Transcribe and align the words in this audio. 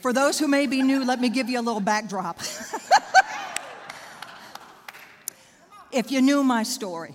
For 0.00 0.12
those 0.12 0.38
who 0.38 0.48
may 0.48 0.66
be 0.66 0.82
new, 0.82 1.04
let 1.04 1.20
me 1.20 1.28
give 1.28 1.50
you 1.50 1.60
a 1.60 1.62
little 1.62 1.80
backdrop. 1.80 2.40
if 5.92 6.10
you 6.10 6.22
knew 6.22 6.42
my 6.42 6.62
story, 6.62 7.14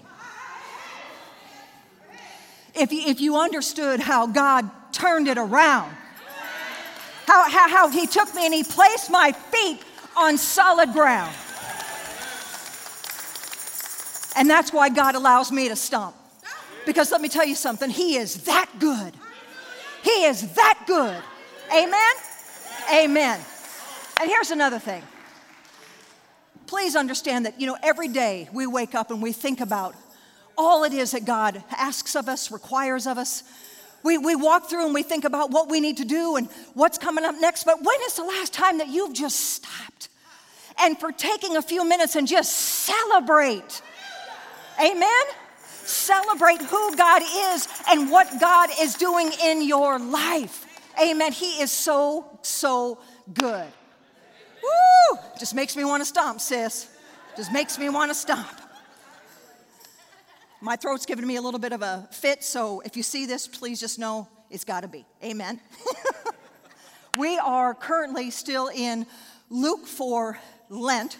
if 2.75 2.91
you, 2.91 3.01
if 3.07 3.19
you 3.21 3.37
understood 3.37 3.99
how 3.99 4.27
God 4.27 4.69
turned 4.91 5.27
it 5.27 5.37
around, 5.37 5.95
how, 7.25 7.49
how, 7.49 7.67
how 7.69 7.89
He 7.89 8.05
took 8.05 8.33
me 8.35 8.45
and 8.45 8.53
He 8.53 8.63
placed 8.63 9.09
my 9.09 9.31
feet 9.31 9.81
on 10.15 10.37
solid 10.37 10.93
ground. 10.93 11.33
And 14.35 14.49
that's 14.49 14.71
why 14.73 14.89
God 14.89 15.15
allows 15.15 15.51
me 15.51 15.69
to 15.69 15.75
stomp. 15.75 16.15
Because 16.85 17.11
let 17.11 17.21
me 17.21 17.29
tell 17.29 17.45
you 17.45 17.55
something, 17.55 17.89
He 17.89 18.17
is 18.17 18.43
that 18.43 18.69
good. 18.77 19.13
He 20.03 20.25
is 20.25 20.53
that 20.53 20.83
good. 20.85 21.19
Amen? 21.75 22.15
Amen. 22.93 23.39
And 24.19 24.29
here's 24.29 24.51
another 24.51 24.79
thing. 24.79 25.03
Please 26.67 26.95
understand 26.95 27.45
that, 27.45 27.59
you 27.59 27.67
know, 27.67 27.77
every 27.83 28.07
day 28.07 28.49
we 28.53 28.65
wake 28.65 28.95
up 28.95 29.11
and 29.11 29.21
we 29.21 29.31
think 29.31 29.61
about 29.61 29.95
all 30.57 30.83
it 30.83 30.93
is 30.93 31.11
that 31.11 31.25
God 31.25 31.63
asks 31.71 32.15
of 32.15 32.29
us, 32.29 32.51
requires 32.51 33.07
of 33.07 33.17
us. 33.17 33.43
We, 34.03 34.17
we 34.17 34.35
walk 34.35 34.69
through 34.69 34.85
and 34.85 34.93
we 34.93 35.03
think 35.03 35.25
about 35.25 35.51
what 35.51 35.69
we 35.69 35.79
need 35.79 35.97
to 35.97 36.05
do 36.05 36.35
and 36.35 36.47
what's 36.73 36.97
coming 36.97 37.25
up 37.25 37.35
next. 37.39 37.63
But 37.63 37.83
when 37.83 37.95
is 38.05 38.15
the 38.15 38.23
last 38.23 38.53
time 38.53 38.77
that 38.77 38.87
you've 38.87 39.13
just 39.13 39.39
stopped 39.39 40.09
and 40.79 40.99
for 40.99 41.11
taking 41.11 41.57
a 41.57 41.61
few 41.61 41.87
minutes 41.87 42.15
and 42.15 42.27
just 42.27 42.51
celebrate? 42.51 43.81
Amen? 44.79 45.23
Celebrate 45.83 46.61
who 46.61 46.95
God 46.95 47.21
is 47.21 47.67
and 47.89 48.11
what 48.11 48.39
God 48.39 48.69
is 48.79 48.95
doing 48.95 49.31
in 49.43 49.61
your 49.61 49.99
life. 49.99 50.64
Amen. 51.01 51.31
He 51.31 51.61
is 51.61 51.71
so, 51.71 52.39
so 52.41 52.99
good. 53.33 53.67
Woo! 54.63 55.19
Just 55.39 55.53
makes 55.53 55.75
me 55.75 55.83
want 55.83 56.01
to 56.01 56.05
stomp, 56.05 56.39
sis. 56.41 56.89
Just 57.35 57.51
makes 57.51 57.77
me 57.77 57.89
want 57.89 58.11
to 58.11 58.15
stomp. 58.15 58.47
My 60.61 60.75
throat's 60.75 61.05
giving 61.05 61.27
me 61.27 61.35
a 61.35 61.41
little 61.41 61.59
bit 61.59 61.73
of 61.73 61.81
a 61.81 62.07
fit, 62.11 62.43
so 62.43 62.79
if 62.81 62.95
you 62.95 63.03
see 63.03 63.25
this, 63.25 63.47
please 63.47 63.79
just 63.79 63.99
know 63.99 64.27
it's 64.49 64.63
got 64.63 64.81
to 64.81 64.87
be. 64.87 65.05
Amen. 65.23 65.59
we 67.17 67.37
are 67.37 67.73
currently 67.73 68.31
still 68.31 68.69
in 68.73 69.05
Luke 69.49 69.85
for 69.85 70.39
Lent, 70.69 71.17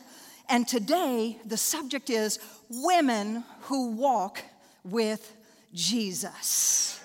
and 0.50 0.68
today 0.68 1.38
the 1.46 1.58
subject 1.58 2.10
is 2.10 2.40
women 2.70 3.44
who 3.64 3.92
walk 3.92 4.42
with 4.84 5.36
Jesus. 5.74 7.00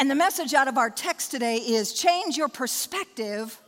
And 0.00 0.10
the 0.10 0.14
message 0.14 0.54
out 0.54 0.66
of 0.66 0.78
our 0.78 0.88
text 0.88 1.30
today 1.30 1.56
is 1.58 1.92
change 1.92 2.38
your 2.38 2.48
perspective, 2.48 3.60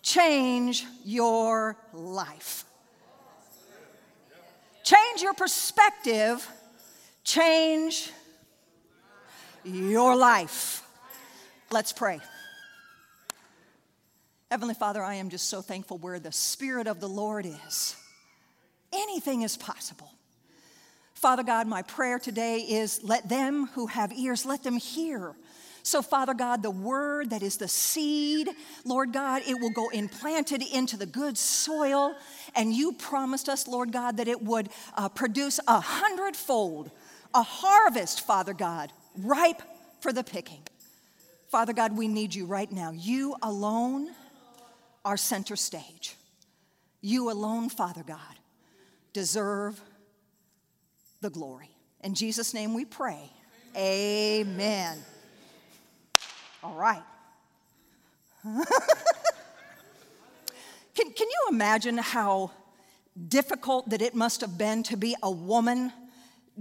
change 0.00 0.86
your 1.04 1.76
life. 1.92 2.64
Change 4.82 5.20
your 5.20 5.34
perspective, 5.34 6.50
change 7.22 8.10
your 9.62 10.16
life. 10.16 10.82
Let's 11.70 11.92
pray. 11.92 12.18
Heavenly 14.50 14.72
Father, 14.72 15.02
I 15.02 15.16
am 15.16 15.28
just 15.28 15.50
so 15.50 15.60
thankful 15.60 15.98
where 15.98 16.18
the 16.18 16.32
Spirit 16.32 16.86
of 16.86 16.98
the 16.98 17.10
Lord 17.10 17.44
is. 17.44 17.94
Anything 18.90 19.42
is 19.42 19.58
possible. 19.58 20.10
Father 21.12 21.42
God, 21.42 21.66
my 21.66 21.82
prayer 21.82 22.18
today 22.18 22.60
is 22.60 23.04
let 23.04 23.28
them 23.28 23.66
who 23.74 23.86
have 23.88 24.14
ears, 24.14 24.46
let 24.46 24.62
them 24.62 24.78
hear. 24.78 25.34
So, 25.84 26.00
Father 26.00 26.32
God, 26.32 26.62
the 26.62 26.70
word 26.70 27.28
that 27.30 27.42
is 27.42 27.58
the 27.58 27.68
seed, 27.68 28.48
Lord 28.86 29.12
God, 29.12 29.42
it 29.46 29.60
will 29.60 29.70
go 29.70 29.90
implanted 29.90 30.62
into 30.62 30.96
the 30.96 31.04
good 31.04 31.36
soil. 31.36 32.16
And 32.56 32.72
you 32.72 32.92
promised 32.92 33.50
us, 33.50 33.68
Lord 33.68 33.92
God, 33.92 34.16
that 34.16 34.26
it 34.26 34.42
would 34.42 34.70
uh, 34.96 35.10
produce 35.10 35.60
a 35.68 35.80
hundredfold, 35.80 36.90
a 37.34 37.42
harvest, 37.42 38.26
Father 38.26 38.54
God, 38.54 38.94
ripe 39.18 39.60
for 40.00 40.10
the 40.10 40.24
picking. 40.24 40.62
Father 41.48 41.74
God, 41.74 41.94
we 41.94 42.08
need 42.08 42.34
you 42.34 42.46
right 42.46 42.72
now. 42.72 42.90
You 42.90 43.36
alone 43.42 44.10
are 45.04 45.18
center 45.18 45.54
stage. 45.54 46.16
You 47.02 47.30
alone, 47.30 47.68
Father 47.68 48.02
God, 48.02 48.18
deserve 49.12 49.78
the 51.20 51.28
glory. 51.28 51.68
In 52.02 52.14
Jesus' 52.14 52.54
name 52.54 52.72
we 52.72 52.86
pray. 52.86 53.30
Amen. 53.76 54.98
All 56.64 56.74
right. 56.74 57.02
can, 58.42 58.56
can 60.94 61.28
you 61.28 61.46
imagine 61.50 61.98
how 61.98 62.50
difficult 63.28 63.90
that 63.90 64.02
it 64.02 64.14
must 64.14 64.40
have 64.40 64.58
been 64.58 64.82
to 64.84 64.96
be 64.96 65.14
a 65.22 65.30
woman 65.30 65.92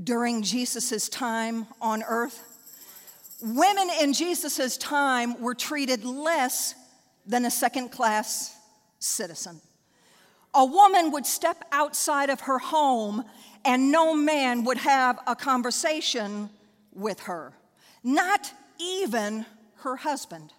during 0.02 0.44
Jesus' 0.44 1.10
time 1.10 1.66
on 1.82 2.04
earth? 2.04 2.44
Women 3.42 3.90
in 4.02 4.14
Jesus' 4.14 4.78
time 4.78 5.42
were 5.42 5.56
treated 5.56 6.04
less 6.04 6.76
than 7.26 7.46
a 7.46 7.52
second 7.52 7.90
class 7.90 8.56
citizen 9.00 9.62
a 10.54 10.66
woman 10.66 11.12
would 11.12 11.26
step 11.26 11.66
outside 11.72 12.30
of 12.30 12.42
her 12.42 12.60
home 12.60 13.24
and 13.66 13.92
no 13.92 14.14
man 14.14 14.64
would 14.66 14.78
have 14.78 15.20
a 15.26 15.36
conversation 15.36 16.50
with 16.94 17.22
her, 17.22 17.54
not 18.04 18.52
even 18.80 19.46
her 19.84 19.96
husband. 19.96 20.52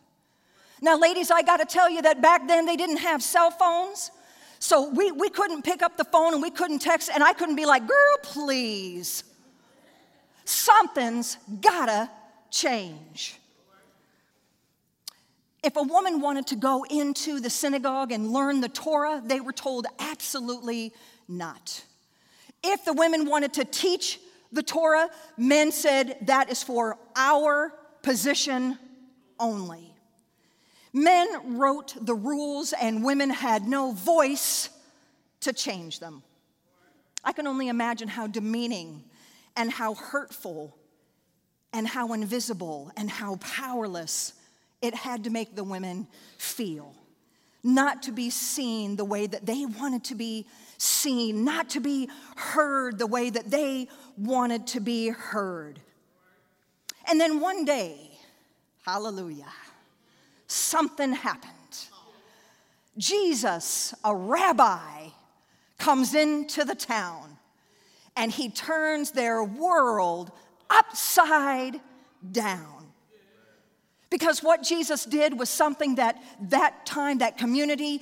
Now, 0.80 0.98
ladies, 0.98 1.30
I 1.30 1.42
gotta 1.42 1.64
tell 1.64 1.90
you 1.90 2.02
that 2.02 2.22
back 2.22 2.46
then 2.46 2.66
they 2.66 2.76
didn't 2.76 2.98
have 2.98 3.22
cell 3.22 3.50
phones. 3.50 4.10
So 4.58 4.90
we, 4.90 5.12
we 5.12 5.28
couldn't 5.28 5.62
pick 5.62 5.82
up 5.82 5.96
the 5.96 6.04
phone 6.04 6.32
and 6.32 6.42
we 6.42 6.50
couldn't 6.50 6.78
text, 6.78 7.10
and 7.12 7.22
I 7.22 7.32
couldn't 7.32 7.56
be 7.56 7.66
like, 7.66 7.86
girl, 7.86 8.16
please. 8.22 9.24
Something's 10.44 11.38
gotta 11.60 12.10
change. 12.50 13.38
If 15.62 15.76
a 15.76 15.82
woman 15.82 16.20
wanted 16.20 16.46
to 16.48 16.56
go 16.56 16.84
into 16.90 17.40
the 17.40 17.48
synagogue 17.48 18.12
and 18.12 18.30
learn 18.30 18.60
the 18.60 18.68
Torah, 18.68 19.22
they 19.24 19.40
were 19.40 19.52
told 19.52 19.86
absolutely 19.98 20.92
not. 21.26 21.82
If 22.62 22.84
the 22.84 22.92
women 22.92 23.26
wanted 23.26 23.54
to 23.54 23.64
teach 23.64 24.20
the 24.52 24.62
Torah, 24.62 25.08
men 25.38 25.72
said 25.72 26.18
that 26.22 26.50
is 26.50 26.62
for 26.62 26.98
our 27.16 27.72
position 28.02 28.78
only. 29.38 29.94
Men 30.92 31.56
wrote 31.58 31.94
the 32.00 32.14
rules, 32.14 32.72
and 32.72 33.04
women 33.04 33.30
had 33.30 33.66
no 33.66 33.92
voice 33.92 34.70
to 35.40 35.52
change 35.52 35.98
them. 35.98 36.22
I 37.24 37.32
can 37.32 37.46
only 37.46 37.68
imagine 37.68 38.08
how 38.08 38.26
demeaning 38.26 39.02
and 39.56 39.70
how 39.70 39.94
hurtful 39.94 40.76
and 41.72 41.88
how 41.88 42.12
invisible 42.12 42.92
and 42.96 43.10
how 43.10 43.36
powerless 43.36 44.34
it 44.80 44.94
had 44.94 45.24
to 45.24 45.30
make 45.30 45.56
the 45.56 45.64
women 45.64 46.06
feel. 46.38 46.94
Not 47.62 48.02
to 48.04 48.12
be 48.12 48.30
seen 48.30 48.96
the 48.96 49.04
way 49.04 49.26
that 49.26 49.46
they 49.46 49.64
wanted 49.64 50.04
to 50.04 50.14
be 50.14 50.46
seen, 50.76 51.44
not 51.44 51.70
to 51.70 51.80
be 51.80 52.10
heard 52.36 52.98
the 52.98 53.06
way 53.06 53.30
that 53.30 53.50
they 53.50 53.88
wanted 54.18 54.66
to 54.68 54.80
be 54.80 55.08
heard. 55.08 55.80
And 57.08 57.18
then 57.20 57.40
one 57.40 57.64
day, 57.64 58.03
hallelujah, 58.84 59.52
something 60.46 61.12
happened. 61.12 61.52
Jesus, 62.96 63.94
a 64.04 64.14
rabbi, 64.14 65.08
comes 65.78 66.14
into 66.14 66.64
the 66.64 66.74
town 66.74 67.36
and 68.16 68.30
he 68.30 68.48
turns 68.48 69.10
their 69.10 69.42
world 69.42 70.30
upside 70.70 71.80
down. 72.30 72.86
Because 74.10 74.42
what 74.42 74.62
Jesus 74.62 75.04
did 75.04 75.36
was 75.36 75.50
something 75.50 75.96
that 75.96 76.22
that 76.50 76.86
time, 76.86 77.18
that 77.18 77.36
community, 77.36 78.00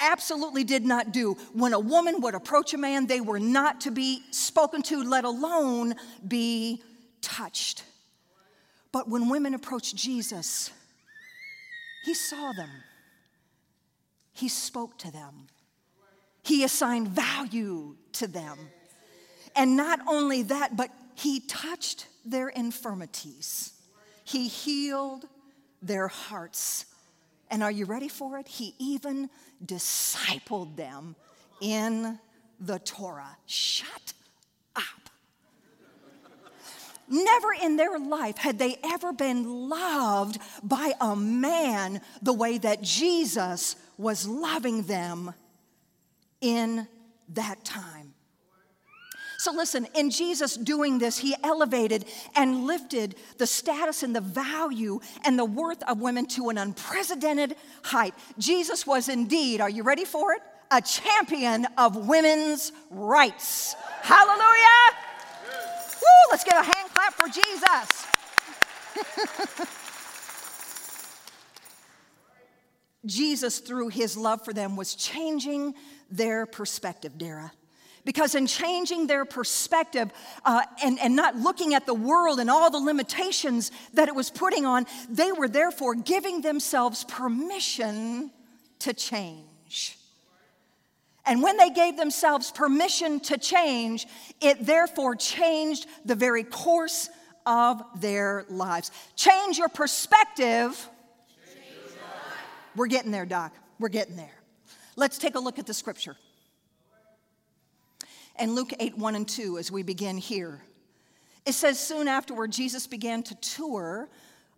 absolutely 0.00 0.64
did 0.64 0.84
not 0.84 1.12
do. 1.12 1.36
When 1.52 1.72
a 1.72 1.78
woman 1.78 2.20
would 2.22 2.34
approach 2.34 2.74
a 2.74 2.78
man, 2.78 3.06
they 3.06 3.20
were 3.20 3.38
not 3.38 3.82
to 3.82 3.90
be 3.92 4.22
spoken 4.30 4.82
to, 4.82 5.04
let 5.04 5.24
alone 5.24 5.94
be 6.26 6.82
touched. 7.20 7.84
But 8.92 9.08
when 9.08 9.28
women 9.28 9.54
approached 9.54 9.94
Jesus, 9.96 10.70
he 12.04 12.14
saw 12.14 12.52
them, 12.52 12.70
he 14.32 14.48
spoke 14.48 14.98
to 14.98 15.10
them, 15.10 15.48
he 16.42 16.64
assigned 16.64 17.08
value 17.08 17.96
to 18.14 18.26
them. 18.26 18.58
And 19.54 19.76
not 19.76 20.00
only 20.06 20.42
that, 20.44 20.76
but 20.76 20.90
he 21.14 21.40
touched 21.40 22.06
their 22.24 22.48
infirmities. 22.48 23.74
He 24.24 24.48
healed 24.48 25.26
their 25.82 26.08
hearts. 26.08 26.86
And 27.50 27.62
are 27.62 27.70
you 27.70 27.84
ready 27.84 28.08
for 28.08 28.38
it? 28.38 28.46
He 28.46 28.74
even 28.78 29.28
discipled 29.64 30.76
them 30.76 31.16
in 31.60 32.18
the 32.60 32.78
Torah. 32.78 33.36
Shut 33.46 34.12
up. 34.76 34.99
Never 37.10 37.48
in 37.60 37.74
their 37.76 37.98
life 37.98 38.38
had 38.38 38.58
they 38.58 38.78
ever 38.84 39.12
been 39.12 39.68
loved 39.68 40.38
by 40.62 40.92
a 41.00 41.16
man 41.16 42.00
the 42.22 42.32
way 42.32 42.56
that 42.58 42.82
Jesus 42.82 43.74
was 43.98 44.28
loving 44.28 44.84
them 44.84 45.34
in 46.40 46.86
that 47.30 47.64
time. 47.64 48.14
So, 49.38 49.52
listen, 49.52 49.88
in 49.94 50.10
Jesus 50.10 50.54
doing 50.54 50.98
this, 50.98 51.18
he 51.18 51.34
elevated 51.42 52.04
and 52.36 52.66
lifted 52.66 53.16
the 53.38 53.46
status 53.46 54.02
and 54.02 54.14
the 54.14 54.20
value 54.20 55.00
and 55.24 55.38
the 55.38 55.46
worth 55.46 55.82
of 55.84 56.00
women 56.00 56.26
to 56.26 56.50
an 56.50 56.58
unprecedented 56.58 57.56
height. 57.82 58.14
Jesus 58.38 58.86
was 58.86 59.08
indeed, 59.08 59.60
are 59.60 59.70
you 59.70 59.82
ready 59.82 60.04
for 60.04 60.34
it? 60.34 60.42
A 60.70 60.82
champion 60.82 61.66
of 61.78 62.06
women's 62.06 62.70
rights. 62.90 63.74
Hallelujah! 64.02 65.09
Woo, 66.00 66.30
let's 66.30 66.44
give 66.44 66.54
a 66.54 66.62
hand 66.62 66.90
clap 66.94 67.14
for 67.14 67.28
Jesus. 67.28 68.06
Jesus, 73.06 73.60
through 73.60 73.88
his 73.88 74.16
love 74.16 74.44
for 74.44 74.52
them, 74.52 74.76
was 74.76 74.94
changing 74.94 75.74
their 76.10 76.46
perspective, 76.46 77.16
Dara. 77.16 77.52
Because 78.04 78.34
in 78.34 78.46
changing 78.46 79.06
their 79.06 79.24
perspective 79.24 80.10
uh, 80.44 80.62
and, 80.82 80.98
and 81.00 81.14
not 81.14 81.36
looking 81.36 81.74
at 81.74 81.86
the 81.86 81.94
world 81.94 82.40
and 82.40 82.50
all 82.50 82.70
the 82.70 82.78
limitations 82.78 83.70
that 83.94 84.08
it 84.08 84.14
was 84.14 84.30
putting 84.30 84.64
on, 84.64 84.86
they 85.08 85.32
were 85.32 85.48
therefore 85.48 85.94
giving 85.94 86.40
themselves 86.40 87.04
permission 87.04 88.30
to 88.80 88.94
change. 88.94 89.99
And 91.26 91.42
when 91.42 91.56
they 91.56 91.70
gave 91.70 91.96
themselves 91.96 92.50
permission 92.50 93.20
to 93.20 93.38
change, 93.38 94.06
it 94.40 94.64
therefore 94.64 95.16
changed 95.16 95.86
the 96.04 96.14
very 96.14 96.44
course 96.44 97.10
of 97.46 97.82
their 98.00 98.46
lives. 98.48 98.90
Change 99.16 99.58
your 99.58 99.68
perspective. 99.68 100.88
We're 102.76 102.86
getting 102.86 103.10
there, 103.10 103.26
Doc. 103.26 103.52
We're 103.78 103.88
getting 103.88 104.16
there. 104.16 104.34
Let's 104.96 105.18
take 105.18 105.34
a 105.34 105.40
look 105.40 105.58
at 105.58 105.66
the 105.66 105.74
scripture 105.74 106.16
and 108.40 108.54
Luke 108.54 108.72
8 108.80 108.96
1 108.98 109.14
and 109.14 109.28
2 109.28 109.58
as 109.58 109.70
we 109.70 109.82
begin 109.82 110.16
here. 110.16 110.62
It 111.46 111.52
says, 111.52 111.78
Soon 111.78 112.08
afterward, 112.08 112.50
Jesus 112.50 112.86
began 112.86 113.22
to 113.24 113.34
tour 113.36 114.08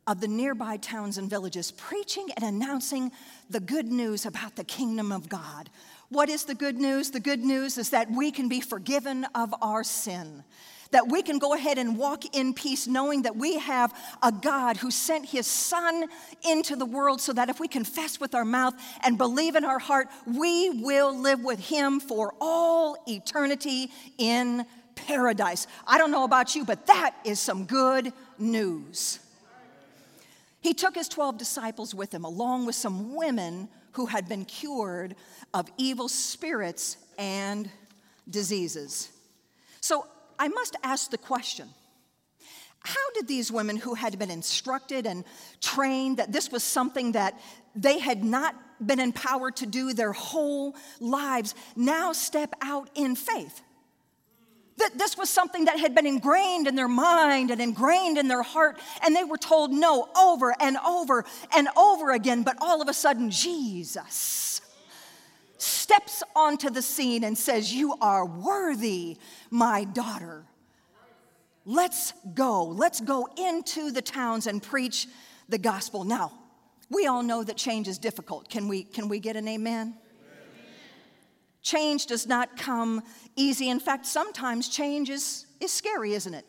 of 0.07 0.21
the 0.21 0.29
nearby 0.29 0.77
towns 0.79 1.19
and 1.19 1.29
villages, 1.29 1.73
preaching 1.73 2.29
and 2.37 2.45
announcing 2.45 3.13
the 3.51 3.61
good 3.61 3.87
news 3.87 4.25
about 4.25 4.57
the 4.57 4.65
kingdom 4.65 5.13
of 5.13 5.29
God. 5.29 5.69
What 6.13 6.29
is 6.29 6.45
the 6.45 6.55
good 6.55 6.77
news? 6.77 7.11
The 7.11 7.21
good 7.21 7.43
news 7.43 7.79
is 7.79 7.89
that 7.91 8.11
we 8.11 8.31
can 8.31 8.47
be 8.47 8.61
forgiven 8.61 9.25
of 9.35 9.55
our 9.63 9.83
sin 9.83 10.45
that 10.91 11.09
we 11.09 11.23
can 11.23 11.39
go 11.39 11.55
ahead 11.55 11.79
and 11.79 11.97
walk 11.97 12.37
in 12.37 12.53
peace, 12.53 12.87
knowing 12.87 13.23
that 13.23 13.35
we 13.35 13.59
have 13.59 13.93
a 14.23 14.31
God 14.31 14.77
who 14.77 14.91
sent 14.91 15.25
his 15.25 15.47
Son 15.47 16.05
into 16.47 16.77
the 16.77 16.85
world 16.85 17.19
so 17.19 17.33
that 17.33 17.49
if 17.49 17.59
we 17.59 17.67
confess 17.67 18.21
with 18.21 18.35
our 18.35 18.45
mouth 18.45 18.75
and 19.03 19.17
believe 19.17 19.57
in 19.57 19.65
our 19.65 19.79
heart, 19.79 20.09
we 20.27 20.69
will 20.69 21.19
live 21.19 21.43
with 21.43 21.59
him 21.59 21.99
for 21.99 22.35
all 22.43 23.03
eternity 23.09 23.91
in 24.19 24.67
paradise. 24.95 25.67
I 25.87 25.97
don't 25.97 26.11
know 26.11 26.25
about 26.25 26.55
you, 26.55 26.65
but 26.65 26.87
that 26.89 27.15
is 27.25 27.41
some 27.41 27.65
good 27.65 28.13
news. 28.39 29.19
He 30.61 30.75
took 30.75 30.95
his 30.95 31.09
12 31.09 31.39
disciples 31.39 31.95
with 31.95 32.13
him, 32.13 32.25
along 32.25 32.67
with 32.67 32.75
some 32.75 33.17
women 33.17 33.69
who 33.93 34.07
had 34.07 34.29
been 34.29 34.45
cured 34.45 35.15
of 35.55 35.69
evil 35.79 36.09
spirits 36.09 36.97
and 37.19 37.71
diseases. 38.29 39.11
So 39.81 40.07
I 40.39 40.49
must 40.49 40.77
ask 40.83 41.11
the 41.11 41.19
question 41.19 41.69
how 42.85 43.11
did 43.15 43.29
these 43.29 43.53
women 43.53 43.77
who 43.77 43.95
had 43.95 44.19
been 44.19 44.31
instructed 44.31 45.07
and 45.07 45.25
trained 45.61 46.17
that 46.17 46.33
this 46.33 46.51
was 46.51 46.65
something 46.65 47.13
that 47.13 47.41
they 47.77 48.01
had 48.01 48.25
not 48.25 48.57
been 48.85 48.99
empowered 48.99 49.57
to 49.57 49.67
do 49.67 49.93
their 49.93 50.13
whole 50.13 50.75
lives 50.99 51.55
now 51.77 52.13
step 52.13 52.55
out 52.61 52.91
in 52.95 53.15
faith? 53.15 53.63
That 54.83 54.99
this 54.99 55.17
was 55.17 55.31
something 55.31 55.67
that 55.67 55.79
had 55.79 55.95
been 55.95 56.07
ingrained 56.07 56.67
in 56.67 56.75
their 56.75 56.89
mind 56.89 57.51
and 57.51 57.61
ingrained 57.61 58.19
in 58.19 58.27
their 58.27 58.43
heart, 58.43 58.79
and 59.05 59.15
they 59.15 59.25
were 59.25 59.37
told 59.37 59.73
no 59.73 60.09
over 60.19 60.55
and 60.61 60.77
over 60.79 61.25
and 61.55 61.69
over 61.77 62.11
again, 62.11 62.43
but 62.43 62.57
all 62.61 62.83
of 62.83 62.89
a 62.89 62.95
sudden, 62.95 63.31
Jesus 63.31 64.61
steps 65.59 66.23
onto 66.35 66.71
the 66.71 66.83
scene 66.83 67.25
and 67.25 67.37
says, 67.39 67.73
You 67.73 67.95
are 68.01 68.27
worthy, 68.27 69.19
my 69.51 69.85
daughter. 69.85 70.45
Let's 71.65 72.13
go. 72.35 72.65
Let's 72.65 73.01
go 73.01 73.29
into 73.39 73.93
the 73.93 74.03
towns 74.03 74.47
and 74.47 74.63
preach 74.63 75.07
the 75.49 75.59
gospel. 75.59 76.05
Now, 76.05 76.33
we 76.91 77.07
all 77.07 77.23
know 77.23 77.45
that 77.45 77.57
change 77.57 77.89
is 77.89 77.99
difficult. 77.99 78.49
Can 78.49 78.69
we, 78.69 78.83
can 78.83 79.09
we 79.09 79.21
get 79.21 79.37
an 79.37 79.47
amen? 79.47 79.95
Change 81.63 82.07
does 82.07 82.27
not 82.27 82.57
come 82.57 83.03
easy. 83.37 83.71
In 83.71 83.81
fact, 83.81 84.07
sometimes 84.07 84.69
change 84.69 85.11
is, 85.11 85.47
is 85.61 85.73
scary, 85.73 86.13
isn't 86.15 86.35
it? 86.35 86.45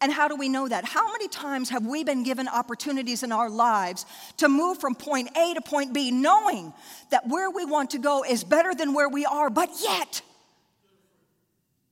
And 0.00 0.10
how 0.10 0.26
do 0.26 0.34
we 0.34 0.48
know 0.48 0.66
that? 0.66 0.84
How 0.84 1.12
many 1.12 1.28
times 1.28 1.68
have 1.70 1.86
we 1.86 2.02
been 2.02 2.24
given 2.24 2.48
opportunities 2.48 3.22
in 3.22 3.30
our 3.30 3.48
lives 3.48 4.04
to 4.38 4.48
move 4.48 4.78
from 4.78 4.96
point 4.96 5.30
A 5.36 5.54
to 5.54 5.60
point 5.60 5.92
B, 5.92 6.10
knowing 6.10 6.72
that 7.10 7.28
where 7.28 7.50
we 7.50 7.64
want 7.64 7.90
to 7.90 7.98
go 7.98 8.24
is 8.24 8.42
better 8.42 8.74
than 8.74 8.94
where 8.94 9.08
we 9.08 9.24
are, 9.24 9.48
but 9.48 9.70
yet 9.80 10.22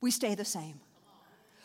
we 0.01 0.11
stay 0.11 0.35
the 0.35 0.45
same? 0.45 0.81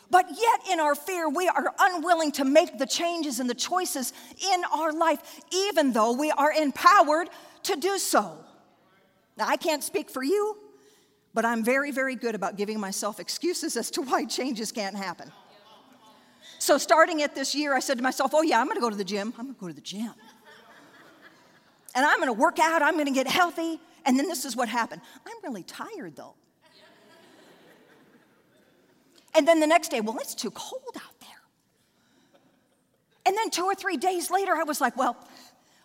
But 0.08 0.26
yet, 0.30 0.72
in 0.72 0.78
our 0.78 0.94
fear, 0.94 1.28
we 1.28 1.48
are 1.48 1.74
unwilling 1.80 2.30
to 2.32 2.44
make 2.44 2.78
the 2.78 2.86
changes 2.86 3.40
and 3.40 3.50
the 3.50 3.54
choices 3.54 4.12
in 4.52 4.62
our 4.72 4.92
life, 4.92 5.18
even 5.52 5.92
though 5.92 6.12
we 6.12 6.30
are 6.30 6.52
empowered 6.52 7.28
to 7.64 7.74
do 7.74 7.98
so. 7.98 8.38
Now, 9.36 9.46
I 9.48 9.56
can't 9.56 9.82
speak 9.82 10.10
for 10.10 10.22
you, 10.22 10.56
but 11.36 11.44
I'm 11.44 11.62
very, 11.62 11.90
very 11.90 12.14
good 12.14 12.34
about 12.34 12.56
giving 12.56 12.80
myself 12.80 13.20
excuses 13.20 13.76
as 13.76 13.90
to 13.90 14.00
why 14.00 14.24
changes 14.24 14.72
can't 14.72 14.96
happen. 14.96 15.30
So, 16.58 16.78
starting 16.78 17.20
at 17.20 17.34
this 17.34 17.54
year, 17.54 17.74
I 17.74 17.80
said 17.80 17.98
to 17.98 18.02
myself, 18.02 18.30
oh, 18.32 18.40
yeah, 18.40 18.58
I'm 18.58 18.66
gonna 18.66 18.80
go 18.80 18.88
to 18.88 18.96
the 18.96 19.04
gym. 19.04 19.34
I'm 19.36 19.48
gonna 19.48 19.58
go 19.60 19.68
to 19.68 19.74
the 19.74 19.82
gym. 19.82 20.14
And 21.94 22.06
I'm 22.06 22.18
gonna 22.20 22.32
work 22.32 22.58
out, 22.58 22.80
I'm 22.80 22.96
gonna 22.96 23.10
get 23.10 23.28
healthy. 23.28 23.78
And 24.06 24.18
then 24.18 24.28
this 24.28 24.46
is 24.46 24.56
what 24.56 24.70
happened 24.70 25.02
I'm 25.26 25.36
really 25.42 25.62
tired 25.62 26.16
though. 26.16 26.34
And 29.34 29.46
then 29.46 29.60
the 29.60 29.66
next 29.66 29.90
day, 29.90 30.00
well, 30.00 30.16
it's 30.18 30.34
too 30.34 30.50
cold 30.52 30.96
out 30.96 31.20
there. 31.20 31.28
And 33.26 33.36
then 33.36 33.50
two 33.50 33.64
or 33.64 33.74
three 33.74 33.98
days 33.98 34.30
later, 34.30 34.54
I 34.54 34.62
was 34.62 34.80
like, 34.80 34.96
well, 34.96 35.18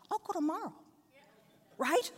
I'll 0.09 0.19
go 0.19 0.31
tomorrow. 0.31 0.71
Right? 1.77 2.09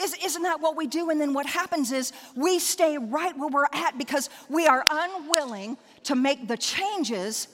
Is, 0.00 0.14
isn't 0.22 0.42
that 0.42 0.60
what 0.60 0.76
we 0.76 0.86
do? 0.86 1.10
And 1.10 1.20
then 1.20 1.32
what 1.32 1.46
happens 1.46 1.90
is 1.90 2.12
we 2.34 2.58
stay 2.58 2.98
right 2.98 3.36
where 3.36 3.48
we're 3.48 3.66
at 3.72 3.96
because 3.96 4.28
we 4.48 4.66
are 4.66 4.84
unwilling 4.90 5.78
to 6.04 6.14
make 6.14 6.48
the 6.48 6.56
changes 6.56 7.48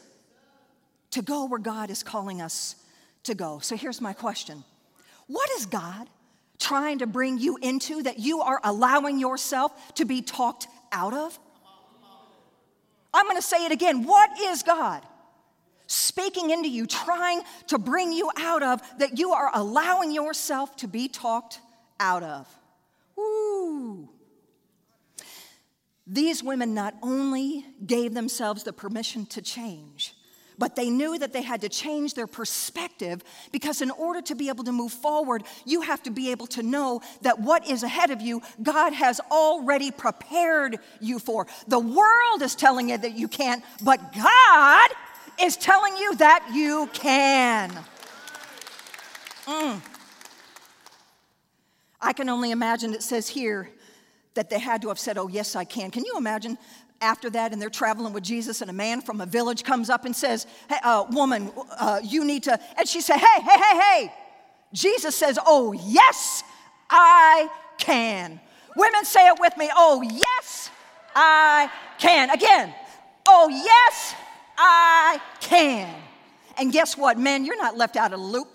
to 1.12 1.22
go 1.22 1.44
where 1.44 1.60
God 1.60 1.90
is 1.90 2.02
calling 2.02 2.40
us 2.40 2.76
to 3.24 3.34
go. 3.34 3.60
So 3.60 3.76
here's 3.76 4.00
my 4.00 4.12
question 4.12 4.64
What 5.28 5.48
is 5.52 5.66
God 5.66 6.08
trying 6.58 6.98
to 6.98 7.06
bring 7.06 7.38
you 7.38 7.58
into 7.62 8.02
that 8.02 8.18
you 8.18 8.40
are 8.40 8.60
allowing 8.64 9.18
yourself 9.18 9.94
to 9.94 10.04
be 10.04 10.20
talked 10.20 10.66
out 10.90 11.14
of? 11.14 11.38
I'm 13.14 13.26
gonna 13.26 13.42
say 13.42 13.66
it 13.66 13.72
again. 13.72 14.04
What 14.04 14.30
is 14.40 14.62
God? 14.62 15.02
Speaking 15.86 16.50
into 16.50 16.68
you, 16.68 16.86
trying 16.86 17.42
to 17.66 17.78
bring 17.78 18.12
you 18.12 18.30
out 18.38 18.62
of 18.62 18.80
that 18.98 19.18
you 19.18 19.32
are 19.32 19.50
allowing 19.52 20.10
yourself 20.10 20.74
to 20.76 20.88
be 20.88 21.06
talked 21.06 21.60
out 22.02 22.24
of. 22.24 22.48
Woo. 23.16 24.08
These 26.04 26.42
women 26.42 26.74
not 26.74 26.94
only 27.00 27.64
gave 27.86 28.12
themselves 28.12 28.64
the 28.64 28.72
permission 28.72 29.24
to 29.26 29.40
change, 29.40 30.14
but 30.58 30.74
they 30.74 30.90
knew 30.90 31.16
that 31.16 31.32
they 31.32 31.42
had 31.42 31.60
to 31.60 31.68
change 31.68 32.14
their 32.14 32.26
perspective 32.26 33.22
because, 33.52 33.80
in 33.80 33.90
order 33.92 34.20
to 34.22 34.34
be 34.34 34.48
able 34.48 34.64
to 34.64 34.72
move 34.72 34.92
forward, 34.92 35.44
you 35.64 35.80
have 35.82 36.02
to 36.02 36.10
be 36.10 36.30
able 36.32 36.46
to 36.48 36.62
know 36.62 37.00
that 37.22 37.40
what 37.40 37.68
is 37.70 37.84
ahead 37.84 38.10
of 38.10 38.20
you, 38.20 38.42
God 38.62 38.92
has 38.92 39.20
already 39.30 39.90
prepared 39.90 40.78
you 41.00 41.20
for. 41.20 41.46
The 41.68 41.78
world 41.78 42.42
is 42.42 42.54
telling 42.54 42.90
you 42.90 42.98
that 42.98 43.16
you 43.16 43.28
can't, 43.28 43.64
but 43.82 44.12
God 44.12 44.90
is 45.40 45.56
telling 45.56 45.96
you 45.96 46.16
that 46.16 46.50
you 46.52 46.90
can. 46.92 47.70
Mm. 49.46 49.80
I 52.02 52.12
can 52.12 52.28
only 52.28 52.50
imagine 52.50 52.92
it 52.92 53.02
says 53.02 53.28
here 53.28 53.70
that 54.34 54.50
they 54.50 54.58
had 54.58 54.82
to 54.82 54.88
have 54.88 54.98
said, 54.98 55.16
Oh, 55.16 55.28
yes, 55.28 55.56
I 55.56 55.64
can. 55.64 55.90
Can 55.90 56.04
you 56.04 56.14
imagine 56.16 56.58
after 57.02 57.28
that 57.30 57.52
and 57.52 57.60
they're 57.60 57.68
traveling 57.68 58.12
with 58.12 58.22
Jesus 58.22 58.62
and 58.62 58.70
a 58.70 58.72
man 58.72 59.00
from 59.02 59.20
a 59.20 59.26
village 59.26 59.64
comes 59.64 59.90
up 59.90 60.04
and 60.04 60.14
says, 60.14 60.46
hey, 60.68 60.78
uh, 60.84 61.04
woman, 61.10 61.50
uh, 61.78 62.00
you 62.02 62.24
need 62.24 62.44
to, 62.44 62.58
and 62.78 62.88
she 62.88 63.00
said, 63.00 63.16
hey, 63.16 63.42
hey, 63.42 63.58
hey, 63.58 63.80
hey. 63.80 64.14
Jesus 64.72 65.14
says, 65.14 65.38
oh, 65.44 65.72
yes, 65.72 66.42
I 66.88 67.50
can. 67.76 68.40
Women 68.76 69.04
say 69.04 69.26
it 69.26 69.38
with 69.38 69.54
me, 69.58 69.68
oh, 69.76 70.00
yes, 70.02 70.70
I 71.14 71.70
can. 71.98 72.30
Again, 72.30 72.72
oh, 73.28 73.48
yes, 73.48 74.14
I 74.56 75.20
can. 75.40 75.94
And 76.56 76.72
guess 76.72 76.96
what, 76.96 77.18
men? 77.18 77.44
You're 77.44 77.60
not 77.60 77.76
left 77.76 77.96
out 77.96 78.12
of 78.12 78.20
the 78.20 78.26
loop. 78.26 78.48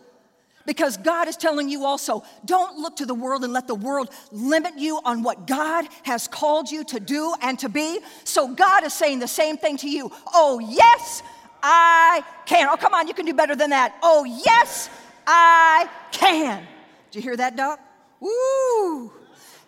Because 0.67 0.97
God 0.97 1.29
is 1.29 1.37
telling 1.37 1.69
you 1.69 1.85
also, 1.85 2.25
don't 2.43 2.77
look 2.77 2.97
to 2.97 3.05
the 3.05 3.13
world 3.13 3.45
and 3.45 3.53
let 3.53 3.67
the 3.67 3.73
world 3.73 4.09
limit 4.33 4.77
you 4.77 4.99
on 5.05 5.23
what 5.23 5.47
God 5.47 5.87
has 6.03 6.27
called 6.27 6.69
you 6.69 6.83
to 6.83 6.99
do 6.99 7.33
and 7.41 7.57
to 7.59 7.69
be. 7.69 7.99
So 8.25 8.53
God 8.53 8.83
is 8.83 8.93
saying 8.93 9.19
the 9.19 9.29
same 9.29 9.55
thing 9.55 9.77
to 9.77 9.89
you. 9.89 10.11
Oh, 10.33 10.59
yes, 10.59 11.23
I 11.63 12.21
can. 12.45 12.67
Oh, 12.67 12.75
come 12.75 12.93
on, 12.93 13.07
you 13.07 13.13
can 13.13 13.25
do 13.25 13.33
better 13.33 13.55
than 13.55 13.69
that. 13.69 13.95
Oh, 14.03 14.25
yes, 14.25 14.89
I 15.25 15.89
can. 16.11 16.67
Did 17.11 17.19
you 17.19 17.21
hear 17.21 17.37
that, 17.37 17.55
Doc? 17.55 17.79
Woo! 18.19 19.13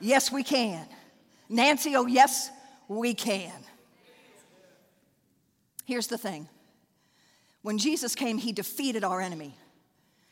Yes, 0.01 0.33
we 0.33 0.43
can. 0.43 0.85
Nancy, 1.47 1.95
oh, 1.95 2.07
yes, 2.07 2.51
we 2.89 3.13
can. 3.13 3.53
Here's 5.85 6.07
the 6.07 6.17
thing 6.17 6.49
when 7.61 7.77
Jesus 7.77 8.15
came, 8.15 8.37
he 8.37 8.51
defeated 8.51 9.05
our 9.05 9.21
enemy. 9.21 9.55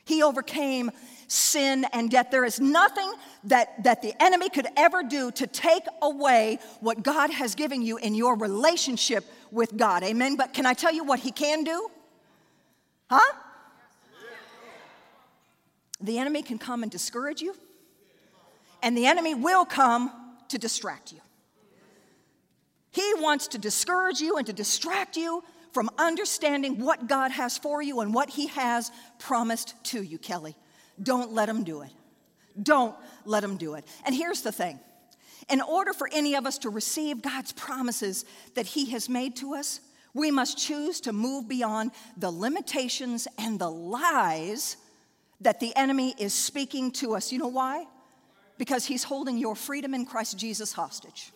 He 0.08 0.24
overcame 0.24 0.90
sin 1.28 1.86
and 1.92 2.10
death. 2.10 2.32
There 2.32 2.46
is 2.46 2.62
nothing 2.62 3.12
that, 3.44 3.84
that 3.84 4.02
the 4.02 4.14
enemy 4.24 4.48
could 4.50 4.68
ever 4.78 5.04
do 5.04 5.32
to 5.32 5.46
take 5.46 5.84
away 6.02 6.60
what 6.80 7.04
God 7.04 7.30
has 7.30 7.56
given 7.56 7.82
you 7.82 7.98
in 7.98 8.16
your 8.16 8.38
relationship 8.38 9.26
with 9.52 9.76
God. 9.76 10.04
Amen. 10.04 10.38
But 10.38 10.54
can 10.54 10.66
I 10.66 10.74
tell 10.74 10.94
you 10.94 11.04
what 11.04 11.20
he 11.20 11.32
can 11.32 11.66
do? 11.66 11.90
Huh? 13.10 13.34
The 16.00 16.20
enemy 16.20 16.42
can 16.42 16.58
come 16.58 16.84
and 16.84 16.92
discourage 16.92 17.42
you, 17.42 17.54
and 18.82 18.96
the 18.96 19.08
enemy 19.08 19.36
will 19.36 19.66
come 19.66 20.12
to 20.48 20.58
distract 20.58 21.12
you. 21.12 21.20
He 22.92 23.14
wants 23.18 23.50
to 23.50 23.58
discourage 23.58 24.22
you 24.22 24.38
and 24.38 24.48
to 24.48 24.54
distract 24.54 25.18
you 25.18 25.44
from 25.74 25.90
understanding 25.98 26.80
what 26.80 27.08
God 27.08 27.32
has 27.32 27.58
for 27.58 27.82
you 27.82 28.00
and 28.00 28.14
what 28.14 28.30
He 28.30 28.48
has 28.48 28.92
promised 29.20 29.76
to 29.86 30.02
you, 30.02 30.18
Kelly. 30.18 30.56
Don't 31.02 31.34
let 31.34 31.48
him 31.48 31.64
do 31.64 31.82
it. 31.82 31.92
Don't 32.62 32.96
let 33.26 33.44
him 33.44 33.58
do 33.58 33.76
it. 33.76 33.86
And 34.06 34.16
here's 34.16 34.42
the 34.42 34.52
thing 34.52 34.80
in 35.50 35.62
order 35.62 35.94
for 35.94 36.10
any 36.12 36.36
of 36.36 36.46
us 36.46 36.58
to 36.60 36.70
receive 36.70 37.22
God's 37.22 37.54
promises 37.54 38.26
that 38.56 38.66
He 38.66 38.92
has 38.92 39.08
made 39.08 39.36
to 39.38 39.54
us, 39.54 39.80
we 40.14 40.32
must 40.32 40.58
choose 40.58 41.00
to 41.02 41.14
move 41.14 41.48
beyond 41.48 41.92
the 42.18 42.32
limitations 42.32 43.28
and 43.38 43.60
the 43.60 43.70
lies 43.70 44.78
that 45.42 45.60
the 45.60 45.76
enemy 45.76 46.16
is 46.18 46.34
speaking 46.34 46.92
to 46.92 47.16
us. 47.16 47.32
You 47.32 47.40
know 47.40 47.48
why? 47.48 47.86
Because 48.58 48.86
he's 48.86 49.04
holding 49.04 49.38
your 49.38 49.56
freedom 49.56 49.94
in 49.94 50.06
Christ 50.06 50.38
Jesus 50.38 50.74
hostage. 50.74 51.32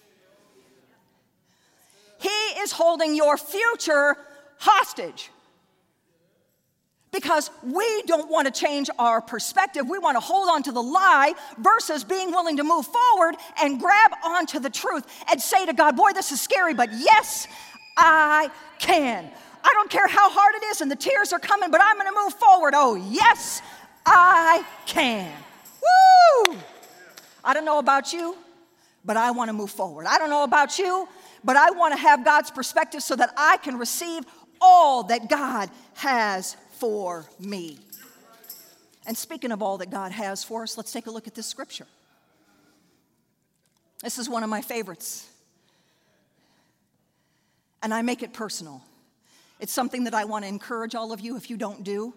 He 2.21 2.29
is 2.59 2.71
holding 2.71 3.15
your 3.15 3.37
future 3.37 4.15
hostage 4.57 5.29
because 7.11 7.49
we 7.63 8.03
don't 8.03 8.29
want 8.29 8.47
to 8.47 8.57
change 8.57 8.89
our 8.97 9.21
perspective. 9.21 9.87
We 9.89 9.97
want 9.99 10.15
to 10.15 10.21
hold 10.21 10.49
on 10.49 10.63
to 10.63 10.71
the 10.71 10.81
lie 10.81 11.33
versus 11.57 12.03
being 12.03 12.31
willing 12.31 12.57
to 12.57 12.63
move 12.63 12.85
forward 12.85 13.35
and 13.61 13.79
grab 13.79 14.11
onto 14.23 14.59
the 14.59 14.69
truth 14.69 15.05
and 15.29 15.41
say 15.41 15.65
to 15.65 15.73
God, 15.73 15.97
Boy, 15.97 16.11
this 16.13 16.31
is 16.31 16.39
scary, 16.39 16.73
but 16.73 16.89
yes, 16.93 17.47
I 17.97 18.49
can. 18.79 19.29
I 19.63 19.69
don't 19.73 19.89
care 19.89 20.07
how 20.07 20.29
hard 20.29 20.55
it 20.55 20.65
is 20.67 20.81
and 20.81 20.89
the 20.89 20.95
tears 20.95 21.33
are 21.33 21.39
coming, 21.39 21.69
but 21.69 21.81
I'm 21.83 21.97
going 21.97 22.07
to 22.07 22.19
move 22.23 22.33
forward. 22.33 22.73
Oh, 22.75 22.95
yes, 22.95 23.61
I 24.05 24.65
can. 24.85 25.31
Woo! 26.47 26.57
I 27.43 27.53
don't 27.53 27.65
know 27.65 27.79
about 27.79 28.13
you, 28.13 28.37
but 29.05 29.17
I 29.17 29.31
want 29.31 29.49
to 29.49 29.53
move 29.53 29.71
forward. 29.71 30.05
I 30.07 30.17
don't 30.17 30.29
know 30.29 30.43
about 30.43 30.79
you, 30.79 31.07
but 31.43 31.55
I 31.55 31.71
want 31.71 31.93
to 31.93 31.99
have 31.99 32.23
God's 32.23 32.51
perspective 32.51 33.01
so 33.01 33.15
that 33.15 33.33
I 33.37 33.57
can 33.57 33.77
receive 33.77 34.23
all 34.59 35.03
that 35.03 35.29
God 35.29 35.69
has 35.95 36.55
for 36.77 37.25
me. 37.39 37.79
And 39.05 39.17
speaking 39.17 39.51
of 39.51 39.61
all 39.61 39.79
that 39.79 39.89
God 39.89 40.11
has 40.11 40.43
for 40.43 40.63
us, 40.63 40.77
let's 40.77 40.91
take 40.91 41.07
a 41.07 41.11
look 41.11 41.27
at 41.27 41.33
this 41.33 41.47
scripture. 41.47 41.87
This 44.03 44.17
is 44.17 44.29
one 44.29 44.43
of 44.43 44.49
my 44.49 44.61
favorites. 44.61 45.27
And 47.83 47.93
I 47.93 48.03
make 48.03 48.21
it 48.21 48.33
personal. 48.33 48.83
It's 49.59 49.73
something 49.73 50.03
that 50.03 50.13
I 50.13 50.25
want 50.25 50.43
to 50.43 50.49
encourage 50.49 50.95
all 50.95 51.11
of 51.11 51.19
you, 51.19 51.35
if 51.35 51.49
you 51.49 51.57
don't 51.57 51.83
do, 51.83 52.13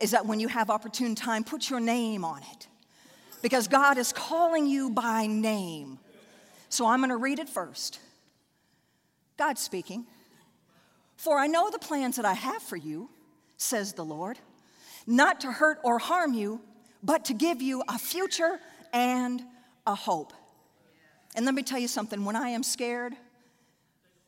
is 0.00 0.12
that 0.12 0.26
when 0.26 0.40
you 0.40 0.48
have 0.48 0.70
opportune 0.70 1.14
time, 1.14 1.44
put 1.44 1.70
your 1.70 1.80
name 1.80 2.24
on 2.24 2.38
it. 2.52 2.66
Because 3.40 3.66
God 3.66 3.98
is 3.98 4.12
calling 4.12 4.66
you 4.66 4.90
by 4.90 5.26
name. 5.26 5.98
So 6.68 6.86
I'm 6.86 7.00
going 7.00 7.10
to 7.10 7.16
read 7.16 7.38
it 7.38 7.48
first. 7.48 7.98
God 9.42 9.58
speaking. 9.58 10.06
For 11.16 11.36
I 11.36 11.48
know 11.48 11.68
the 11.68 11.80
plans 11.80 12.14
that 12.14 12.24
I 12.24 12.32
have 12.32 12.62
for 12.62 12.76
you 12.76 13.10
says 13.56 13.92
the 13.92 14.04
Lord, 14.04 14.38
not 15.04 15.40
to 15.40 15.50
hurt 15.50 15.78
or 15.82 15.98
harm 15.98 16.32
you, 16.32 16.60
but 17.02 17.24
to 17.24 17.34
give 17.34 17.60
you 17.60 17.82
a 17.88 17.98
future 17.98 18.60
and 18.92 19.42
a 19.84 19.96
hope. 19.96 20.32
And 21.34 21.44
let 21.44 21.56
me 21.56 21.64
tell 21.64 21.80
you 21.80 21.88
something 21.88 22.24
when 22.24 22.36
I 22.36 22.50
am 22.50 22.62
scared, 22.62 23.14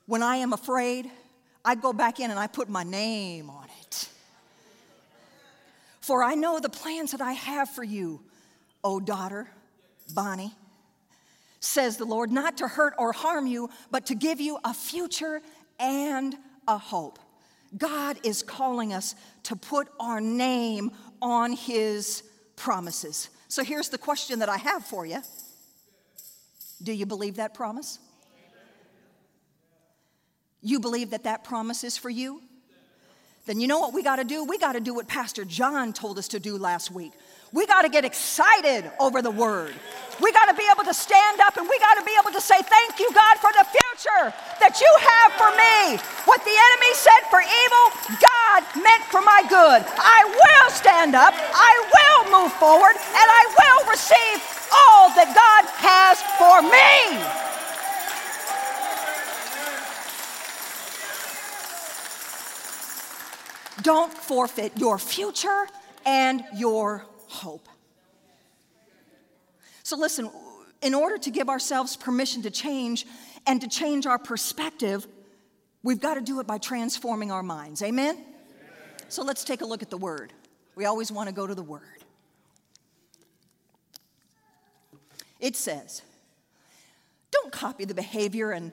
when 0.07 0.21
I 0.21 0.39
am 0.39 0.53
afraid, 0.53 1.09
I 1.65 1.77
go 1.77 1.93
back 1.93 2.19
in 2.19 2.33
and 2.33 2.41
I 2.41 2.49
put 2.49 2.69
my 2.69 2.83
name 2.83 3.49
on 3.49 3.69
it. 3.83 4.09
For 6.01 6.25
I 6.25 6.35
know 6.35 6.59
the 6.59 6.69
plans 6.69 7.13
that 7.13 7.21
I 7.21 7.35
have 7.35 7.71
for 7.71 7.85
you, 7.85 8.21
O 8.83 8.99
daughter, 8.99 9.49
Bonnie, 10.13 10.53
says 11.65 11.97
the 11.97 12.05
Lord, 12.05 12.31
not 12.31 12.59
to 12.59 12.69
hurt 12.69 12.95
or 12.99 13.13
harm 13.13 13.47
you, 13.47 13.71
but 13.91 14.07
to 14.07 14.15
give 14.15 14.41
you 14.41 14.59
a 14.65 14.75
future 14.75 15.41
and 15.79 16.37
a 16.69 16.79
hope. 16.79 17.19
God 17.77 18.19
is 18.23 18.43
calling 18.43 18.93
us 18.93 19.15
to 19.45 19.57
put 19.57 19.89
our 19.99 20.21
name 20.21 20.93
on 21.21 21.53
His 21.53 22.23
promises. 22.57 23.31
So 23.49 23.65
here's 23.65 23.89
the 23.89 23.99
question 23.99 24.39
that 24.41 24.49
I 24.49 24.57
have 24.59 24.85
for 24.85 25.07
you 25.07 25.21
Do 26.83 26.93
you 26.93 27.07
believe 27.07 27.37
that 27.37 27.55
promise? 27.55 27.99
You 30.63 30.81
believe 30.81 31.11
that 31.11 31.25
that 31.25 31.45
promise 31.45 31.85
is 31.85 31.97
for 31.97 32.09
you? 32.09 32.41
Then 33.47 33.61
you 33.61 33.69
know 33.69 33.79
what 33.79 33.93
we 33.93 34.03
got 34.03 34.17
to 34.17 34.25
do? 34.25 34.45
We 34.45 34.57
got 34.57 34.73
to 34.73 34.81
do 34.81 34.95
what 34.95 35.07
Pastor 35.07 35.45
John 35.45 35.93
told 35.93 36.19
us 36.19 36.29
to 36.29 36.41
do 36.41 36.57
last 36.57 36.91
week. 36.91 37.13
We 37.55 37.67
got 37.67 37.83
to 37.83 37.89
get 37.89 38.05
excited 38.05 38.91
over 38.99 39.23
the 39.23 39.31
word. 39.31 39.75
We 40.21 40.33
got 40.33 40.47
to 40.47 40.55
be 40.55 40.67
able 40.75 40.83
to 40.91 40.93
stand 40.93 41.39
up 41.41 41.57
and 41.57 41.69
we 41.69 41.79
got 41.79 41.95
to 41.95 42.05
be 42.05 42.11
able 42.19 42.33
to 42.33 42.41
say, 42.41 42.59
Thank 42.59 42.99
you, 42.99 43.09
God, 43.15 43.39
for 43.39 43.55
the 43.55 43.63
future 43.71 44.35
that 44.59 44.83
you 44.83 44.91
have 44.99 45.31
for 45.39 45.55
me. 45.55 46.03
What 46.27 46.43
the 46.43 46.51
enemy 46.51 46.93
said 46.99 47.23
for 47.31 47.39
evil, 47.39 47.85
God 48.19 48.67
meant 48.83 49.07
for 49.07 49.23
my 49.23 49.47
good. 49.47 49.87
I 49.87 50.27
will 50.27 50.71
stand 50.75 51.15
up, 51.15 51.31
I 51.31 51.73
will 51.95 52.43
move 52.43 52.53
forward, 52.55 52.99
and 52.99 53.29
I 53.31 53.47
will 53.55 53.87
receive 53.87 54.43
all 54.75 55.15
that 55.15 55.31
God 55.31 55.63
has 55.79 56.19
for 56.35 56.59
me. 56.59 57.23
Don't 63.83 64.13
forfeit 64.13 64.73
your 64.77 64.99
future 64.99 65.69
and 66.05 66.43
your 66.53 67.05
hope. 67.35 67.69
So, 69.83 69.97
listen, 69.97 70.31
in 70.81 70.95
order 70.95 71.19
to 71.19 71.31
give 71.31 71.49
ourselves 71.49 71.97
permission 71.97 72.43
to 72.43 72.51
change 72.51 73.07
and 73.47 73.61
to 73.61 73.69
change 73.69 74.07
our 74.07 74.19
perspective, 74.19 75.07
we've 75.83 76.01
got 76.01 76.15
to 76.15 76.21
do 76.21 76.41
it 76.41 76.47
by 76.47 76.59
transforming 76.59 77.31
our 77.31 77.43
minds. 77.43 77.83
Amen? 77.83 78.15
Amen? 78.15 78.27
So, 79.09 79.23
let's 79.23 79.45
take 79.45 79.61
a 79.61 79.67
look 79.67 79.83
at 79.83 79.91
the 79.91 79.99
Word. 79.99 80.33
We 80.75 80.87
always 80.87 81.13
want 81.13 81.29
to 81.29 81.35
go 81.35 81.47
to 81.47 81.55
the 81.55 81.63
Word. 81.63 81.83
It 85.39 85.57
says, 85.57 86.01
don't 87.31 87.53
copy 87.53 87.85
the 87.85 87.95
behavior 87.95 88.53
and 88.53 88.73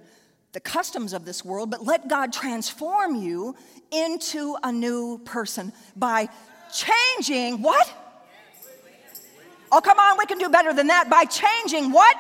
the 0.53 0.59
customs 0.59 1.11
of 1.11 1.25
this 1.25 1.43
world, 1.43 1.71
but 1.71 1.83
let 1.85 2.07
God 2.07 2.31
transform 2.31 3.15
you 3.15 3.55
into 3.91 4.55
a 4.63 4.71
new 4.71 5.17
person 5.25 5.73
by 5.95 6.29
changing 6.73 7.61
what? 7.61 7.91
Oh, 9.71 9.79
come 9.81 9.99
on, 9.99 10.17
we 10.17 10.25
can 10.25 10.37
do 10.37 10.49
better 10.49 10.73
than 10.73 10.87
that 10.87 11.09
by 11.09 11.25
changing 11.25 11.91
what? 11.91 12.15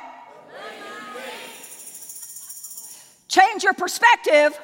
Change 3.27 3.63
your 3.63 3.73
perspective. 3.73 4.59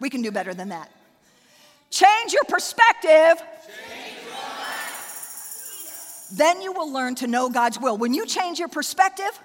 We 0.00 0.10
can 0.10 0.22
do 0.22 0.30
better 0.30 0.52
than 0.52 0.70
that. 0.70 0.90
Change 1.90 2.32
your 2.32 2.44
perspective. 2.44 3.42
Then 6.32 6.60
you 6.60 6.72
will 6.72 6.92
learn 6.92 7.14
to 7.16 7.26
know 7.26 7.48
God's 7.48 7.78
will. 7.78 7.96
When 7.96 8.12
you 8.12 8.26
change 8.26 8.58
your 8.58 8.68
perspective, 8.68 9.38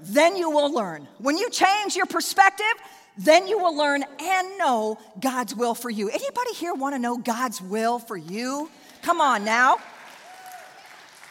then 0.00 0.36
you 0.36 0.50
will 0.50 0.72
learn. 0.72 1.06
When 1.18 1.38
you 1.38 1.48
change 1.50 1.94
your 1.94 2.06
perspective, 2.06 2.74
then 3.16 3.46
you 3.46 3.58
will 3.58 3.76
learn 3.76 4.04
and 4.20 4.58
know 4.58 4.98
God's 5.20 5.54
will 5.54 5.74
for 5.74 5.90
you. 5.90 6.08
Anybody 6.08 6.54
here 6.54 6.74
want 6.74 6.94
to 6.94 6.98
know 6.98 7.16
God's 7.18 7.60
will 7.60 7.98
for 7.98 8.16
you? 8.16 8.70
Come 9.02 9.20
on 9.20 9.44
now. 9.44 9.78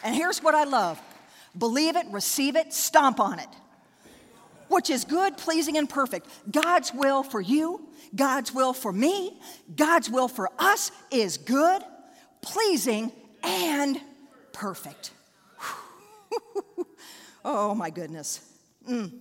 And 0.04 0.16
here's 0.16 0.42
what 0.44 0.56
I 0.56 0.64
love 0.66 1.02
believe 1.58 1.96
it, 1.96 2.06
receive 2.12 2.56
it, 2.56 2.74
stomp 2.74 3.20
on 3.20 3.40
it. 3.40 3.50
which 4.68 4.90
is 4.90 5.04
good, 5.04 5.38
pleasing, 5.38 5.78
and 5.78 5.90
perfect. 5.90 6.28
God's 6.50 6.94
will 6.94 7.24
for 7.24 7.42
you, 7.42 7.88
God's 8.16 8.54
will 8.54 8.74
for 8.74 8.94
me, 8.94 9.38
God's 9.76 10.10
will 10.10 10.30
for 10.30 10.50
us 10.58 10.92
is 11.12 11.38
good, 11.38 11.82
pleasing, 12.42 13.12
and 13.44 14.00
perfect. 14.54 15.12
oh 17.46 17.76
my 17.76 17.90
goodness. 17.90 18.40
Mm. 18.90 19.12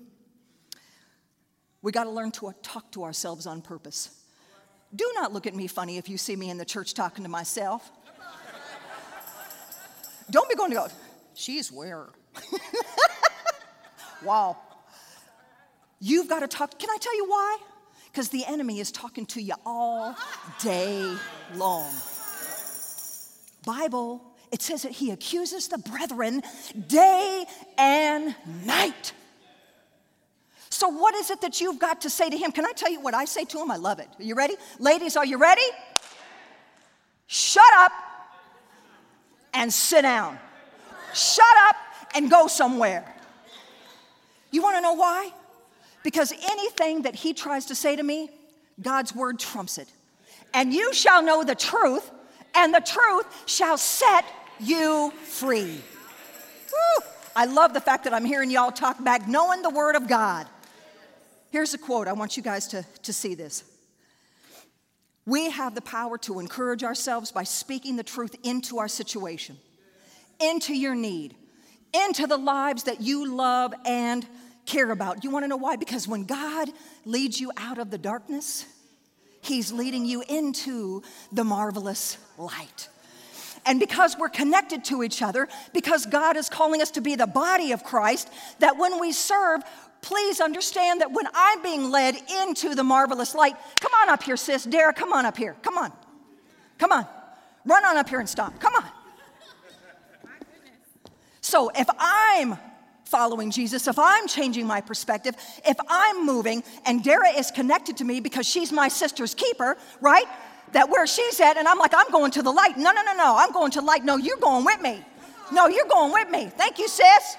We 1.83 1.93
got 1.93 2.05
to 2.05 2.11
learn 2.11 2.31
to 2.33 2.53
talk 2.63 2.91
to 2.93 3.05
ourselves 3.05 3.47
on 3.47 3.63
purpose. 3.63 4.11
Do 4.95 5.11
not 5.15 5.33
look 5.33 5.47
at 5.47 5.55
me 5.55 5.67
funny 5.67 5.99
if 5.99 6.09
you 6.09 6.19
see 6.19 6.37
me 6.37 6.51
in 6.51 6.59
the 6.59 6.65
church 6.65 6.95
talking 6.95 7.25
to 7.25 7.31
myself. 7.31 7.91
Don't 10.31 10.49
be 10.49 10.55
going 10.55 10.71
to 10.71 10.77
go, 10.77 10.89
she's 11.35 11.73
where? 11.73 12.07
wow. 14.25 14.57
You've 16.01 16.29
got 16.29 16.41
to 16.41 16.49
talk. 16.49 16.79
Can 16.79 16.89
I 16.91 16.97
tell 16.99 17.17
you 17.17 17.27
why? 17.27 17.59
Because 18.11 18.29
the 18.29 18.45
enemy 18.47 18.81
is 18.81 18.91
talking 18.91 19.27
to 19.27 19.43
you 19.43 19.55
all 19.65 20.17
day 20.63 21.17
long. 21.55 21.91
Bible, 23.65 24.23
it 24.53 24.63
says 24.63 24.83
that 24.83 24.93
he 24.93 25.11
accuses 25.11 25.69
the 25.69 25.79
brethren 25.79 26.43
day 26.89 27.45
and 27.79 28.35
night. 28.65 29.13
So, 30.81 30.89
what 30.89 31.15
is 31.15 31.31
it 31.31 31.43
that 31.43 31.61
you've 31.61 31.79
got 31.79 32.01
to 32.01 32.09
say 32.09 32.31
to 32.31 32.39
him? 32.39 32.53
Can 32.53 32.65
I 32.65 32.73
tell 32.73 32.91
you 32.91 33.03
what 33.03 33.13
I 33.13 33.27
say 33.27 33.45
to 33.45 33.59
him? 33.59 33.71
I 33.71 33.77
love 33.77 33.99
it. 33.99 34.09
Are 34.19 34.23
you 34.23 34.35
ready? 34.35 34.55
Ladies, 34.79 35.15
are 35.15 35.27
you 35.27 35.37
ready? 35.37 35.67
Shut 37.27 37.63
up 37.81 37.93
and 39.53 39.71
sit 39.71 40.01
down. 40.01 40.39
Shut 41.13 41.45
up 41.69 41.77
and 42.15 42.31
go 42.31 42.47
somewhere. 42.47 43.05
You 44.53 44.63
want 44.63 44.79
to 44.79 44.81
know 44.81 44.95
why? 44.95 45.33
Because 46.03 46.33
anything 46.33 47.03
that 47.03 47.15
he 47.15 47.35
tries 47.35 47.67
to 47.67 47.75
say 47.75 47.95
to 47.95 48.03
me, 48.03 48.31
God's 48.81 49.15
word 49.15 49.39
trumps 49.39 49.77
it. 49.77 49.89
And 50.55 50.73
you 50.73 50.95
shall 50.95 51.23
know 51.23 51.45
the 51.45 51.55
truth, 51.55 52.11
and 52.55 52.73
the 52.73 52.81
truth 52.81 53.27
shall 53.45 53.77
set 53.77 54.25
you 54.59 55.13
free. 55.25 55.83
Woo. 56.73 57.05
I 57.37 57.45
love 57.45 57.75
the 57.75 57.83
fact 57.83 58.05
that 58.05 58.15
I'm 58.15 58.25
hearing 58.25 58.51
y'all 58.51 58.73
talk 58.73 59.05
back, 59.05 59.29
knowing 59.29 59.61
the 59.61 59.69
word 59.69 59.95
of 59.95 60.09
God. 60.09 60.47
Here's 61.51 61.75
a 61.75 61.79
quote. 61.79 62.09
I 62.09 62.13
want 62.13 62.37
you 62.37 62.43
guys 62.43 62.69
to, 62.69 62.85
to 63.03 63.13
see 63.13 63.35
this. 63.35 63.65
We 65.27 65.51
have 65.51 65.75
the 65.75 65.81
power 65.83 66.17
to 66.19 66.41
encourage 66.41 66.83
ourselves 66.83 67.33
by 67.33 67.45
speaking 67.45 67.97
the 67.97 68.03
truth 68.03 68.35
into 68.43 68.79
our 68.79 68.89
situation, 68.89 69.59
into 70.41 70.75
your 70.75 70.95
need, 70.95 71.35
into 71.93 72.27
the 72.27 72.37
lives 72.37 72.85
that 72.85 73.01
you 73.01 73.35
love 73.35 73.75
and 73.85 74.27
care 74.67 74.91
about. 74.91 75.25
You 75.25 75.31
want 75.31 75.45
to 75.45 75.49
know 75.49 75.57
why? 75.57 75.77
Because 75.77 76.07
when 76.07 76.25
God 76.25 76.69
leads 77.05 77.41
you 77.41 77.53
out 77.57 77.79
of 77.79 77.91
the 77.91 77.99
darkness, 77.99 78.65
He's 79.43 79.73
leading 79.73 80.05
you 80.05 80.23
into 80.29 81.03
the 81.33 81.45
marvelous 81.45 82.19
light. 82.37 82.89
And 83.67 83.79
because 83.79 84.17
we're 84.19 84.29
connected 84.29 84.85
to 84.87 85.03
each 85.03 85.23
other, 85.23 85.49
because 85.73 86.07
God 86.07 86.37
is 86.37 86.49
calling 86.49 86.81
us 86.81 86.91
to 86.93 87.01
be 87.01 87.15
the 87.15 87.27
body 87.27 87.73
of 87.73 87.85
Christ, 87.85 88.29
that 88.59 88.79
when 88.79 89.01
we 89.01 89.13
serve, 89.13 89.63
please 90.03 90.41
understand 90.41 91.01
that 91.01 91.13
when 91.13 91.27
I'm 91.35 91.63
being 91.63 91.91
led 91.91 92.17
into 92.43 92.75
the 92.75 92.85
marvelous 92.85 93.35
light, 93.35 93.57
come 93.81 93.93
on 94.03 94.09
up 94.09 94.23
here, 94.23 94.37
sis. 94.37 94.65
Dara, 94.65 94.93
come 94.93 95.13
on 95.13 95.27
up 95.27 95.37
here. 95.37 95.57
Come 95.63 95.79
on. 95.79 95.93
Come 96.79 96.93
on. 96.93 97.07
Run 97.65 97.85
on 97.85 97.97
up 97.97 98.09
here 98.09 98.21
and 98.21 98.29
stop. 98.29 98.59
Come 98.61 98.75
on. 98.75 98.85
So 101.41 101.71
if 101.75 101.89
I'm 101.99 102.57
following 103.05 103.51
Jesus, 103.51 103.89
if 103.89 103.99
I'm 103.99 104.29
changing 104.29 104.67
my 104.67 104.81
perspective, 104.81 105.35
if 105.67 105.77
I'm 105.89 106.25
moving, 106.25 106.63
and 106.87 107.03
Dara 107.03 107.31
is 107.31 107.51
connected 107.51 107.97
to 107.99 108.05
me 108.05 108.21
because 108.21 108.49
she's 108.49 108.71
my 108.71 108.89
sister's 108.89 109.35
keeper, 109.35 109.77
right? 110.01 110.27
That 110.73 110.89
where 110.89 111.07
she's 111.07 111.41
at, 111.41 111.57
and 111.57 111.67
I'm 111.67 111.79
like, 111.79 111.93
I'm 111.95 112.11
going 112.13 112.31
to 112.33 112.43
the 112.43 112.53
light. 112.53 112.79
No, 112.79 112.93
no, 112.93 113.03
no, 113.03 113.15
no, 113.15 113.37
I'm 113.37 113.51
going 113.53 113.73
to 113.73 113.81
light. 113.81 114.05
No, 114.05 114.17
you're 114.17 114.37
going 114.37 114.65
with 114.65 114.81
me. 114.81 115.05
No, 115.53 115.67
you're 115.67 115.89
going 115.89 116.13
with 116.13 116.31
me. 116.31 116.53
Thank 116.57 116.79
you, 116.79 116.87
sis. 116.87 117.37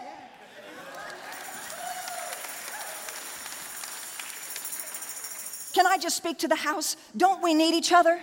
Can 5.74 5.86
I 5.86 5.98
just 5.98 6.18
speak 6.18 6.40
to 6.40 6.48
the 6.48 6.56
house? 6.56 6.98
Don't 7.16 7.42
we 7.42 7.54
need 7.54 7.74
each 7.76 7.92
other? 7.92 8.22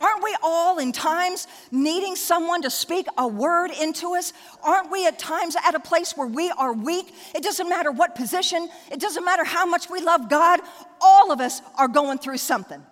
Aren't 0.00 0.22
we 0.22 0.36
all 0.42 0.78
in 0.78 0.92
times 0.92 1.46
needing 1.70 2.16
someone 2.16 2.62
to 2.62 2.70
speak 2.70 3.06
a 3.16 3.26
word 3.26 3.70
into 3.70 4.14
us? 4.14 4.32
Aren't 4.62 4.90
we 4.90 5.06
at 5.06 5.18
times 5.18 5.56
at 5.56 5.74
a 5.74 5.80
place 5.80 6.12
where 6.16 6.26
we 6.26 6.50
are 6.50 6.72
weak? 6.72 7.14
It 7.34 7.42
doesn't 7.42 7.68
matter 7.68 7.90
what 7.90 8.14
position, 8.14 8.68
it 8.90 9.00
doesn't 9.00 9.24
matter 9.24 9.44
how 9.44 9.64
much 9.64 9.88
we 9.88 10.00
love 10.00 10.28
God, 10.28 10.60
all 11.00 11.32
of 11.32 11.40
us 11.40 11.62
are 11.78 11.88
going 11.88 12.18
through 12.18 12.38
something. 12.38 12.82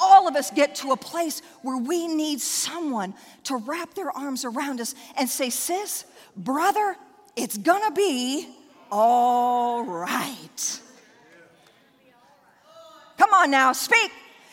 All 0.00 0.28
of 0.28 0.36
us 0.36 0.50
get 0.50 0.76
to 0.76 0.92
a 0.92 0.96
place 0.96 1.42
where 1.62 1.76
we 1.76 2.06
need 2.06 2.40
someone 2.40 3.14
to 3.44 3.56
wrap 3.56 3.94
their 3.94 4.16
arms 4.16 4.44
around 4.44 4.80
us 4.80 4.94
and 5.16 5.28
say, 5.28 5.50
Sis, 5.50 6.04
brother, 6.36 6.96
it's 7.36 7.58
gonna 7.58 7.90
be 7.90 8.48
all 8.90 9.84
right. 9.84 10.80
Come 13.18 13.34
on 13.34 13.50
now, 13.50 13.72
speak. 13.72 14.10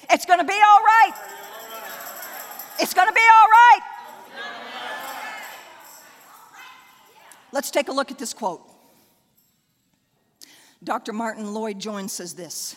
It's 0.09 0.25
gonna 0.25 0.43
be 0.43 0.53
all 0.53 0.83
right. 0.83 1.35
It's 2.79 2.93
going 2.93 3.07
to 3.07 3.13
be 3.13 3.21
all 3.21 3.47
right. 3.47 3.79
Let's 7.51 7.71
take 7.71 7.87
a 7.87 7.93
look 7.93 8.11
at 8.11 8.17
this 8.17 8.33
quote. 8.33 8.61
Dr. 10.83 11.13
Martyn 11.13 11.53
Lloyd-Jones 11.53 12.11
says 12.11 12.33
this 12.33 12.75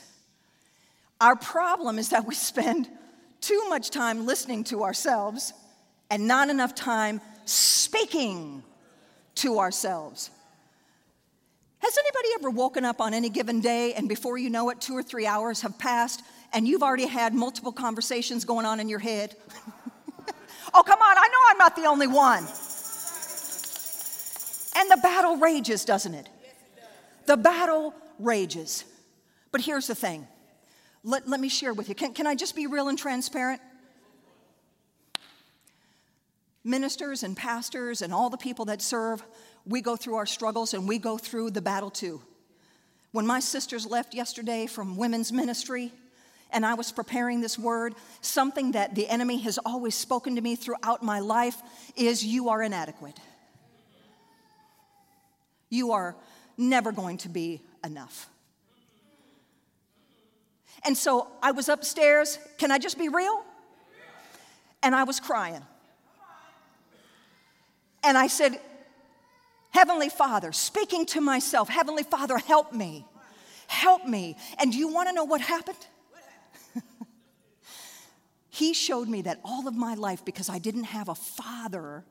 Our 1.20 1.34
problem 1.34 1.98
is 1.98 2.10
that 2.10 2.26
we 2.26 2.34
spend 2.34 2.88
too 3.40 3.64
much 3.68 3.90
time 3.90 4.24
listening 4.24 4.64
to 4.64 4.84
ourselves 4.84 5.52
and 6.10 6.28
not 6.28 6.48
enough 6.48 6.74
time 6.74 7.20
speaking 7.44 8.62
to 9.36 9.58
ourselves. 9.58 10.30
Has 11.88 11.96
anybody 11.96 12.28
ever 12.34 12.50
woken 12.50 12.84
up 12.84 13.00
on 13.00 13.14
any 13.14 13.30
given 13.30 13.60
day 13.60 13.94
and 13.94 14.10
before 14.10 14.36
you 14.36 14.50
know 14.50 14.68
it, 14.68 14.78
two 14.78 14.94
or 14.94 15.02
three 15.02 15.26
hours 15.26 15.62
have 15.62 15.78
passed 15.78 16.22
and 16.52 16.68
you've 16.68 16.82
already 16.82 17.06
had 17.06 17.32
multiple 17.32 17.72
conversations 17.72 18.44
going 18.44 18.66
on 18.66 18.78
in 18.78 18.90
your 18.90 18.98
head? 18.98 19.34
oh, 20.74 20.82
come 20.82 21.00
on, 21.00 21.16
I 21.16 21.28
know 21.28 21.38
I'm 21.48 21.56
not 21.56 21.76
the 21.76 21.86
only 21.86 22.06
one. 22.06 22.46
And 24.76 24.90
the 24.90 25.00
battle 25.02 25.38
rages, 25.38 25.86
doesn't 25.86 26.12
it? 26.12 26.28
The 27.24 27.38
battle 27.38 27.94
rages. 28.18 28.84
But 29.50 29.62
here's 29.62 29.86
the 29.86 29.94
thing 29.94 30.28
let, 31.04 31.26
let 31.26 31.40
me 31.40 31.48
share 31.48 31.72
with 31.72 31.88
you. 31.88 31.94
Can, 31.94 32.12
can 32.12 32.26
I 32.26 32.34
just 32.34 32.54
be 32.54 32.66
real 32.66 32.88
and 32.88 32.98
transparent? 32.98 33.62
Ministers 36.64 37.22
and 37.22 37.34
pastors 37.34 38.02
and 38.02 38.12
all 38.12 38.28
the 38.28 38.36
people 38.36 38.66
that 38.66 38.82
serve, 38.82 39.22
we 39.68 39.82
go 39.82 39.96
through 39.96 40.16
our 40.16 40.26
struggles 40.26 40.74
and 40.74 40.88
we 40.88 40.98
go 40.98 41.18
through 41.18 41.50
the 41.50 41.60
battle 41.60 41.90
too. 41.90 42.22
When 43.12 43.26
my 43.26 43.40
sisters 43.40 43.86
left 43.86 44.14
yesterday 44.14 44.66
from 44.66 44.96
women's 44.96 45.32
ministry, 45.32 45.92
and 46.50 46.64
I 46.64 46.74
was 46.74 46.92
preparing 46.92 47.40
this 47.40 47.58
word, 47.58 47.94
something 48.22 48.72
that 48.72 48.94
the 48.94 49.06
enemy 49.08 49.38
has 49.38 49.58
always 49.64 49.94
spoken 49.94 50.36
to 50.36 50.40
me 50.40 50.56
throughout 50.56 51.02
my 51.02 51.20
life 51.20 51.60
is 51.96 52.24
you 52.24 52.48
are 52.48 52.62
inadequate. 52.62 53.18
You 55.68 55.92
are 55.92 56.16
never 56.56 56.90
going 56.90 57.18
to 57.18 57.28
be 57.28 57.60
enough. 57.84 58.28
And 60.84 60.96
so 60.96 61.28
I 61.42 61.52
was 61.52 61.68
upstairs. 61.68 62.38
Can 62.56 62.70
I 62.70 62.78
just 62.78 62.98
be 62.98 63.08
real? 63.08 63.44
And 64.82 64.94
I 64.94 65.04
was 65.04 65.20
crying. 65.20 65.62
And 68.02 68.16
I 68.16 68.28
said, 68.28 68.58
Heavenly 69.78 70.08
Father, 70.08 70.50
speaking 70.50 71.06
to 71.06 71.20
myself, 71.20 71.68
Heavenly 71.68 72.02
Father, 72.02 72.36
help 72.36 72.72
me. 72.72 73.06
Help 73.68 74.04
me. 74.04 74.36
And 74.58 74.72
do 74.72 74.78
you 74.78 74.88
want 74.88 75.08
to 75.08 75.14
know 75.14 75.22
what 75.22 75.40
happened? 75.40 75.78
He 78.50 78.74
showed 78.74 79.08
me 79.08 79.22
that 79.22 79.38
all 79.44 79.68
of 79.68 79.76
my 79.76 79.94
life, 79.94 80.24
because 80.24 80.48
I 80.48 80.58
didn't 80.58 80.90
have 80.98 81.08
a 81.08 81.14
father 81.14 82.02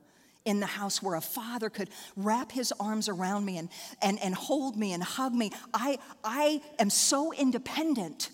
in 0.46 0.60
the 0.60 0.66
house 0.66 1.02
where 1.02 1.14
a 1.14 1.20
father 1.20 1.68
could 1.68 1.90
wrap 2.16 2.52
his 2.52 2.72
arms 2.80 3.06
around 3.06 3.44
me 3.44 3.58
and, 3.58 3.68
and, 4.00 4.18
and 4.20 4.34
hold 4.34 4.74
me 4.74 4.94
and 4.94 5.02
hug 5.02 5.34
me, 5.34 5.50
I, 5.74 5.98
I 6.24 6.62
am 6.78 6.88
so 6.88 7.34
independent 7.34 8.30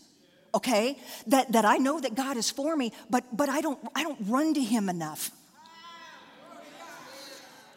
okay 0.55 0.97
that, 1.27 1.51
that 1.51 1.65
i 1.65 1.79
know 1.79 1.99
that 1.99 2.15
god 2.15 2.37
is 2.37 2.49
for 2.49 2.77
me 2.77 2.93
but 3.11 3.25
but 3.37 3.49
i 3.49 3.61
don't 3.61 3.81
i 3.97 4.05
don't 4.05 4.21
run 4.29 4.55
to 4.55 4.61
him 4.61 4.89
enough 4.89 5.33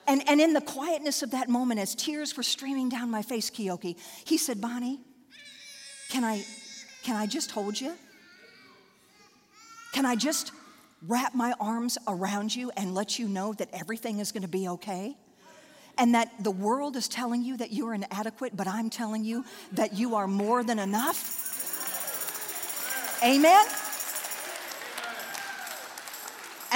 and 0.07 0.27
and 0.27 0.41
in 0.41 0.53
the 0.53 0.61
quietness 0.61 1.21
of 1.21 1.31
that 1.31 1.49
moment 1.49 1.79
as 1.79 1.95
tears 1.95 2.35
were 2.37 2.43
streaming 2.43 2.89
down 2.89 3.11
my 3.11 3.21
face 3.21 3.49
Keoki, 3.49 3.97
he 4.25 4.37
said 4.37 4.61
bonnie 4.61 4.99
can 6.09 6.23
i 6.23 6.43
can 7.03 7.15
i 7.15 7.25
just 7.25 7.51
hold 7.51 7.79
you 7.79 7.93
can 9.97 10.05
I 10.05 10.15
just 10.15 10.51
wrap 11.07 11.33
my 11.33 11.55
arms 11.59 11.97
around 12.07 12.55
you 12.55 12.71
and 12.77 12.93
let 12.93 13.17
you 13.17 13.27
know 13.27 13.53
that 13.53 13.69
everything 13.73 14.19
is 14.19 14.31
going 14.31 14.43
to 14.43 14.47
be 14.47 14.67
okay? 14.69 15.17
and 15.99 16.13
that 16.13 16.31
the 16.43 16.51
world 16.51 16.95
is 16.95 17.07
telling 17.07 17.41
you 17.41 17.57
that 17.57 17.73
you're 17.73 17.95
inadequate, 17.95 18.55
but 18.55 18.67
I'm 18.67 18.87
telling 18.91 19.23
you 19.23 19.43
that 19.71 19.93
you 19.97 20.13
are 20.13 20.27
more 20.27 20.63
than 20.63 20.77
enough? 20.77 21.17
Amen? 23.23 23.65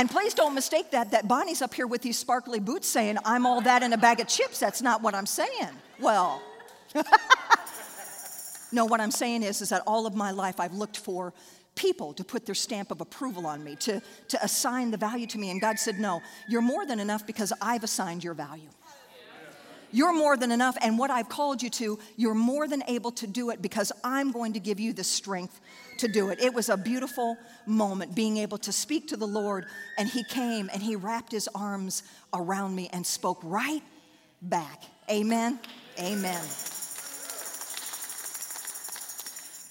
And 0.01 0.09
please 0.09 0.33
don't 0.33 0.55
mistake 0.55 0.89
that, 0.93 1.11
that 1.11 1.27
Bonnie's 1.27 1.61
up 1.61 1.75
here 1.75 1.85
with 1.85 2.01
these 2.01 2.17
sparkly 2.17 2.59
boots 2.59 2.87
saying, 2.87 3.19
I'm 3.23 3.45
all 3.45 3.61
that 3.61 3.83
in 3.83 3.93
a 3.93 3.99
bag 3.99 4.19
of 4.19 4.27
chips. 4.27 4.57
That's 4.57 4.81
not 4.81 5.03
what 5.03 5.13
I'm 5.13 5.27
saying. 5.27 5.69
Well, 5.99 6.41
no, 8.71 8.85
what 8.85 8.99
I'm 8.99 9.11
saying 9.11 9.43
is, 9.43 9.61
is 9.61 9.69
that 9.69 9.83
all 9.85 10.07
of 10.07 10.15
my 10.15 10.31
life 10.31 10.59
I've 10.59 10.73
looked 10.73 10.97
for 10.97 11.35
people 11.75 12.13
to 12.13 12.23
put 12.23 12.47
their 12.47 12.55
stamp 12.55 12.89
of 12.89 12.99
approval 12.99 13.45
on 13.45 13.63
me, 13.63 13.75
to, 13.75 14.01
to 14.29 14.43
assign 14.43 14.89
the 14.89 14.97
value 14.97 15.27
to 15.27 15.37
me. 15.37 15.51
And 15.51 15.61
God 15.61 15.77
said, 15.77 15.99
No, 15.99 16.23
you're 16.49 16.63
more 16.63 16.83
than 16.83 16.99
enough 16.99 17.27
because 17.27 17.53
I've 17.61 17.83
assigned 17.83 18.23
your 18.23 18.33
value. 18.33 18.69
You're 19.91 20.13
more 20.13 20.37
than 20.37 20.51
enough, 20.51 20.77
and 20.81 20.97
what 20.97 21.11
I've 21.11 21.29
called 21.29 21.61
you 21.61 21.69
to, 21.71 21.99
you're 22.15 22.33
more 22.33 22.67
than 22.67 22.83
able 22.87 23.11
to 23.11 23.27
do 23.27 23.49
it 23.49 23.61
because 23.61 23.91
I'm 24.03 24.31
going 24.31 24.53
to 24.53 24.59
give 24.59 24.79
you 24.79 24.93
the 24.93 25.03
strength 25.03 25.59
to 25.97 26.07
do 26.07 26.29
it. 26.29 26.41
It 26.41 26.53
was 26.53 26.69
a 26.69 26.77
beautiful 26.77 27.37
moment 27.65 28.15
being 28.15 28.37
able 28.37 28.57
to 28.59 28.71
speak 28.71 29.07
to 29.09 29.17
the 29.17 29.27
Lord, 29.27 29.65
and 29.97 30.07
He 30.07 30.23
came 30.23 30.69
and 30.73 30.81
He 30.81 30.95
wrapped 30.95 31.31
His 31.31 31.49
arms 31.53 32.03
around 32.33 32.75
me 32.75 32.89
and 32.93 33.05
spoke 33.05 33.39
right 33.43 33.83
back. 34.41 34.83
Amen. 35.09 35.59
Amen. 35.99 36.41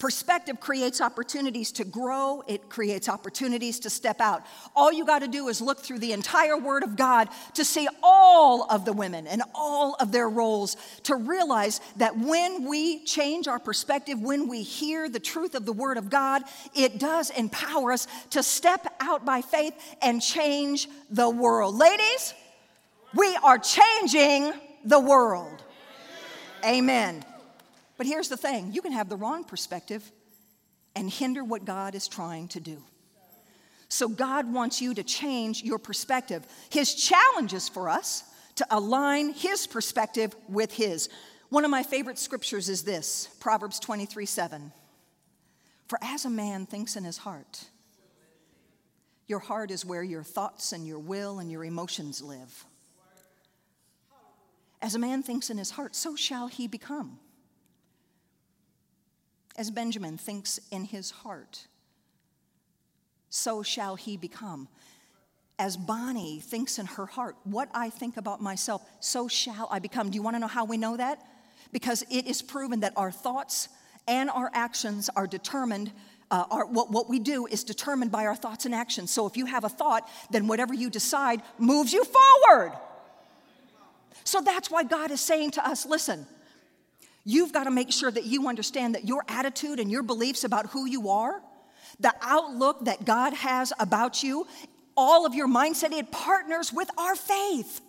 Perspective 0.01 0.59
creates 0.59 0.99
opportunities 0.99 1.71
to 1.73 1.83
grow, 1.83 2.43
it 2.47 2.69
creates 2.69 3.07
opportunities 3.07 3.81
to 3.81 3.91
step 3.91 4.19
out. 4.19 4.41
All 4.75 4.91
you 4.91 5.05
got 5.05 5.19
to 5.19 5.27
do 5.27 5.47
is 5.47 5.61
look 5.61 5.79
through 5.79 5.99
the 5.99 6.11
entire 6.11 6.57
Word 6.57 6.81
of 6.81 6.95
God 6.95 7.29
to 7.53 7.63
see 7.63 7.87
all 8.01 8.65
of 8.71 8.83
the 8.83 8.93
women 8.93 9.27
and 9.27 9.43
all 9.53 9.95
of 9.99 10.11
their 10.11 10.27
roles, 10.27 10.75
to 11.03 11.15
realize 11.15 11.81
that 11.97 12.17
when 12.17 12.67
we 12.67 13.03
change 13.03 13.47
our 13.47 13.59
perspective, 13.59 14.19
when 14.19 14.47
we 14.47 14.63
hear 14.63 15.07
the 15.07 15.19
truth 15.19 15.53
of 15.53 15.67
the 15.67 15.73
Word 15.73 15.99
of 15.99 16.09
God, 16.09 16.41
it 16.73 16.97
does 16.97 17.29
empower 17.29 17.91
us 17.91 18.07
to 18.31 18.41
step 18.41 18.87
out 19.01 19.23
by 19.23 19.43
faith 19.43 19.75
and 20.01 20.19
change 20.19 20.89
the 21.11 21.29
world. 21.29 21.77
Ladies, 21.77 22.33
we 23.13 23.37
are 23.43 23.59
changing 23.59 24.51
the 24.83 24.99
world. 24.99 25.63
Amen. 26.65 27.23
But 28.01 28.07
here's 28.07 28.29
the 28.29 28.35
thing 28.35 28.71
you 28.73 28.81
can 28.81 28.93
have 28.93 29.09
the 29.09 29.15
wrong 29.15 29.43
perspective 29.43 30.11
and 30.95 31.07
hinder 31.07 31.43
what 31.43 31.65
God 31.65 31.93
is 31.93 32.07
trying 32.07 32.47
to 32.47 32.59
do. 32.59 32.81
So, 33.89 34.07
God 34.07 34.51
wants 34.51 34.81
you 34.81 34.95
to 34.95 35.03
change 35.03 35.61
your 35.61 35.77
perspective. 35.77 36.43
His 36.71 36.95
challenge 36.95 37.53
is 37.53 37.69
for 37.69 37.89
us 37.89 38.23
to 38.55 38.65
align 38.71 39.33
His 39.33 39.67
perspective 39.67 40.35
with 40.49 40.73
His. 40.73 41.09
One 41.49 41.63
of 41.63 41.69
my 41.69 41.83
favorite 41.83 42.17
scriptures 42.17 42.69
is 42.69 42.81
this 42.81 43.27
Proverbs 43.39 43.79
23 43.79 44.25
7. 44.25 44.71
For 45.85 45.99
as 46.01 46.25
a 46.25 46.31
man 46.31 46.65
thinks 46.65 46.95
in 46.95 47.03
his 47.03 47.19
heart, 47.19 47.65
your 49.27 49.37
heart 49.37 49.69
is 49.69 49.85
where 49.85 50.01
your 50.01 50.23
thoughts 50.23 50.71
and 50.73 50.87
your 50.87 50.97
will 50.97 51.37
and 51.37 51.51
your 51.51 51.63
emotions 51.63 52.19
live. 52.19 52.65
As 54.81 54.95
a 54.95 54.99
man 54.99 55.21
thinks 55.21 55.51
in 55.51 55.59
his 55.59 55.69
heart, 55.69 55.95
so 55.95 56.15
shall 56.15 56.47
he 56.47 56.67
become 56.67 57.19
as 59.57 59.71
Benjamin 59.71 60.17
thinks 60.17 60.59
in 60.71 60.85
his 60.85 61.11
heart, 61.11 61.67
so 63.29 63.63
shall 63.63 63.95
he 63.95 64.17
become. 64.17 64.67
As 65.57 65.77
Bonnie 65.77 66.39
thinks 66.39 66.79
in 66.79 66.85
her 66.85 67.05
heart, 67.05 67.35
what 67.43 67.69
I 67.73 67.89
think 67.89 68.17
about 68.17 68.41
myself, 68.41 68.81
so 68.99 69.27
shall 69.27 69.67
I 69.71 69.79
become. 69.79 70.09
Do 70.09 70.15
you 70.15 70.21
want 70.21 70.35
to 70.35 70.39
know 70.39 70.47
how 70.47 70.65
we 70.65 70.77
know 70.77 70.97
that? 70.97 71.21
Because 71.71 72.03
it 72.09 72.25
is 72.25 72.41
proven 72.41 72.81
that 72.81 72.93
our 72.95 73.11
thoughts 73.11 73.69
and 74.07 74.29
our 74.29 74.49
actions 74.53 75.09
are 75.15 75.27
determined. 75.27 75.91
Uh, 76.29 76.63
what, 76.63 76.91
what 76.91 77.09
we 77.09 77.19
do 77.19 77.45
is 77.45 77.63
determined 77.63 78.11
by 78.11 78.25
our 78.25 78.35
thoughts 78.35 78.65
and 78.65 78.73
actions. 78.73 79.11
So 79.11 79.27
if 79.27 79.37
you 79.37 79.45
have 79.45 79.63
a 79.63 79.69
thought, 79.69 80.09
then 80.31 80.47
whatever 80.47 80.73
you 80.73 80.89
decide 80.89 81.41
moves 81.57 81.93
you 81.93 82.03
forward. 82.03 82.73
So 84.23 84.41
that's 84.41 84.69
why 84.71 84.83
God 84.83 85.11
is 85.11 85.21
saying 85.21 85.51
to 85.51 85.67
us 85.67 85.85
listen, 85.85 86.25
You've 87.23 87.53
got 87.53 87.65
to 87.65 87.71
make 87.71 87.91
sure 87.91 88.09
that 88.09 88.25
you 88.25 88.47
understand 88.47 88.95
that 88.95 89.07
your 89.07 89.23
attitude 89.27 89.79
and 89.79 89.91
your 89.91 90.03
beliefs 90.03 90.43
about 90.43 90.67
who 90.67 90.85
you 90.85 91.09
are, 91.09 91.41
the 91.99 92.13
outlook 92.21 92.85
that 92.85 93.05
God 93.05 93.33
has 93.33 93.71
about 93.79 94.23
you, 94.23 94.47
all 94.97 95.25
of 95.25 95.35
your 95.35 95.47
mindset, 95.47 95.91
it 95.91 96.11
partners 96.11 96.73
with 96.73 96.89
our 96.97 97.15
faith. 97.15 97.81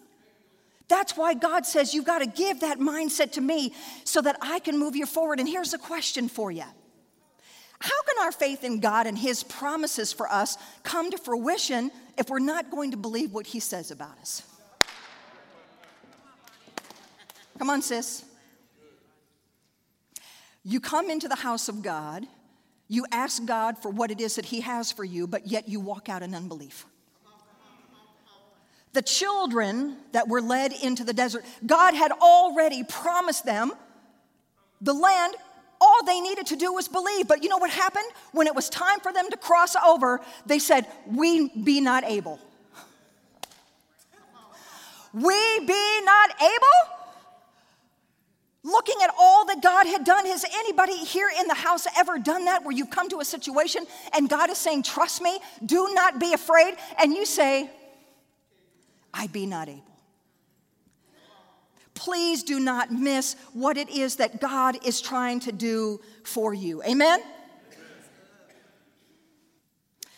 That's 0.88 1.16
why 1.16 1.32
God 1.34 1.64
says 1.64 1.94
you've 1.94 2.04
got 2.04 2.18
to 2.18 2.26
give 2.26 2.60
that 2.60 2.78
mindset 2.78 3.32
to 3.32 3.40
me 3.40 3.72
so 4.04 4.20
that 4.20 4.36
I 4.42 4.58
can 4.58 4.78
move 4.78 4.94
you 4.94 5.06
forward. 5.06 5.40
And 5.40 5.48
here's 5.48 5.72
a 5.72 5.78
question 5.78 6.28
for 6.28 6.50
you 6.50 6.64
How 7.78 8.02
can 8.02 8.24
our 8.24 8.32
faith 8.32 8.64
in 8.64 8.80
God 8.80 9.06
and 9.06 9.16
His 9.16 9.42
promises 9.42 10.12
for 10.12 10.30
us 10.30 10.58
come 10.82 11.10
to 11.10 11.16
fruition 11.16 11.90
if 12.18 12.28
we're 12.28 12.40
not 12.40 12.70
going 12.70 12.90
to 12.90 12.98
believe 12.98 13.32
what 13.32 13.46
He 13.46 13.60
says 13.60 13.90
about 13.90 14.18
us? 14.18 14.42
Come 17.58 17.70
on, 17.70 17.80
sis. 17.80 18.24
You 20.64 20.80
come 20.80 21.10
into 21.10 21.28
the 21.28 21.36
house 21.36 21.68
of 21.68 21.82
God, 21.82 22.26
you 22.88 23.04
ask 23.10 23.44
God 23.44 23.78
for 23.78 23.90
what 23.90 24.10
it 24.10 24.20
is 24.20 24.36
that 24.36 24.44
He 24.44 24.60
has 24.60 24.92
for 24.92 25.04
you, 25.04 25.26
but 25.26 25.46
yet 25.46 25.68
you 25.68 25.80
walk 25.80 26.08
out 26.08 26.22
in 26.22 26.34
unbelief. 26.34 26.86
The 28.92 29.02
children 29.02 29.96
that 30.12 30.28
were 30.28 30.42
led 30.42 30.72
into 30.72 31.02
the 31.02 31.14
desert, 31.14 31.44
God 31.64 31.94
had 31.94 32.12
already 32.12 32.84
promised 32.84 33.46
them 33.46 33.72
the 34.82 34.92
land. 34.92 35.34
All 35.80 36.04
they 36.04 36.20
needed 36.20 36.46
to 36.48 36.56
do 36.56 36.72
was 36.74 36.88
believe. 36.88 37.26
But 37.26 37.42
you 37.42 37.48
know 37.48 37.56
what 37.56 37.70
happened? 37.70 38.04
When 38.32 38.46
it 38.46 38.54
was 38.54 38.68
time 38.68 39.00
for 39.00 39.12
them 39.12 39.30
to 39.30 39.36
cross 39.36 39.74
over, 39.76 40.20
they 40.44 40.58
said, 40.58 40.86
We 41.06 41.48
be 41.48 41.80
not 41.80 42.04
able. 42.04 42.38
We 45.14 45.60
be 45.60 46.00
not 46.04 46.30
able? 46.40 47.01
Looking 48.64 48.96
at 49.02 49.10
all 49.18 49.44
that 49.46 49.62
God 49.62 49.86
had 49.86 50.04
done. 50.04 50.26
Has 50.26 50.44
anybody 50.54 50.96
here 50.96 51.28
in 51.38 51.46
the 51.48 51.54
house 51.54 51.86
ever 51.96 52.18
done 52.18 52.44
that 52.44 52.64
where 52.64 52.72
you 52.72 52.86
come 52.86 53.08
to 53.10 53.20
a 53.20 53.24
situation 53.24 53.86
and 54.14 54.28
God 54.28 54.50
is 54.50 54.58
saying, 54.58 54.84
Trust 54.84 55.22
me, 55.22 55.38
do 55.64 55.92
not 55.94 56.20
be 56.20 56.32
afraid, 56.32 56.74
and 57.00 57.12
you 57.12 57.26
say, 57.26 57.70
I 59.12 59.26
be 59.26 59.46
not 59.46 59.68
able. 59.68 59.84
Please 61.94 62.42
do 62.42 62.58
not 62.58 62.90
miss 62.90 63.36
what 63.52 63.76
it 63.76 63.88
is 63.90 64.16
that 64.16 64.40
God 64.40 64.84
is 64.84 65.00
trying 65.00 65.40
to 65.40 65.52
do 65.52 66.00
for 66.24 66.54
you. 66.54 66.82
Amen? 66.82 67.20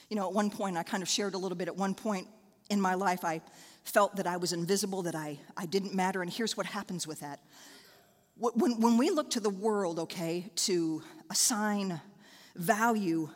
You 0.09 0.17
know, 0.17 0.29
at 0.29 0.33
one 0.33 0.51
point, 0.51 0.77
I 0.77 0.83
kind 0.83 1.03
of 1.03 1.09
shared 1.09 1.35
a 1.35 1.39
little 1.39 1.57
bit. 1.57 1.67
At 1.67 1.77
one 1.77 1.95
point 1.95 2.29
in 2.71 2.81
my 2.81 2.95
life, 2.95 3.25
I 3.25 3.41
felt 3.83 4.17
that 4.17 4.27
I 4.27 4.37
was 4.37 4.53
invisible, 4.53 5.03
that 5.03 5.15
I, 5.15 5.39
I 5.57 5.67
didn't 5.67 5.95
matter, 5.95 6.23
and 6.23 6.33
here's 6.33 6.57
what 6.57 6.67
happens 6.67 7.07
with 7.07 7.21
that 7.21 7.41
when, 8.37 8.81
when 8.81 8.99
we 8.99 9.11
look 9.11 9.31
to 9.31 9.41
the 9.41 9.51
world, 9.51 9.99
okay, 10.01 10.51
to 10.57 11.03
assign 11.31 12.01
value, 12.57 13.29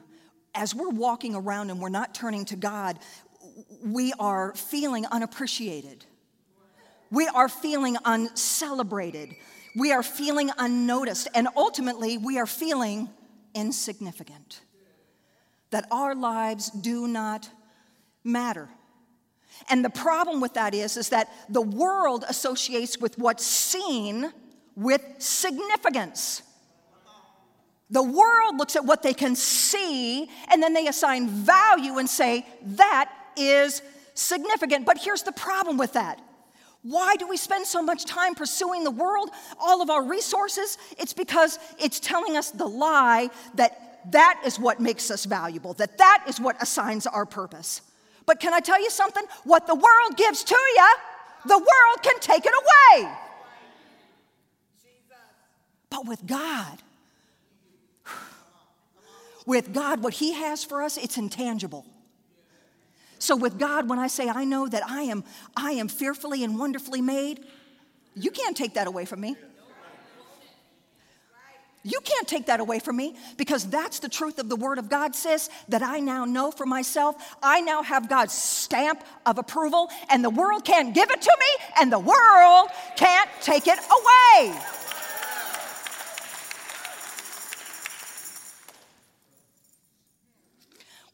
as 0.54 0.74
we're 0.74 0.88
walking 0.88 1.34
around 1.34 1.70
and 1.70 1.80
we're 1.80 1.88
not 1.88 2.14
turning 2.14 2.44
to 2.46 2.56
God, 2.56 2.98
we 3.84 4.12
are 4.18 4.54
feeling 4.54 5.06
unappreciated. 5.06 6.04
We 7.10 7.26
are 7.28 7.48
feeling 7.48 7.96
uncelebrated. 8.04 9.34
We 9.76 9.92
are 9.92 10.02
feeling 10.02 10.50
unnoticed. 10.58 11.28
And 11.34 11.48
ultimately, 11.56 12.18
we 12.18 12.38
are 12.38 12.46
feeling 12.46 13.08
insignificant. 13.54 14.60
That 15.70 15.86
our 15.90 16.14
lives 16.14 16.70
do 16.70 17.06
not 17.06 17.48
matter. 18.24 18.68
And 19.68 19.84
the 19.84 19.90
problem 19.90 20.40
with 20.40 20.54
that 20.54 20.74
is, 20.74 20.96
is 20.96 21.10
that 21.10 21.30
the 21.48 21.62
world 21.62 22.24
associates 22.28 22.98
with 22.98 23.18
what's 23.18 23.46
seen 23.46 24.32
with 24.78 25.02
significance. 25.18 26.42
The 27.90 28.02
world 28.02 28.58
looks 28.58 28.76
at 28.76 28.84
what 28.84 29.02
they 29.02 29.12
can 29.12 29.34
see 29.34 30.30
and 30.52 30.62
then 30.62 30.72
they 30.72 30.86
assign 30.86 31.28
value 31.28 31.98
and 31.98 32.08
say, 32.08 32.46
that 32.76 33.10
is 33.36 33.82
significant. 34.14 34.86
But 34.86 34.98
here's 34.98 35.24
the 35.24 35.32
problem 35.32 35.78
with 35.78 35.94
that. 35.94 36.20
Why 36.82 37.16
do 37.16 37.26
we 37.26 37.36
spend 37.36 37.66
so 37.66 37.82
much 37.82 38.04
time 38.04 38.36
pursuing 38.36 38.84
the 38.84 38.92
world, 38.92 39.30
all 39.58 39.82
of 39.82 39.90
our 39.90 40.04
resources? 40.04 40.78
It's 40.96 41.12
because 41.12 41.58
it's 41.80 41.98
telling 41.98 42.36
us 42.36 42.52
the 42.52 42.66
lie 42.66 43.30
that 43.54 44.12
that 44.12 44.40
is 44.46 44.60
what 44.60 44.78
makes 44.78 45.10
us 45.10 45.24
valuable, 45.24 45.74
that 45.74 45.98
that 45.98 46.24
is 46.28 46.38
what 46.38 46.62
assigns 46.62 47.04
our 47.08 47.26
purpose. 47.26 47.82
But 48.26 48.38
can 48.38 48.54
I 48.54 48.60
tell 48.60 48.80
you 48.80 48.90
something? 48.90 49.24
What 49.42 49.66
the 49.66 49.74
world 49.74 50.16
gives 50.16 50.44
to 50.44 50.54
you, 50.54 50.88
the 51.46 51.58
world 51.58 52.02
can 52.02 52.20
take 52.20 52.46
it 52.46 52.52
away. 52.54 53.10
But 55.90 56.06
with 56.06 56.26
God, 56.26 56.78
with 59.46 59.72
God, 59.72 60.02
what 60.02 60.14
He 60.14 60.34
has 60.34 60.64
for 60.64 60.82
us, 60.82 60.96
it's 60.96 61.16
intangible. 61.16 61.86
So 63.18 63.34
with 63.34 63.58
God, 63.58 63.88
when 63.88 63.98
I 63.98 64.06
say 64.06 64.28
I 64.28 64.44
know 64.44 64.68
that 64.68 64.88
I 64.88 65.02
am, 65.02 65.24
I 65.56 65.72
am 65.72 65.88
fearfully 65.88 66.44
and 66.44 66.58
wonderfully 66.58 67.00
made, 67.00 67.44
You 68.14 68.30
can't 68.30 68.56
take 68.56 68.74
that 68.74 68.86
away 68.86 69.04
from 69.04 69.20
me. 69.20 69.36
You 71.84 72.00
can't 72.00 72.28
take 72.28 72.46
that 72.46 72.60
away 72.60 72.80
from 72.80 72.96
me 72.96 73.16
because 73.36 73.64
that's 73.64 74.00
the 74.00 74.08
truth 74.08 74.38
of 74.38 74.48
the 74.48 74.56
Word 74.56 74.78
of 74.78 74.90
God, 74.90 75.14
sis, 75.14 75.48
that 75.68 75.82
I 75.82 76.00
now 76.00 76.24
know 76.24 76.50
for 76.50 76.66
myself. 76.66 77.36
I 77.42 77.60
now 77.60 77.82
have 77.82 78.08
God's 78.08 78.34
stamp 78.34 79.02
of 79.24 79.38
approval, 79.38 79.88
and 80.10 80.22
the 80.22 80.30
world 80.30 80.64
can't 80.64 80.94
give 80.94 81.10
it 81.10 81.22
to 81.22 81.36
me, 81.40 81.64
and 81.80 81.92
the 81.92 81.98
world 81.98 82.68
can't 82.96 83.30
take 83.40 83.66
it 83.66 83.78
away. 83.78 84.60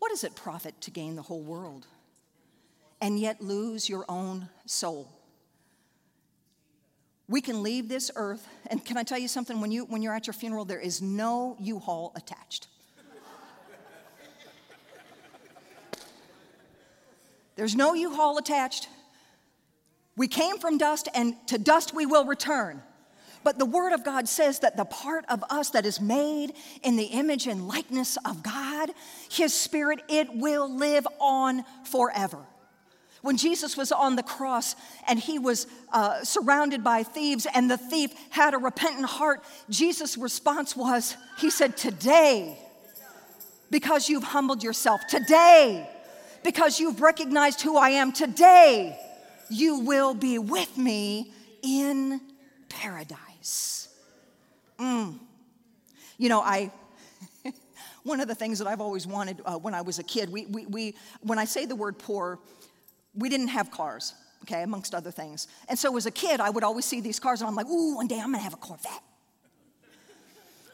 What 0.05 0.11
does 0.11 0.23
it 0.23 0.35
profit 0.35 0.79
to 0.83 0.91
gain 0.91 1.17
the 1.17 1.23
whole 1.23 1.41
world 1.41 1.87
and 3.01 3.19
yet 3.19 3.41
lose 3.41 3.89
your 3.89 4.05
own 4.07 4.51
soul? 4.67 5.09
We 7.27 7.41
can 7.41 7.63
leave 7.63 7.89
this 7.89 8.11
earth, 8.15 8.47
and 8.67 8.85
can 8.85 8.99
I 8.99 9.03
tell 9.03 9.17
you 9.17 9.29
something? 9.29 9.63
When, 9.63 9.73
you, 9.73 9.87
when 9.87 10.03
you're 10.03 10.13
at 10.13 10.27
your 10.27 10.35
funeral, 10.35 10.67
there 10.67 10.79
is 10.79 11.01
no 11.01 11.57
U 11.59 11.79
Haul 11.79 12.13
attached. 12.17 12.69
There's 17.57 17.75
no 17.75 17.95
U 17.95 18.11
Haul 18.11 18.37
attached. 18.37 18.91
We 20.19 20.29
came 20.29 20.59
from 20.59 20.77
dust, 20.77 21.09
and 21.15 21.35
to 21.47 21.57
dust 21.57 21.95
we 21.95 22.05
will 22.05 22.27
return. 22.27 22.83
But 23.45 23.59
the 23.59 23.67
Word 23.67 23.93
of 23.93 24.05
God 24.05 24.27
says 24.27 24.61
that 24.61 24.77
the 24.77 24.87
part 24.87 25.25
of 25.29 25.45
us 25.51 25.71
that 25.71 25.85
is 25.85 26.01
made 26.01 26.55
in 26.83 26.97
the 26.97 27.05
image 27.05 27.47
and 27.47 27.69
likeness 27.69 28.17
of 28.25 28.43
God, 28.43 28.91
His 29.31 29.53
Spirit, 29.53 30.01
it 30.09 30.35
will 30.35 30.75
live 30.75 31.07
on 31.21 31.65
forever. 31.85 32.39
When 33.21 33.37
Jesus 33.39 33.77
was 33.77 33.91
on 33.91 34.17
the 34.17 34.23
cross 34.23 34.77
and 35.09 35.19
he 35.19 35.39
was 35.39 35.67
uh, 35.95 36.23
surrounded 36.25 36.85
by 36.85 37.05
thieves, 37.05 37.47
and 37.55 37.71
the 37.71 37.79
thief 37.79 38.13
had 38.29 38.53
a 38.53 38.59
repentant 38.59 39.07
heart, 39.07 39.43
Jesus' 39.71 40.19
response 40.19 40.77
was, 40.77 41.17
He 41.39 41.49
said, 41.49 41.75
Today, 41.75 42.59
because 43.71 44.11
you've 44.11 44.25
humbled 44.25 44.63
yourself, 44.63 45.07
today, 45.09 45.89
because 46.43 46.79
you've 46.79 47.01
recognized 47.01 47.63
who 47.63 47.79
I 47.79 47.91
am, 47.91 48.13
today, 48.13 48.99
you 49.49 49.81
will 49.81 50.13
be 50.13 50.39
with 50.39 50.77
me 50.77 51.33
in 51.63 52.21
paradise. 52.69 53.34
Mm. 54.79 55.19
You 56.19 56.29
know, 56.29 56.41
I. 56.41 56.71
one 58.05 58.21
of 58.21 58.29
the 58.29 58.35
things 58.35 58.59
that 58.59 58.69
I've 58.69 58.81
always 58.81 59.07
wanted 59.07 59.41
uh, 59.45 59.59
when 59.59 59.75
I 59.75 59.81
was 59.81 59.99
a 59.99 60.03
kid, 60.03 60.31
we, 60.31 60.47
we, 60.47 60.67
we, 60.67 60.95
when 61.23 61.39
I 61.39 61.47
say 61.47 61.65
the 61.65 61.75
word 61.75 61.99
poor, 61.99 62.39
we 63.15 63.29
didn't 63.29 63.49
have 63.49 63.71
cars, 63.71 64.15
okay, 64.43 64.63
amongst 64.63 64.95
other 64.95 65.11
things. 65.11 65.49
And 65.69 65.79
so 65.79 65.97
as 65.97 66.07
a 66.07 66.11
kid, 66.11 66.41
I 66.41 66.51
would 66.51 66.65
always 66.65 66.85
see 66.85 67.01
these 67.01 67.19
cars 67.19 67.41
and 67.41 67.49
I'm 67.49 67.55
like, 67.55 67.67
ooh, 67.67 67.97
one 67.97 68.07
day 68.07 68.21
I'm 68.21 68.31
gonna 68.31 68.39
have 68.39 68.53
a 68.53 68.59
Corvette. 68.59 69.03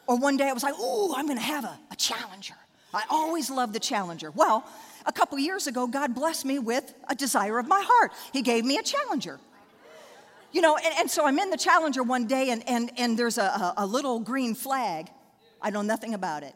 Or 0.07 0.17
one 0.17 0.35
day 0.35 0.49
I 0.49 0.53
was 0.53 0.63
like, 0.63 0.77
ooh, 0.77 1.13
I'm 1.15 1.27
gonna 1.27 1.39
have 1.39 1.63
a, 1.63 1.79
a 1.89 1.95
Challenger. 1.95 2.55
I 2.93 3.03
always 3.09 3.49
loved 3.49 3.73
the 3.73 3.79
Challenger. 3.79 4.31
Well, 4.31 4.65
a 5.05 5.11
couple 5.13 5.39
years 5.39 5.67
ago, 5.67 5.87
God 5.87 6.13
blessed 6.13 6.45
me 6.45 6.59
with 6.59 6.93
a 7.07 7.15
desire 7.15 7.57
of 7.59 7.67
my 7.67 7.81
heart. 7.85 8.11
He 8.33 8.41
gave 8.41 8.65
me 8.65 8.77
a 8.77 8.83
Challenger. 8.83 9.39
You 10.51 10.61
know, 10.61 10.75
and, 10.75 10.93
and 10.99 11.11
so 11.11 11.25
I'm 11.25 11.39
in 11.39 11.49
the 11.49 11.57
Challenger 11.57 12.03
one 12.03 12.27
day 12.27 12.49
and, 12.49 12.67
and, 12.67 12.91
and 12.97 13.17
there's 13.17 13.37
a, 13.37 13.73
a, 13.77 13.85
little 13.85 14.19
green 14.19 14.53
flag. 14.53 15.07
I 15.61 15.69
know 15.69 15.81
nothing 15.81 16.13
about 16.13 16.43
it. 16.43 16.53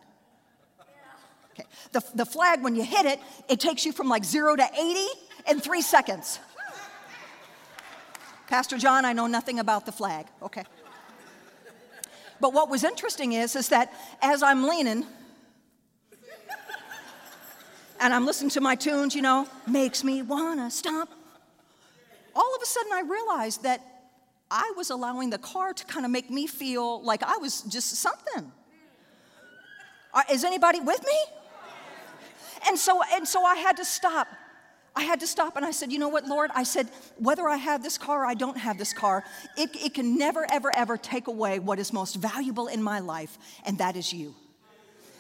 Okay. 1.51 1.63
The, 1.93 2.03
the 2.13 2.25
flag, 2.25 2.61
when 2.61 2.75
you 2.75 2.83
hit 2.83 3.05
it, 3.05 3.19
it 3.47 3.59
takes 3.61 3.85
you 3.85 3.93
from 3.93 4.09
like 4.09 4.25
zero 4.25 4.55
to 4.55 4.67
80 4.77 5.05
in 5.49 5.61
three 5.61 5.81
seconds. 5.81 6.39
Pastor 8.47 8.77
John, 8.77 9.05
I 9.05 9.13
know 9.13 9.27
nothing 9.27 9.59
about 9.59 9.85
the 9.85 9.91
flag. 9.91 10.27
Okay. 10.41 10.63
But 12.41 12.53
what 12.53 12.69
was 12.69 12.83
interesting 12.83 13.33
is, 13.33 13.55
is 13.55 13.69
that 13.69 13.93
as 14.21 14.43
I'm 14.43 14.67
leaning 14.67 15.05
and 17.99 18.13
I'm 18.13 18.25
listening 18.25 18.49
to 18.51 18.61
my 18.61 18.75
tunes, 18.75 19.15
you 19.15 19.21
know, 19.21 19.47
makes 19.67 20.03
me 20.03 20.21
wanna 20.21 20.69
stop. 20.69 21.09
All 22.35 22.55
of 22.55 22.61
a 22.61 22.65
sudden 22.65 22.91
I 22.93 23.01
realized 23.01 23.63
that 23.63 23.81
I 24.51 24.73
was 24.77 24.89
allowing 24.89 25.29
the 25.29 25.37
car 25.37 25.73
to 25.73 25.85
kind 25.85 26.05
of 26.05 26.11
make 26.11 26.29
me 26.29 26.47
feel 26.47 27.01
like 27.03 27.23
I 27.23 27.37
was 27.37 27.61
just 27.63 27.95
something. 27.95 28.51
Uh, 30.13 30.21
is 30.31 30.43
anybody 30.43 30.79
with 30.79 31.03
me? 31.03 31.25
And 32.67 32.77
so, 32.77 33.01
and 33.13 33.27
so 33.27 33.43
I 33.43 33.55
had 33.55 33.77
to 33.77 33.85
stop 33.85 34.27
I 34.95 35.03
had 35.03 35.19
to 35.19 35.27
stop 35.27 35.57
and 35.57 35.65
I 35.65 35.71
said, 35.71 35.91
You 35.91 35.99
know 35.99 36.07
what, 36.07 36.25
Lord? 36.25 36.51
I 36.55 36.63
said, 36.63 36.87
whether 37.17 37.47
I 37.47 37.57
have 37.57 37.83
this 37.83 37.97
car 37.97 38.23
or 38.23 38.25
I 38.25 38.33
don't 38.33 38.57
have 38.57 38.77
this 38.77 38.93
car, 38.93 39.23
it, 39.57 39.75
it 39.75 39.93
can 39.93 40.17
never, 40.17 40.45
ever, 40.49 40.71
ever 40.73 40.95
take 40.95 41.27
away 41.27 41.59
what 41.59 41.79
is 41.79 41.91
most 41.91 42.15
valuable 42.15 42.67
in 42.67 42.81
my 42.81 42.99
life, 42.99 43.37
and 43.65 43.77
that 43.79 43.97
is 43.97 44.13
you. 44.13 44.33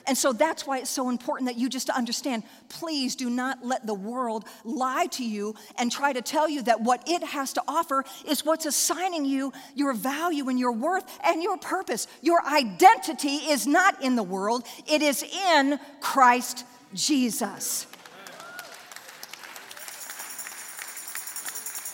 And 0.07 0.17
so 0.17 0.33
that's 0.33 0.67
why 0.67 0.79
it's 0.79 0.89
so 0.89 1.09
important 1.09 1.49
that 1.49 1.57
you 1.57 1.69
just 1.69 1.89
understand 1.89 2.43
please 2.69 3.15
do 3.15 3.29
not 3.29 3.65
let 3.65 3.85
the 3.85 3.93
world 3.93 4.45
lie 4.63 5.07
to 5.11 5.25
you 5.25 5.55
and 5.77 5.91
try 5.91 6.13
to 6.13 6.21
tell 6.21 6.47
you 6.49 6.61
that 6.63 6.81
what 6.81 7.03
it 7.07 7.23
has 7.23 7.53
to 7.53 7.63
offer 7.67 8.03
is 8.27 8.45
what's 8.45 8.65
assigning 8.65 9.25
you 9.25 9.51
your 9.73 9.93
value 9.93 10.49
and 10.49 10.59
your 10.59 10.71
worth 10.71 11.19
and 11.23 11.41
your 11.41 11.57
purpose. 11.57 12.07
Your 12.21 12.43
identity 12.45 13.35
is 13.35 13.65
not 13.65 14.03
in 14.03 14.15
the 14.15 14.23
world, 14.23 14.65
it 14.87 15.01
is 15.01 15.23
in 15.23 15.79
Christ 16.01 16.65
Jesus. 16.93 17.87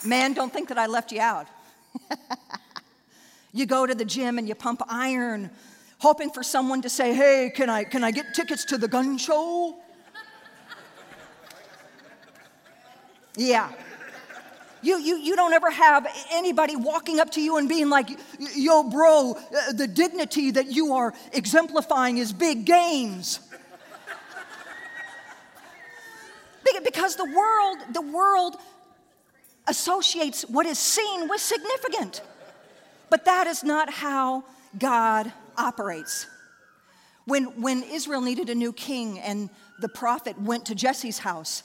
Man, 0.04 0.32
don't 0.32 0.52
think 0.52 0.68
that 0.68 0.78
I 0.78 0.86
left 0.86 1.12
you 1.12 1.20
out. 1.20 1.46
you 3.52 3.66
go 3.66 3.86
to 3.86 3.94
the 3.94 4.04
gym 4.04 4.38
and 4.38 4.48
you 4.48 4.54
pump 4.54 4.82
iron, 4.88 5.50
hoping 6.02 6.30
for 6.30 6.42
someone 6.42 6.82
to 6.82 6.90
say, 6.90 7.14
Hey, 7.14 7.52
can 7.54 7.70
I, 7.70 7.84
can 7.84 8.02
I 8.02 8.10
get 8.10 8.34
tickets 8.34 8.64
to 8.66 8.76
the 8.76 8.88
gun 8.88 9.18
show? 9.18 9.76
yeah. 13.36 13.70
You, 14.82 14.98
you, 14.98 15.16
you 15.16 15.36
don't 15.36 15.52
ever 15.52 15.70
have 15.70 16.08
anybody 16.32 16.74
walking 16.74 17.20
up 17.20 17.30
to 17.30 17.40
you 17.40 17.56
and 17.56 17.68
being 17.68 17.88
like, 17.88 18.08
Yo, 18.56 18.82
bro, 18.82 19.34
uh, 19.34 19.72
the 19.72 19.86
dignity 19.86 20.50
that 20.50 20.66
you 20.66 20.92
are 20.92 21.14
exemplifying 21.32 22.18
is 22.18 22.32
big 22.32 22.64
gains. 22.64 23.38
because 26.84 27.14
the 27.16 27.24
world, 27.24 27.78
the 27.92 28.00
world 28.00 28.56
associates 29.68 30.42
what 30.48 30.66
is 30.66 30.78
seen 30.78 31.28
with 31.28 31.40
significant. 31.40 32.22
But 33.08 33.24
that 33.26 33.46
is 33.46 33.62
not 33.62 33.88
how 33.88 34.44
God 34.78 35.32
operates. 35.62 36.26
When, 37.24 37.62
when 37.62 37.82
Israel 37.84 38.20
needed 38.20 38.50
a 38.50 38.54
new 38.54 38.72
king 38.72 39.18
and 39.20 39.48
the 39.80 39.88
prophet 39.88 40.40
went 40.40 40.66
to 40.66 40.74
Jesse's 40.74 41.18
house, 41.18 41.62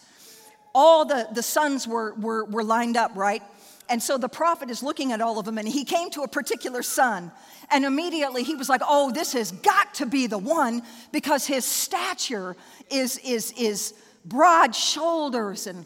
all 0.73 1.05
the, 1.05 1.27
the 1.33 1.41
sons 1.41 1.87
were, 1.87 2.13
were, 2.13 2.45
were 2.45 2.63
lined 2.63 2.95
up, 2.95 3.11
right? 3.15 3.41
And 3.89 4.03
so 4.03 4.17
the 4.17 4.29
prophet 4.29 4.69
is 4.69 4.83
looking 4.83 5.11
at 5.11 5.21
all 5.21 5.39
of 5.39 5.45
them, 5.45 5.57
and 5.57 5.67
he 5.67 5.85
came 5.85 6.09
to 6.11 6.21
a 6.21 6.27
particular 6.27 6.83
son. 6.83 7.31
And 7.71 7.85
immediately 7.85 8.43
he 8.43 8.55
was 8.55 8.69
like, 8.69 8.81
Oh, 8.87 9.11
this 9.11 9.33
has 9.33 9.51
got 9.51 9.93
to 9.95 10.05
be 10.05 10.27
the 10.27 10.37
one 10.37 10.83
because 11.11 11.45
his 11.45 11.65
stature 11.65 12.55
is, 12.91 13.17
is, 13.19 13.53
is 13.57 13.93
broad 14.25 14.75
shoulders 14.75 15.67
and, 15.67 15.85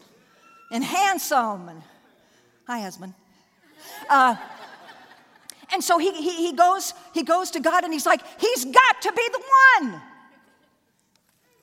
and 0.70 0.84
handsome. 0.84 1.68
And 1.68 1.82
Hi, 2.66 2.80
husband. 2.80 3.14
Uh, 4.08 4.36
and 5.72 5.82
so 5.82 5.98
he, 5.98 6.12
he, 6.12 6.48
he, 6.48 6.52
goes, 6.52 6.92
he 7.14 7.22
goes 7.22 7.50
to 7.52 7.60
God 7.60 7.84
and 7.84 7.92
he's 7.92 8.06
like, 8.06 8.20
He's 8.38 8.64
got 8.64 9.02
to 9.02 9.12
be 9.12 9.28
the 9.32 9.42
one. 9.80 10.00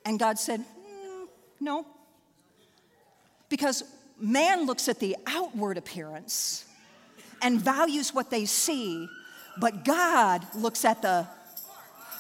And 0.06 0.20
God 0.20 0.40
said, 0.40 0.62
mm, 0.62 1.28
No. 1.60 1.86
Because 3.50 3.84
man 4.20 4.66
looks 4.66 4.90
at 4.90 5.00
the 5.00 5.16
outward 5.28 5.78
appearance 5.78 6.66
and 7.42 7.62
values 7.62 8.14
what 8.14 8.30
they 8.30 8.46
see, 8.46 9.08
but 9.60 9.86
God 9.86 10.46
looks 10.56 10.86
at 10.86 11.02
the, 11.02 11.28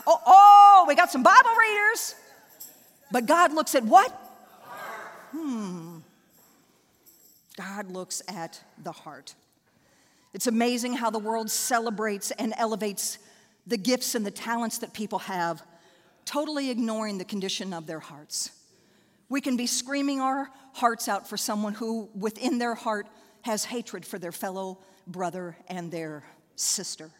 oh, 0.07 0.21
oh, 0.25 0.85
we 0.87 0.95
got 0.95 1.11
some 1.11 1.23
Bible 1.23 1.55
readers. 1.59 2.15
But 3.11 3.25
God 3.25 3.53
looks 3.53 3.75
at 3.75 3.83
what? 3.83 4.11
Hmm. 5.31 5.97
God 7.57 7.91
looks 7.91 8.21
at 8.27 8.61
the 8.83 8.91
heart. 8.91 9.33
It's 10.33 10.47
amazing 10.47 10.93
how 10.93 11.09
the 11.09 11.19
world 11.19 11.49
celebrates 11.49 12.31
and 12.31 12.53
elevates 12.57 13.17
the 13.65 13.77
gifts 13.77 14.15
and 14.15 14.25
the 14.25 14.31
talents 14.31 14.79
that 14.79 14.93
people 14.93 15.19
have, 15.19 15.63
totally 16.25 16.69
ignoring 16.69 17.17
the 17.17 17.25
condition 17.25 17.73
of 17.73 17.87
their 17.87 17.99
hearts. 17.99 18.51
We 19.27 19.41
can 19.41 19.57
be 19.57 19.67
screaming 19.67 20.21
our 20.21 20.49
hearts 20.73 21.07
out 21.07 21.27
for 21.27 21.37
someone 21.37 21.73
who, 21.73 22.09
within 22.15 22.57
their 22.57 22.75
heart, 22.75 23.07
has 23.41 23.65
hatred 23.65 24.05
for 24.05 24.19
their 24.19 24.31
fellow 24.31 24.79
brother 25.07 25.55
and 25.67 25.91
their 25.91 26.23
sister. 26.55 27.11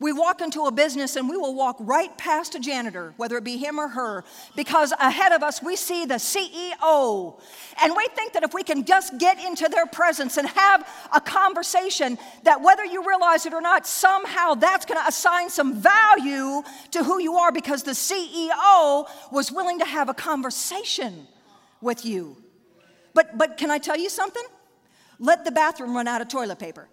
We 0.00 0.12
walk 0.12 0.40
into 0.40 0.62
a 0.66 0.70
business 0.70 1.16
and 1.16 1.28
we 1.28 1.36
will 1.36 1.56
walk 1.56 1.76
right 1.80 2.16
past 2.16 2.54
a 2.54 2.60
janitor, 2.60 3.14
whether 3.16 3.36
it 3.36 3.42
be 3.42 3.56
him 3.56 3.80
or 3.80 3.88
her, 3.88 4.24
because 4.54 4.92
ahead 4.92 5.32
of 5.32 5.42
us 5.42 5.60
we 5.60 5.74
see 5.74 6.04
the 6.04 6.14
CEO. 6.14 7.40
And 7.82 7.96
we 7.96 8.06
think 8.14 8.32
that 8.34 8.44
if 8.44 8.54
we 8.54 8.62
can 8.62 8.84
just 8.84 9.18
get 9.18 9.44
into 9.44 9.68
their 9.68 9.86
presence 9.86 10.36
and 10.36 10.46
have 10.50 10.88
a 11.12 11.20
conversation, 11.20 12.16
that 12.44 12.62
whether 12.62 12.84
you 12.84 13.04
realize 13.04 13.44
it 13.44 13.52
or 13.52 13.60
not, 13.60 13.88
somehow 13.88 14.54
that's 14.54 14.86
going 14.86 15.00
to 15.00 15.08
assign 15.08 15.50
some 15.50 15.74
value 15.74 16.62
to 16.92 17.02
who 17.02 17.20
you 17.20 17.34
are 17.34 17.50
because 17.50 17.82
the 17.82 17.90
CEO 17.90 19.08
was 19.32 19.50
willing 19.50 19.80
to 19.80 19.84
have 19.84 20.08
a 20.08 20.14
conversation 20.14 21.26
with 21.80 22.06
you. 22.06 22.36
But, 23.14 23.36
but 23.36 23.56
can 23.56 23.68
I 23.68 23.78
tell 23.78 23.98
you 23.98 24.10
something? 24.10 24.44
Let 25.18 25.44
the 25.44 25.50
bathroom 25.50 25.96
run 25.96 26.06
out 26.06 26.20
of 26.20 26.28
toilet 26.28 26.60
paper. 26.60 26.88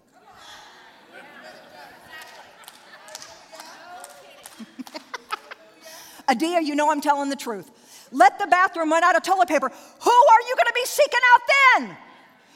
Adia, 6.28 6.60
you 6.60 6.74
know 6.74 6.90
I'm 6.90 7.00
telling 7.00 7.30
the 7.30 7.36
truth. 7.36 7.70
Let 8.12 8.38
the 8.38 8.46
bathroom 8.46 8.90
run 8.90 9.02
out 9.02 9.16
of 9.16 9.22
toilet 9.22 9.48
paper. 9.48 9.68
Who 9.68 10.10
are 10.10 10.40
you 10.48 10.54
going 10.56 10.66
to 10.66 10.72
be 10.74 10.84
seeking 10.84 11.20
out 11.34 11.40
then? 11.48 11.96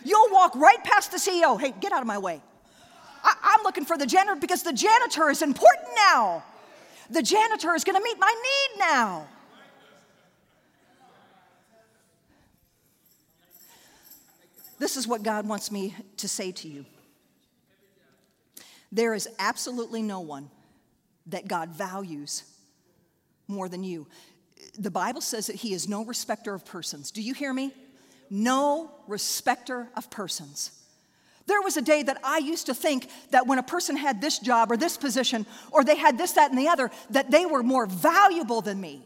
You'll 0.05 0.31
walk 0.31 0.55
right 0.57 0.83
past 0.85 1.11
the 1.11 1.19
CEO. 1.19 1.61
Hey, 1.61 1.75
get 1.81 1.93
out 1.93 2.01
of 2.01 2.07
my 2.07 2.19
way. 2.19 2.41
I, 3.23 3.57
am 3.59 3.65
looking 3.65 3.85
for 3.85 3.99
the 3.99 4.07
janitor 4.07 4.41
because 4.41 4.63
the 4.63 4.73
janitor 4.73 5.29
is 5.29 5.43
important 5.43 5.89
now. 5.95 6.43
The 7.11 7.23
janitor 7.23 7.75
is 7.75 7.85
going 7.85 7.97
to 7.97 8.03
meet 8.03 8.19
my 8.19 8.31
need 8.31 8.79
now. 8.79 9.29
This 14.79 14.97
is 14.97 15.07
what 15.07 15.23
God 15.23 15.47
wants 15.47 15.71
me 15.71 15.95
to 16.17 16.29
say 16.29 16.53
to 16.53 16.69
you. 16.69 16.87
There 18.91 19.13
is 19.13 19.29
absolutely 19.39 20.01
no 20.01 20.21
one 20.21 20.51
that 21.31 21.49
God 21.49 21.71
values 21.71 22.45
more 23.49 23.69
than 23.69 23.83
you. 23.83 24.07
The 24.79 24.91
Bible 24.91 25.21
says 25.21 25.47
that 25.47 25.57
He 25.57 25.75
is 25.75 25.89
no 25.89 26.05
respecter 26.05 26.55
of 26.55 26.65
persons. 26.65 27.11
Do 27.11 27.23
you 27.23 27.35
hear 27.35 27.53
me? 27.53 27.73
No 28.29 28.91
respecter 29.09 29.89
of 29.97 30.11
persons. 30.11 30.73
There 31.47 31.61
was 31.63 31.77
a 31.77 31.83
day 31.83 32.03
that 32.05 32.21
I 32.23 32.39
used 32.39 32.67
to 32.67 32.75
think 32.75 33.11
that 33.31 33.47
when 33.47 33.59
a 33.59 33.63
person 33.63 33.97
had 33.97 34.21
this 34.21 34.39
job 34.39 34.71
or 34.71 34.77
this 34.77 34.97
position, 34.97 35.47
or 35.73 35.83
they 35.83 35.97
had 35.97 36.17
this, 36.17 36.33
that, 36.33 36.51
and 36.51 36.59
the 36.59 36.69
other, 36.69 36.91
that 37.11 37.31
they 37.31 37.45
were 37.45 37.65
more 37.65 37.87
valuable 37.87 38.61
than 38.61 38.81
me, 38.81 39.05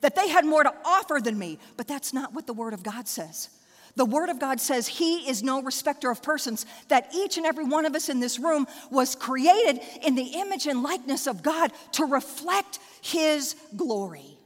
that 0.00 0.16
they 0.16 0.28
had 0.28 0.46
more 0.46 0.62
to 0.62 0.72
offer 0.84 1.20
than 1.22 1.38
me. 1.38 1.58
But 1.76 1.86
that's 1.86 2.14
not 2.14 2.32
what 2.32 2.46
the 2.46 2.54
Word 2.54 2.72
of 2.72 2.82
God 2.82 3.06
says. 3.06 3.50
The 3.96 4.04
Word 4.04 4.28
of 4.28 4.40
God 4.40 4.60
says 4.60 4.88
He 4.88 5.28
is 5.28 5.42
no 5.42 5.62
respecter 5.62 6.10
of 6.10 6.22
persons, 6.22 6.66
that 6.88 7.14
each 7.14 7.36
and 7.36 7.46
every 7.46 7.64
one 7.64 7.86
of 7.86 7.94
us 7.94 8.08
in 8.08 8.20
this 8.20 8.38
room 8.38 8.66
was 8.90 9.14
created 9.14 9.80
in 10.02 10.14
the 10.14 10.32
image 10.34 10.66
and 10.66 10.82
likeness 10.82 11.26
of 11.26 11.42
God 11.42 11.72
to 11.92 12.04
reflect 12.04 12.80
His 13.00 13.54
glory. 13.76 14.38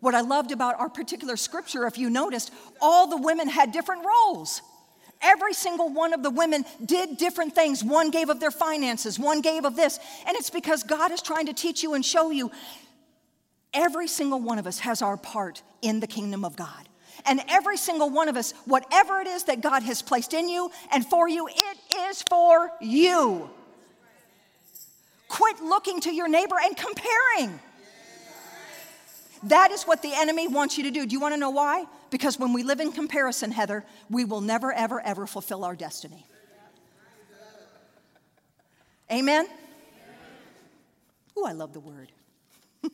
What 0.00 0.14
I 0.14 0.20
loved 0.20 0.52
about 0.52 0.78
our 0.78 0.88
particular 0.88 1.36
scripture, 1.36 1.86
if 1.86 1.98
you 1.98 2.10
noticed, 2.10 2.52
all 2.80 3.08
the 3.08 3.16
women 3.16 3.48
had 3.48 3.72
different 3.72 4.04
roles. 4.06 4.62
Every 5.22 5.54
single 5.54 5.88
one 5.88 6.12
of 6.12 6.22
the 6.22 6.30
women 6.30 6.64
did 6.84 7.16
different 7.16 7.54
things. 7.54 7.82
One 7.82 8.10
gave 8.10 8.28
of 8.28 8.38
their 8.38 8.50
finances, 8.50 9.18
one 9.18 9.40
gave 9.40 9.64
of 9.64 9.74
this. 9.74 9.98
And 10.26 10.36
it's 10.36 10.50
because 10.50 10.82
God 10.82 11.10
is 11.10 11.22
trying 11.22 11.46
to 11.46 11.52
teach 11.52 11.82
you 11.82 11.94
and 11.94 12.04
show 12.04 12.30
you 12.30 12.52
every 13.72 14.06
single 14.06 14.40
one 14.40 14.58
of 14.58 14.66
us 14.66 14.80
has 14.80 15.02
our 15.02 15.16
part 15.16 15.62
in 15.82 16.00
the 16.00 16.06
kingdom 16.06 16.44
of 16.44 16.54
God. 16.54 16.88
And 17.26 17.40
every 17.48 17.76
single 17.76 18.08
one 18.10 18.28
of 18.28 18.36
us, 18.36 18.52
whatever 18.64 19.20
it 19.20 19.26
is 19.26 19.44
that 19.44 19.60
God 19.60 19.82
has 19.82 20.00
placed 20.02 20.32
in 20.32 20.48
you 20.48 20.70
and 20.92 21.04
for 21.04 21.28
you, 21.28 21.48
it 21.48 21.78
is 22.08 22.22
for 22.28 22.70
you. 22.80 23.50
Quit 25.28 25.60
looking 25.60 26.00
to 26.02 26.14
your 26.14 26.28
neighbor 26.28 26.56
and 26.62 26.76
comparing. 26.76 27.60
That 29.42 29.70
is 29.70 29.84
what 29.84 30.02
the 30.02 30.12
enemy 30.14 30.48
wants 30.48 30.78
you 30.78 30.84
to 30.84 30.90
do. 30.90 31.06
Do 31.06 31.12
you 31.12 31.20
want 31.20 31.34
to 31.34 31.40
know 31.40 31.50
why? 31.50 31.84
Because 32.10 32.38
when 32.38 32.52
we 32.52 32.62
live 32.62 32.80
in 32.80 32.92
comparison, 32.92 33.50
Heather, 33.50 33.84
we 34.08 34.24
will 34.24 34.40
never, 34.40 34.72
ever, 34.72 35.00
ever 35.00 35.26
fulfill 35.26 35.64
our 35.64 35.76
destiny. 35.76 36.26
Amen? 39.10 39.46
Oh, 41.36 41.46
I 41.46 41.52
love 41.52 41.72
the 41.72 41.80
word. 41.80 42.10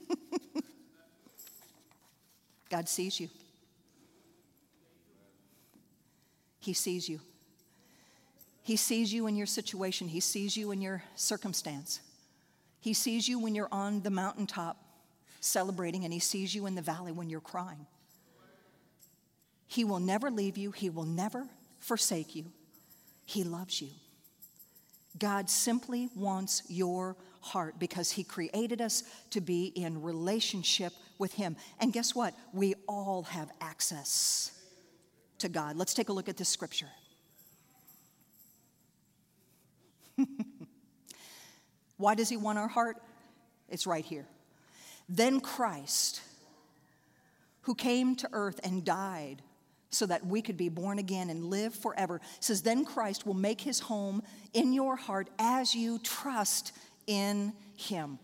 God 2.70 2.88
sees 2.88 3.20
you. 3.20 3.28
He 6.62 6.74
sees 6.74 7.08
you. 7.08 7.20
He 8.62 8.76
sees 8.76 9.12
you 9.12 9.26
in 9.26 9.34
your 9.34 9.46
situation. 9.46 10.06
He 10.06 10.20
sees 10.20 10.56
you 10.56 10.70
in 10.70 10.80
your 10.80 11.02
circumstance. 11.16 12.00
He 12.80 12.94
sees 12.94 13.28
you 13.28 13.40
when 13.40 13.56
you're 13.56 13.68
on 13.72 14.02
the 14.02 14.10
mountaintop 14.10 14.76
celebrating, 15.40 16.04
and 16.04 16.12
He 16.12 16.20
sees 16.20 16.54
you 16.54 16.66
in 16.66 16.76
the 16.76 16.82
valley 16.82 17.10
when 17.10 17.28
you're 17.28 17.40
crying. 17.40 17.86
He 19.66 19.82
will 19.82 19.98
never 19.98 20.30
leave 20.30 20.56
you, 20.56 20.70
He 20.70 20.88
will 20.88 21.04
never 21.04 21.48
forsake 21.80 22.36
you. 22.36 22.44
He 23.24 23.42
loves 23.42 23.82
you. 23.82 23.88
God 25.18 25.50
simply 25.50 26.10
wants 26.14 26.62
your 26.68 27.16
heart 27.40 27.80
because 27.80 28.12
He 28.12 28.22
created 28.22 28.80
us 28.80 29.02
to 29.30 29.40
be 29.40 29.72
in 29.74 30.00
relationship 30.00 30.92
with 31.18 31.34
Him. 31.34 31.56
And 31.80 31.92
guess 31.92 32.14
what? 32.14 32.34
We 32.52 32.74
all 32.86 33.24
have 33.24 33.50
access 33.60 34.52
to 35.42 35.48
God. 35.48 35.76
Let's 35.76 35.94
take 35.94 36.08
a 36.08 36.12
look 36.12 36.28
at 36.28 36.36
this 36.36 36.48
scripture. 36.48 36.88
Why 41.96 42.14
does 42.14 42.28
he 42.28 42.36
want 42.36 42.58
our 42.58 42.68
heart? 42.68 42.96
It's 43.68 43.86
right 43.86 44.04
here. 44.04 44.26
Then 45.08 45.40
Christ, 45.40 46.20
who 47.62 47.74
came 47.74 48.16
to 48.16 48.28
earth 48.32 48.60
and 48.64 48.84
died 48.84 49.42
so 49.90 50.06
that 50.06 50.26
we 50.26 50.42
could 50.42 50.56
be 50.56 50.68
born 50.68 50.98
again 50.98 51.28
and 51.28 51.44
live 51.44 51.74
forever, 51.74 52.20
says, 52.40 52.62
Then 52.62 52.84
Christ 52.84 53.26
will 53.26 53.34
make 53.34 53.60
his 53.60 53.80
home 53.80 54.22
in 54.52 54.72
your 54.72 54.96
heart 54.96 55.28
as 55.38 55.74
you 55.74 55.98
trust 55.98 56.72
in 57.06 57.52
him. 57.76 58.18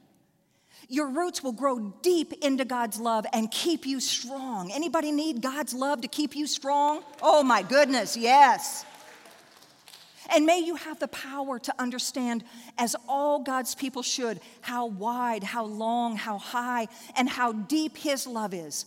Your 0.90 1.08
roots 1.08 1.42
will 1.42 1.52
grow 1.52 1.92
deep 2.02 2.32
into 2.42 2.64
God's 2.64 2.98
love 2.98 3.26
and 3.34 3.50
keep 3.50 3.86
you 3.86 4.00
strong. 4.00 4.72
Anybody 4.72 5.12
need 5.12 5.42
God's 5.42 5.74
love 5.74 6.00
to 6.00 6.08
keep 6.08 6.34
you 6.34 6.46
strong? 6.46 7.02
Oh 7.20 7.42
my 7.42 7.62
goodness, 7.62 8.16
yes. 8.16 8.86
And 10.34 10.46
may 10.46 10.60
you 10.60 10.76
have 10.76 10.98
the 10.98 11.08
power 11.08 11.58
to 11.58 11.74
understand, 11.78 12.44
as 12.76 12.96
all 13.06 13.40
God's 13.40 13.74
people 13.74 14.02
should, 14.02 14.40
how 14.62 14.86
wide, 14.86 15.42
how 15.42 15.64
long, 15.64 16.16
how 16.16 16.38
high, 16.38 16.88
and 17.16 17.28
how 17.28 17.52
deep 17.52 17.96
His 17.96 18.26
love 18.26 18.52
is. 18.54 18.86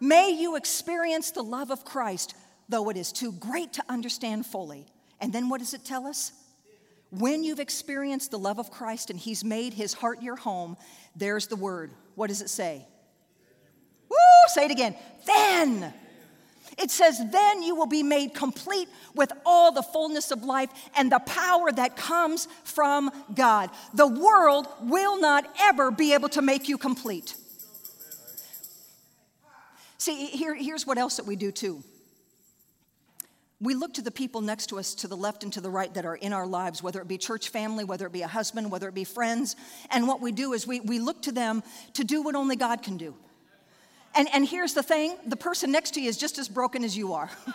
May 0.00 0.30
you 0.30 0.56
experience 0.56 1.30
the 1.30 1.42
love 1.42 1.70
of 1.70 1.84
Christ, 1.84 2.34
though 2.68 2.88
it 2.90 2.96
is 2.96 3.12
too 3.12 3.32
great 3.32 3.72
to 3.74 3.84
understand 3.88 4.46
fully. 4.46 4.86
And 5.20 5.32
then 5.32 5.48
what 5.48 5.60
does 5.60 5.74
it 5.74 5.84
tell 5.84 6.06
us? 6.06 6.32
When 7.10 7.42
you've 7.42 7.60
experienced 7.60 8.30
the 8.30 8.38
love 8.38 8.58
of 8.58 8.70
Christ 8.70 9.10
and 9.10 9.18
He's 9.18 9.44
made 9.44 9.74
His 9.74 9.94
heart 9.94 10.22
your 10.22 10.36
home, 10.36 10.76
there's 11.16 11.46
the 11.46 11.56
word. 11.56 11.92
What 12.14 12.28
does 12.28 12.42
it 12.42 12.50
say? 12.50 12.86
Woo! 14.08 14.16
Say 14.48 14.66
it 14.66 14.70
again. 14.70 14.94
Then. 15.26 15.94
It 16.76 16.90
says, 16.90 17.20
then 17.32 17.62
you 17.62 17.74
will 17.74 17.86
be 17.86 18.02
made 18.02 18.34
complete 18.34 18.88
with 19.14 19.32
all 19.44 19.72
the 19.72 19.82
fullness 19.82 20.30
of 20.30 20.44
life 20.44 20.70
and 20.96 21.10
the 21.10 21.18
power 21.18 21.72
that 21.72 21.96
comes 21.96 22.46
from 22.62 23.10
God. 23.34 23.70
The 23.94 24.06
world 24.06 24.68
will 24.82 25.18
not 25.20 25.44
ever 25.60 25.90
be 25.90 26.14
able 26.14 26.28
to 26.30 26.42
make 26.42 26.68
you 26.68 26.78
complete. 26.78 27.34
See, 29.96 30.26
here, 30.26 30.54
here's 30.54 30.86
what 30.86 30.98
else 30.98 31.16
that 31.16 31.26
we 31.26 31.34
do 31.34 31.50
too 31.50 31.82
we 33.60 33.74
look 33.74 33.94
to 33.94 34.02
the 34.02 34.10
people 34.10 34.40
next 34.40 34.68
to 34.68 34.78
us, 34.78 34.94
to 34.94 35.08
the 35.08 35.16
left 35.16 35.42
and 35.42 35.52
to 35.54 35.60
the 35.60 35.70
right, 35.70 35.92
that 35.94 36.06
are 36.06 36.14
in 36.14 36.32
our 36.32 36.46
lives, 36.46 36.80
whether 36.82 37.00
it 37.00 37.08
be 37.08 37.18
church 37.18 37.48
family, 37.48 37.82
whether 37.82 38.06
it 38.06 38.12
be 38.12 38.22
a 38.22 38.28
husband, 38.28 38.70
whether 38.70 38.88
it 38.88 38.94
be 38.94 39.02
friends. 39.04 39.56
And 39.90 40.06
what 40.06 40.20
we 40.20 40.30
do 40.30 40.52
is 40.52 40.66
we, 40.66 40.80
we 40.80 41.00
look 41.00 41.22
to 41.22 41.32
them 41.32 41.64
to 41.94 42.04
do 42.04 42.22
what 42.22 42.36
only 42.36 42.54
God 42.54 42.82
can 42.82 42.96
do. 42.96 43.14
And, 44.14 44.28
and 44.32 44.46
here's 44.46 44.74
the 44.74 44.82
thing 44.82 45.16
the 45.26 45.36
person 45.36 45.72
next 45.72 45.94
to 45.94 46.00
you 46.00 46.08
is 46.08 46.16
just 46.16 46.38
as 46.38 46.48
broken 46.48 46.84
as 46.84 46.96
you 46.96 47.14
are. 47.14 47.30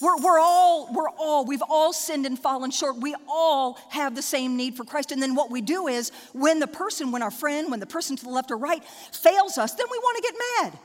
we're, 0.00 0.16
we're 0.18 0.38
all, 0.38 0.92
we're 0.92 1.10
all, 1.18 1.44
we've 1.44 1.62
all 1.68 1.92
sinned 1.92 2.24
and 2.24 2.38
fallen 2.38 2.70
short. 2.70 2.96
We 2.98 3.16
all 3.28 3.78
have 3.90 4.14
the 4.14 4.22
same 4.22 4.56
need 4.56 4.76
for 4.76 4.84
Christ. 4.84 5.10
And 5.10 5.20
then 5.20 5.34
what 5.34 5.50
we 5.50 5.60
do 5.60 5.88
is 5.88 6.12
when 6.32 6.60
the 6.60 6.68
person, 6.68 7.10
when 7.10 7.22
our 7.22 7.32
friend, 7.32 7.68
when 7.70 7.80
the 7.80 7.86
person 7.86 8.14
to 8.16 8.24
the 8.24 8.30
left 8.30 8.52
or 8.52 8.56
right 8.56 8.84
fails 9.12 9.58
us, 9.58 9.74
then 9.74 9.86
we 9.90 9.98
want 9.98 10.16
to 10.16 10.22
get 10.22 10.34
mad. 10.62 10.78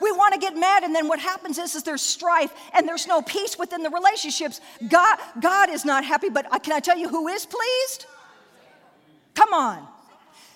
We 0.00 0.12
want 0.12 0.32
to 0.34 0.40
get 0.40 0.56
mad, 0.56 0.82
and 0.82 0.94
then 0.94 1.08
what 1.08 1.18
happens 1.18 1.58
is, 1.58 1.74
is 1.74 1.82
there's 1.82 2.00
strife 2.02 2.52
and 2.72 2.88
there's 2.88 3.06
no 3.06 3.20
peace 3.20 3.58
within 3.58 3.82
the 3.82 3.90
relationships. 3.90 4.60
God, 4.88 5.18
God 5.40 5.68
is 5.68 5.84
not 5.84 6.04
happy, 6.04 6.30
but 6.30 6.50
uh, 6.52 6.58
can 6.58 6.72
I 6.72 6.80
tell 6.80 6.96
you 6.96 7.08
who 7.08 7.28
is 7.28 7.46
pleased? 7.46 8.06
Come 9.34 9.52
on. 9.52 9.86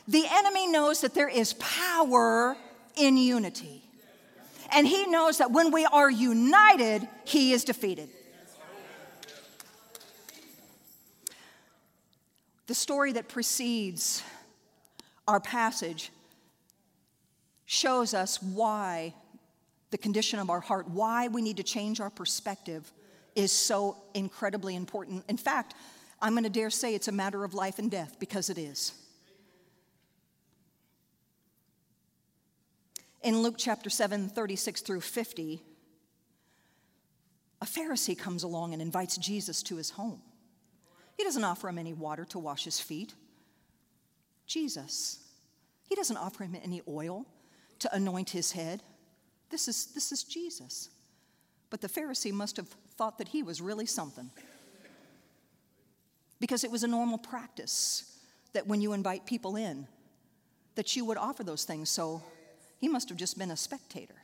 The 0.08 0.24
enemy 0.30 0.66
knows 0.66 1.02
that 1.02 1.14
there 1.14 1.28
is 1.28 1.54
power 1.54 2.56
in 2.96 3.16
unity. 3.16 3.82
And 4.72 4.86
he 4.86 5.06
knows 5.06 5.38
that 5.38 5.50
when 5.50 5.70
we 5.70 5.84
are 5.84 6.10
united, 6.10 7.06
he 7.24 7.52
is 7.52 7.64
defeated. 7.64 8.08
The 12.66 12.74
story 12.74 13.12
that 13.12 13.28
precedes 13.28 14.22
our 15.28 15.38
passage 15.38 16.10
shows 17.66 18.14
us 18.14 18.42
why 18.42 19.14
the 19.90 19.98
condition 19.98 20.38
of 20.38 20.50
our 20.50 20.60
heart, 20.60 20.88
why 20.88 21.28
we 21.28 21.42
need 21.42 21.56
to 21.58 21.62
change 21.62 22.00
our 22.00 22.10
perspective, 22.10 22.92
is 23.34 23.52
so 23.52 23.96
incredibly 24.14 24.76
important. 24.76 25.24
In 25.28 25.36
fact, 25.36 25.74
I'm 26.20 26.32
going 26.32 26.44
to 26.44 26.50
dare 26.50 26.70
say 26.70 26.94
it's 26.94 27.08
a 27.08 27.12
matter 27.12 27.44
of 27.44 27.54
life 27.54 27.78
and 27.78 27.90
death 27.90 28.16
because 28.18 28.50
it 28.50 28.58
is. 28.58 28.92
In 33.22 33.42
Luke 33.42 33.54
chapter 33.56 33.88
7, 33.88 34.28
36 34.28 34.82
through 34.82 35.00
50, 35.00 35.62
a 37.62 37.64
Pharisee 37.64 38.18
comes 38.18 38.42
along 38.42 38.74
and 38.74 38.82
invites 38.82 39.16
Jesus 39.16 39.62
to 39.62 39.76
his 39.76 39.90
home. 39.90 40.20
He 41.16 41.24
doesn't 41.24 41.44
offer 41.44 41.68
him 41.68 41.78
any 41.78 41.94
water 41.94 42.24
to 42.26 42.38
wash 42.38 42.64
his 42.64 42.80
feet. 42.80 43.14
Jesus. 44.46 45.20
He 45.88 45.94
doesn't 45.94 46.16
offer 46.16 46.44
him 46.44 46.56
any 46.62 46.82
oil 46.86 47.26
to 47.78 47.94
anoint 47.94 48.30
his 48.30 48.52
head. 48.52 48.82
This 49.50 49.68
is, 49.68 49.86
this 49.86 50.12
is 50.12 50.24
Jesus. 50.24 50.90
But 51.70 51.80
the 51.80 51.88
Pharisee 51.88 52.32
must 52.32 52.56
have 52.56 52.68
thought 52.96 53.18
that 53.18 53.28
he 53.28 53.42
was 53.42 53.60
really 53.60 53.86
something. 53.86 54.30
Because 56.40 56.64
it 56.64 56.70
was 56.70 56.82
a 56.82 56.88
normal 56.88 57.18
practice 57.18 58.18
that 58.52 58.66
when 58.66 58.80
you 58.80 58.92
invite 58.92 59.26
people 59.26 59.56
in, 59.56 59.86
that 60.74 60.96
you 60.96 61.04
would 61.04 61.16
offer 61.16 61.44
those 61.44 61.64
things. 61.64 61.88
So 61.88 62.22
he 62.78 62.88
must 62.88 63.08
have 63.08 63.18
just 63.18 63.38
been 63.38 63.50
a 63.50 63.56
spectator. 63.56 64.14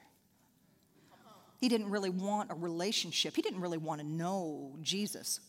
He 1.61 1.69
didn't 1.69 1.91
really 1.91 2.11
want 2.11 2.51
a 2.51 2.55
relationship. 2.55 3.37
He 3.37 3.43
didn't 3.43 3.61
really 3.61 3.79
want 3.79 4.01
to 4.01 4.07
know 4.07 4.77
Jesus. 4.83 5.41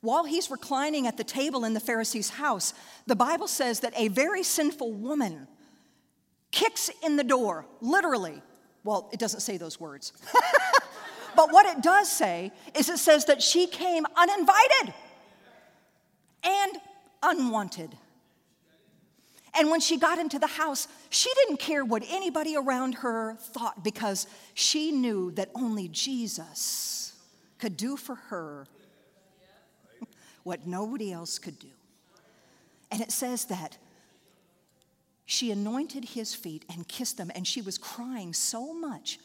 While 0.00 0.24
he's 0.24 0.50
reclining 0.50 1.06
at 1.06 1.16
the 1.16 1.24
table 1.24 1.64
in 1.64 1.74
the 1.74 1.80
Pharisee's 1.80 2.30
house, 2.30 2.74
the 3.06 3.16
Bible 3.16 3.48
says 3.48 3.80
that 3.80 3.92
a 3.96 4.08
very 4.08 4.42
sinful 4.42 4.92
woman 4.92 5.48
kicks 6.50 6.90
in 7.04 7.16
the 7.16 7.24
door, 7.24 7.66
literally. 7.80 8.42
Well, 8.84 9.08
it 9.12 9.18
doesn't 9.18 9.40
say 9.40 9.56
those 9.56 9.80
words. 9.80 10.12
but 11.36 11.52
what 11.52 11.66
it 11.66 11.82
does 11.82 12.10
say 12.10 12.52
is 12.74 12.88
it 12.88 12.98
says 12.98 13.24
that 13.26 13.42
she 13.42 13.66
came 13.66 14.06
uninvited 14.16 14.94
and 16.44 16.78
unwanted. 17.22 17.96
And 19.54 19.70
when 19.70 19.80
she 19.80 19.98
got 19.98 20.18
into 20.18 20.38
the 20.38 20.46
house, 20.46 20.86
she 21.10 21.30
didn't 21.34 21.58
care 21.58 21.84
what 21.84 22.04
anybody 22.08 22.56
around 22.56 22.96
her 22.96 23.34
thought 23.40 23.82
because 23.82 24.26
she 24.54 24.92
knew 24.92 25.32
that 25.32 25.50
only 25.54 25.88
Jesus 25.88 27.14
could 27.58 27.76
do 27.76 27.96
for 27.96 28.14
her 28.14 28.66
what 30.44 30.66
nobody 30.66 31.12
else 31.12 31.38
could 31.38 31.58
do. 31.58 31.68
And 32.90 33.00
it 33.00 33.10
says 33.10 33.46
that 33.46 33.78
she 35.30 35.50
anointed 35.50 36.06
his 36.06 36.34
feet 36.34 36.64
and 36.72 36.88
kissed 36.88 37.18
them, 37.18 37.30
and 37.34 37.46
she 37.46 37.60
was 37.60 37.76
crying 37.76 38.32
so 38.32 38.72
much 38.72 39.18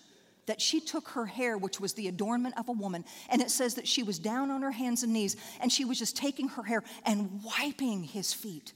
that 0.47 0.59
she 0.59 0.81
took 0.81 1.07
her 1.07 1.25
hair, 1.25 1.57
which 1.57 1.79
was 1.79 1.93
the 1.93 2.09
adornment 2.09 2.57
of 2.57 2.67
a 2.67 2.73
woman, 2.73 3.05
and 3.29 3.41
it 3.41 3.49
says 3.49 3.75
that 3.75 3.87
she 3.87 4.03
was 4.03 4.19
down 4.19 4.51
on 4.51 4.61
her 4.61 4.71
hands 4.71 5.03
and 5.03 5.13
knees, 5.13 5.37
and 5.61 5.71
she 5.71 5.85
was 5.85 5.97
just 5.97 6.17
taking 6.17 6.49
her 6.49 6.63
hair 6.63 6.83
and 7.05 7.41
wiping 7.41 8.03
his 8.03 8.33
feet. 8.33 8.73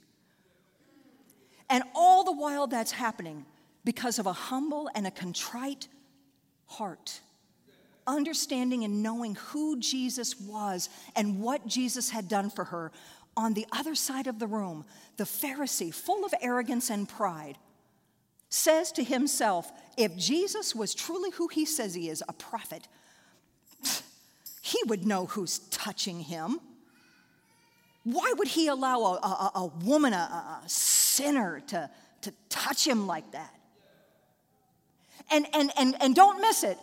And 1.69 1.83
all 1.93 2.23
the 2.23 2.31
while 2.31 2.65
that's 2.65 2.93
happening 2.93 3.45
because 3.83 4.19
of 4.19 4.25
a 4.25 4.31
humble 4.31 4.89
and 4.95 5.05
a 5.05 5.11
contrite 5.11 5.89
heart 6.65 7.19
understanding 8.07 8.85
and 8.85 9.03
knowing 9.03 9.35
who 9.35 9.77
Jesus 9.81 10.39
was 10.39 10.87
and 11.17 11.41
what 11.41 11.67
Jesus 11.67 12.09
had 12.09 12.29
done 12.29 12.49
for 12.49 12.63
her, 12.63 12.93
on 13.37 13.53
the 13.53 13.67
other 13.71 13.95
side 13.95 14.27
of 14.27 14.39
the 14.39 14.47
room, 14.47 14.83
the 15.15 15.23
Pharisee, 15.23 15.93
full 15.93 16.25
of 16.25 16.33
arrogance 16.41 16.89
and 16.89 17.07
pride, 17.07 17.57
says 18.49 18.91
to 18.93 19.03
himself, 19.03 19.71
If 19.95 20.17
Jesus 20.17 20.75
was 20.75 20.95
truly 20.95 21.29
who 21.31 21.47
he 21.47 21.63
says 21.65 21.93
he 21.93 22.09
is, 22.09 22.23
a 22.27 22.33
prophet, 22.33 22.87
he 24.61 24.79
would 24.87 25.05
know 25.05 25.27
who's 25.27 25.59
touching 25.69 26.21
him. 26.21 26.59
Why 28.03 28.33
would 28.37 28.47
he 28.47 28.67
allow 28.67 28.99
a, 29.01 29.13
a, 29.15 29.51
a 29.55 29.65
woman, 29.83 30.13
a, 30.13 30.61
a 30.65 30.67
sinner, 30.67 31.61
to, 31.67 31.89
to 32.21 32.33
touch 32.49 32.87
him 32.87 33.05
like 33.05 33.31
that? 33.33 33.53
And, 35.29 35.45
and, 35.53 35.71
and, 35.77 35.95
and 36.01 36.15
don't 36.15 36.41
miss 36.41 36.63
it. 36.63 36.77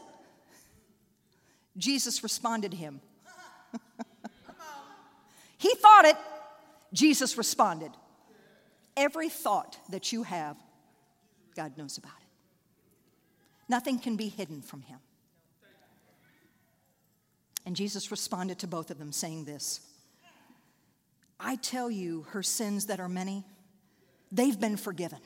Jesus 1.76 2.22
responded 2.22 2.70
to 2.70 2.76
him. 2.76 3.00
he 5.58 5.74
thought 5.74 6.04
it, 6.04 6.16
Jesus 6.94 7.36
responded. 7.36 7.90
Every 8.96 9.28
thought 9.28 9.78
that 9.90 10.12
you 10.12 10.22
have, 10.22 10.56
God 11.56 11.76
knows 11.76 11.98
about 11.98 12.12
it. 12.20 12.28
Nothing 13.68 13.98
can 13.98 14.16
be 14.16 14.28
hidden 14.28 14.62
from 14.62 14.82
him. 14.82 14.98
And 17.66 17.74
Jesus 17.74 18.10
responded 18.10 18.58
to 18.60 18.66
both 18.66 18.90
of 18.90 18.98
them, 18.98 19.10
saying 19.10 19.44
this 19.44 19.80
I 21.40 21.56
tell 21.56 21.90
you, 21.90 22.26
her 22.30 22.42
sins 22.42 22.86
that 22.86 23.00
are 23.00 23.08
many, 23.08 23.44
they've 24.30 24.58
been 24.58 24.76
forgiven. 24.76 25.18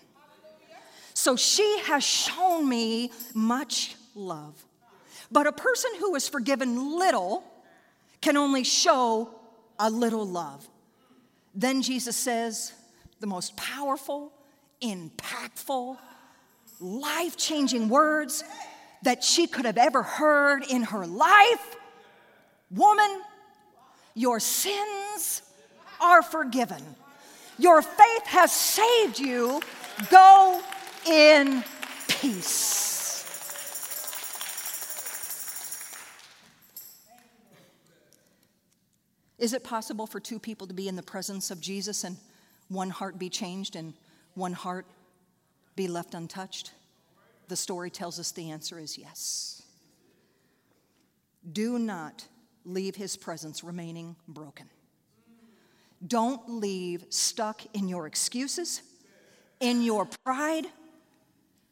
So 1.15 1.37
she 1.37 1.81
has 1.81 2.05
shown 2.05 2.69
me 2.69 3.11
much 3.35 3.97
love. 4.15 4.55
But 5.31 5.47
a 5.47 5.53
person 5.53 5.91
who 5.99 6.15
is 6.15 6.29
forgiven 6.29 6.99
little 6.99 7.45
can 8.21 8.37
only 8.37 8.65
show 8.65 9.35
a 9.79 9.91
little 9.91 10.27
love. 10.27 10.67
Then 11.55 11.83
Jesus 11.83 12.17
says 12.17 12.73
the 13.21 13.27
most 13.27 13.57
powerful, 13.57 14.33
impactful, 14.83 15.99
life 16.81 17.37
changing 17.37 17.89
words 17.89 18.45
that 19.03 19.25
she 19.25 19.47
could 19.47 19.65
have 19.65 19.79
ever 19.79 20.03
heard 20.03 20.65
in 20.69 20.83
her 20.83 21.07
life 21.07 21.77
Woman, 22.71 23.23
your 24.15 24.41
sins 24.41 25.43
are 26.01 26.23
forgiven. 26.23 26.83
Your 27.59 27.83
faith 27.83 28.27
has 28.27 28.53
saved 28.53 29.19
you. 29.19 29.61
Go 30.11 30.61
in 31.07 31.65
peace. 32.09 32.98
Is 39.39 39.53
it 39.53 39.63
possible 39.63 40.07
for 40.07 40.21
two 40.21 40.39
people 40.39 40.67
to 40.67 40.75
be 40.75 40.89
in 40.89 40.97
the 40.97 41.03
presence 41.03 41.51
of 41.51 41.61
Jesus 41.61 42.05
and 42.05 42.17
one 42.69 42.91
heart 42.91 43.19
be 43.19 43.29
changed 43.29 43.77
and 43.77 43.95
one 44.35 44.53
heart 44.53 44.87
be 45.77 45.87
left 45.87 46.15
untouched? 46.15 46.73
The 47.49 47.57
story 47.57 47.91
tells 47.91 48.19
us 48.19 48.33
the 48.33 48.51
answer 48.51 48.79
is 48.79 48.99
yes. 48.99 49.63
Do 51.51 51.79
not 51.79 52.27
leave 52.65 52.97
his 52.97 53.17
presence 53.17 53.65
remaining 53.65 54.17
broken. 54.27 54.69
Don't 56.07 56.49
leave 56.49 57.05
stuck 57.09 57.63
in 57.75 57.89
your 57.89 58.07
excuses, 58.07 58.83
in 59.61 59.83
your 59.83 60.07
pride, 60.25 60.67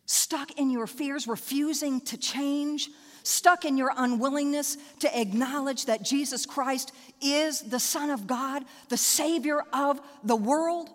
stuck 0.07 0.53
in 0.59 0.71
your 0.71 0.87
fears, 0.87 1.29
refusing 1.29 2.01
to 2.03 2.17
change, 2.17 2.89
stuck 3.27 3.65
in 3.65 3.77
your 3.77 3.93
unwillingness 3.97 4.77
to 5.01 5.19
acknowledge 5.19 5.87
that 5.87 6.03
Jesus 6.03 6.47
Christ 6.47 6.93
is 7.21 7.61
the 7.61 7.81
Son 7.81 8.11
of 8.11 8.27
God, 8.27 8.65
the 8.89 8.97
Savior 8.97 9.63
of 9.73 10.01
the 10.23 10.37
world. 10.37 10.89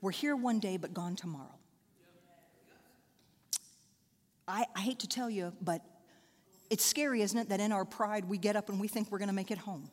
We're 0.00 0.10
here 0.10 0.34
one 0.34 0.58
day, 0.58 0.76
but 0.76 0.92
gone 0.92 1.14
tomorrow. 1.14 1.54
I, 4.48 4.64
I 4.74 4.80
hate 4.80 4.98
to 5.00 5.08
tell 5.08 5.30
you, 5.30 5.52
but 5.62 5.82
it's 6.70 6.84
scary, 6.84 7.22
isn't 7.22 7.38
it, 7.38 7.48
that 7.50 7.60
in 7.60 7.70
our 7.70 7.84
pride 7.84 8.24
we 8.24 8.38
get 8.38 8.56
up 8.56 8.68
and 8.70 8.80
we 8.80 8.88
think 8.88 9.12
we're 9.12 9.18
going 9.18 9.28
to 9.28 9.34
make 9.34 9.50
it 9.50 9.58
home. 9.58 9.88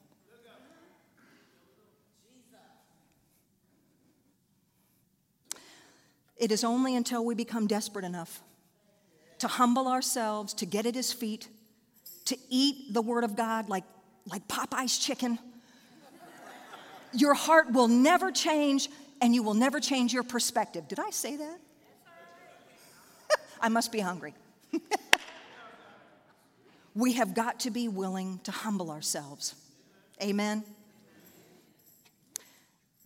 It 6.35 6.51
is 6.51 6.63
only 6.63 6.95
until 6.95 7.25
we 7.25 7.35
become 7.35 7.67
desperate 7.67 8.05
enough 8.05 8.41
to 9.39 9.47
humble 9.47 9.87
ourselves, 9.87 10.53
to 10.55 10.65
get 10.65 10.85
at 10.85 10.95
his 10.95 11.13
feet, 11.13 11.47
to 12.25 12.37
eat 12.49 12.93
the 12.93 13.01
word 13.01 13.23
of 13.23 13.35
God 13.35 13.69
like, 13.69 13.83
like 14.25 14.47
Popeye's 14.47 14.97
chicken. 14.97 15.39
Your 17.13 17.33
heart 17.33 17.71
will 17.71 17.87
never 17.87 18.31
change 18.31 18.89
and 19.21 19.33
you 19.33 19.43
will 19.43 19.53
never 19.53 19.79
change 19.79 20.13
your 20.13 20.23
perspective. 20.23 20.87
Did 20.87 20.99
I 20.99 21.09
say 21.09 21.37
that? 21.37 21.59
I 23.61 23.69
must 23.69 23.91
be 23.91 23.99
hungry. 23.99 24.33
we 26.95 27.13
have 27.13 27.33
got 27.33 27.61
to 27.61 27.71
be 27.71 27.87
willing 27.87 28.39
to 28.43 28.51
humble 28.51 28.91
ourselves. 28.91 29.55
Amen. 30.21 30.63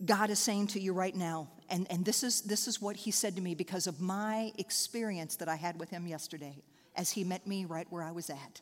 God 0.04 0.30
is 0.30 0.38
saying 0.38 0.68
to 0.68 0.80
you 0.80 0.92
right 0.92 1.14
now, 1.14 1.48
and, 1.72 1.86
and 1.90 2.04
this, 2.04 2.22
is, 2.22 2.42
this 2.42 2.68
is 2.68 2.82
what 2.82 2.96
he 2.96 3.10
said 3.10 3.34
to 3.36 3.42
me 3.42 3.54
because 3.54 3.86
of 3.86 3.98
my 3.98 4.52
experience 4.58 5.36
that 5.36 5.48
I 5.48 5.56
had 5.56 5.80
with 5.80 5.88
him 5.88 6.06
yesterday 6.06 6.62
as 6.94 7.10
he 7.10 7.24
met 7.24 7.46
me 7.46 7.64
right 7.64 7.86
where 7.88 8.02
I 8.02 8.12
was 8.12 8.28
at. 8.28 8.60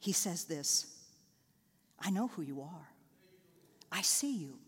He 0.00 0.10
says 0.10 0.44
this 0.44 0.92
I 2.00 2.10
know 2.10 2.26
who 2.26 2.42
you 2.42 2.62
are. 2.62 2.88
I 3.92 4.02
see 4.02 4.36
you. 4.36 4.58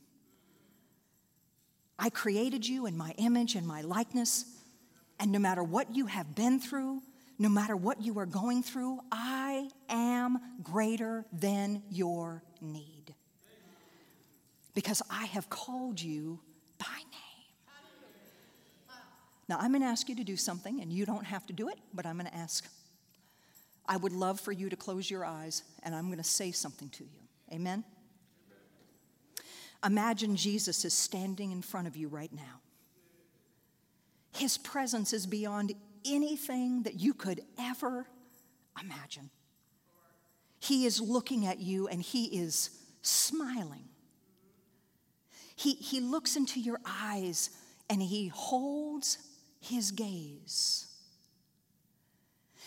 I 1.99 2.11
created 2.11 2.67
you 2.67 2.87
in 2.87 2.97
my 2.97 3.13
image 3.19 3.57
and 3.57 3.67
my 3.67 3.81
likeness. 3.83 4.45
And 5.19 5.33
no 5.33 5.41
matter 5.41 5.65
what 5.65 5.93
you 5.97 6.07
have 6.07 6.37
been 6.37 6.61
through, 6.61 7.03
no 7.41 7.49
matter 7.49 7.75
what 7.75 8.01
you 8.03 8.21
are 8.21 8.27
going 8.27 8.63
through, 8.63 9.01
I 9.11 9.69
am 9.89 10.39
greater 10.63 11.25
than 11.33 11.83
your 11.91 12.45
need. 12.61 13.17
Because 14.75 15.03
I 15.11 15.25
have 15.27 15.51
called 15.51 16.01
you 16.01 16.39
by 16.79 16.87
name. 16.97 17.49
Now, 19.49 19.57
I'm 19.61 19.71
going 19.71 19.83
to 19.83 19.89
ask 19.89 20.09
you 20.09 20.17
to 20.17 20.25
do 20.25 20.37
something, 20.37 20.81
and 20.81 20.93
you 20.93 21.07
don't 21.07 21.25
have 21.25 21.47
to 21.47 21.53
do 21.53 21.69
it, 21.69 21.79
but 21.95 22.05
I'm 22.05 22.19
going 22.19 22.31
to 22.31 22.37
ask. 22.37 22.69
I 23.87 23.97
would 23.97 24.13
love 24.13 24.39
for 24.39 24.53
you 24.53 24.69
to 24.69 24.77
close 24.77 25.11
your 25.11 25.25
eyes, 25.25 25.63
and 25.83 25.95
I'm 25.95 26.07
going 26.07 26.19
to 26.19 26.25
say 26.25 26.53
something 26.53 26.91
to 26.91 27.05
you. 27.05 27.21
Amen? 27.53 27.85
Imagine 29.85 30.37
Jesus 30.37 30.85
is 30.85 30.93
standing 30.93 31.53
in 31.53 31.63
front 31.63 31.87
of 31.87 31.97
you 31.97 32.09
right 32.09 32.33
now. 32.33 32.61
His 34.37 34.59
presence 34.59 35.13
is 35.13 35.27
beyond 35.27 35.73
anything 36.05 36.83
that 36.83 37.01
you 37.01 37.15
could 37.15 37.41
ever 37.59 38.07
imagine. 38.81 39.31
He 40.61 40.85
is 40.85 41.01
looking 41.01 41.47
at 41.47 41.59
you 41.61 41.89
and 41.89 42.03
he 42.03 42.27
is 42.27 42.71
smiling. 43.03 43.88
He, 45.59 45.73
he 45.73 45.99
looks 45.99 46.37
into 46.37 46.61
your 46.61 46.79
eyes 46.87 47.51
and 47.91 48.01
he 48.01 48.29
holds 48.29 49.19
his 49.61 49.91
gaze. 49.91 50.87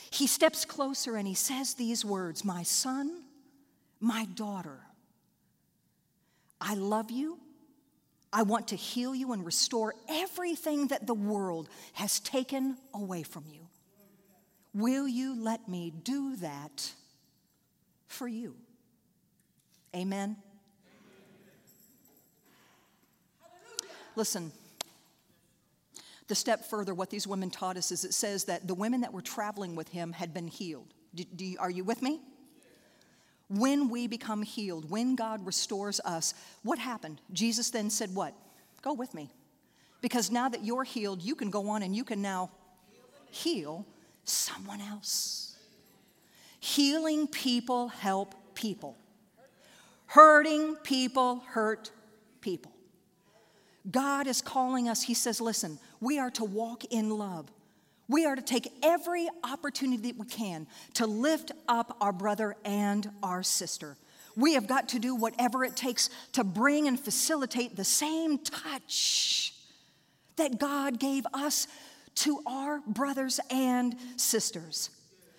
He 0.09 0.27
steps 0.27 0.65
closer 0.65 1.15
and 1.15 1.25
he 1.25 1.33
says 1.33 1.75
these 1.75 2.03
words 2.03 2.43
My 2.43 2.63
son, 2.63 3.23
my 4.01 4.25
daughter, 4.35 4.79
I 6.59 6.75
love 6.75 7.11
you. 7.11 7.39
I 8.33 8.43
want 8.43 8.67
to 8.69 8.75
heal 8.75 9.15
you 9.15 9.31
and 9.31 9.45
restore 9.45 9.95
everything 10.09 10.87
that 10.87 11.07
the 11.07 11.13
world 11.13 11.69
has 11.93 12.19
taken 12.19 12.77
away 12.93 13.23
from 13.23 13.45
you. 13.47 13.67
Will 14.73 15.07
you 15.07 15.41
let 15.41 15.67
me 15.69 15.91
do 15.91 16.35
that 16.37 16.91
for 18.07 18.27
you? 18.27 18.55
Amen. 19.95 20.35
Listen, 24.15 24.51
the 26.27 26.35
step 26.35 26.65
further, 26.65 26.93
what 26.93 27.09
these 27.09 27.27
women 27.27 27.49
taught 27.49 27.77
us 27.77 27.91
is 27.91 28.05
it 28.05 28.13
says 28.13 28.45
that 28.45 28.67
the 28.67 28.73
women 28.73 29.01
that 29.01 29.11
were 29.11 29.21
traveling 29.21 29.75
with 29.75 29.89
him 29.89 30.13
had 30.13 30.33
been 30.33 30.47
healed. 30.47 30.93
Do, 31.13 31.23
do 31.35 31.45
you, 31.45 31.57
are 31.59 31.69
you 31.69 31.83
with 31.83 32.01
me? 32.01 32.21
When 33.49 33.89
we 33.89 34.07
become 34.07 34.41
healed, 34.41 34.89
when 34.89 35.15
God 35.15 35.45
restores 35.45 35.99
us, 36.05 36.33
what 36.63 36.79
happened? 36.79 37.19
Jesus 37.33 37.69
then 37.69 37.89
said, 37.89 38.15
What? 38.15 38.33
Go 38.81 38.93
with 38.93 39.13
me. 39.13 39.29
Because 40.01 40.31
now 40.31 40.47
that 40.47 40.63
you're 40.63 40.85
healed, 40.85 41.21
you 41.21 41.35
can 41.35 41.49
go 41.49 41.69
on 41.69 41.83
and 41.83 41.93
you 41.93 42.03
can 42.03 42.21
now 42.21 42.49
heal 43.29 43.85
someone 44.23 44.79
else. 44.79 45.57
Healing 46.59 47.27
people 47.27 47.89
help 47.89 48.35
people, 48.55 48.97
hurting 50.05 50.75
people 50.77 51.43
hurt 51.47 51.91
people. 52.39 52.70
God 53.89 54.27
is 54.27 54.41
calling 54.41 54.87
us, 54.87 55.03
He 55.03 55.13
says, 55.13 55.41
Listen, 55.41 55.79
we 55.99 56.19
are 56.19 56.31
to 56.31 56.43
walk 56.43 56.85
in 56.85 57.09
love. 57.09 57.51
We 58.07 58.25
are 58.25 58.35
to 58.35 58.41
take 58.41 58.71
every 58.83 59.29
opportunity 59.43 60.11
that 60.11 60.19
we 60.19 60.27
can 60.27 60.67
to 60.95 61.07
lift 61.07 61.51
up 61.69 61.95
our 62.01 62.11
brother 62.11 62.57
and 62.65 63.09
our 63.23 63.41
sister. 63.41 63.95
We 64.35 64.53
have 64.55 64.67
got 64.67 64.89
to 64.89 64.99
do 64.99 65.15
whatever 65.15 65.63
it 65.63 65.75
takes 65.75 66.09
to 66.33 66.43
bring 66.43 66.87
and 66.87 66.99
facilitate 66.99 67.75
the 67.75 67.85
same 67.85 68.37
touch 68.39 69.53
that 70.35 70.59
God 70.59 70.99
gave 70.99 71.25
us 71.33 71.67
to 72.15 72.41
our 72.45 72.81
brothers 72.85 73.39
and 73.49 73.95
sisters. 74.17 74.89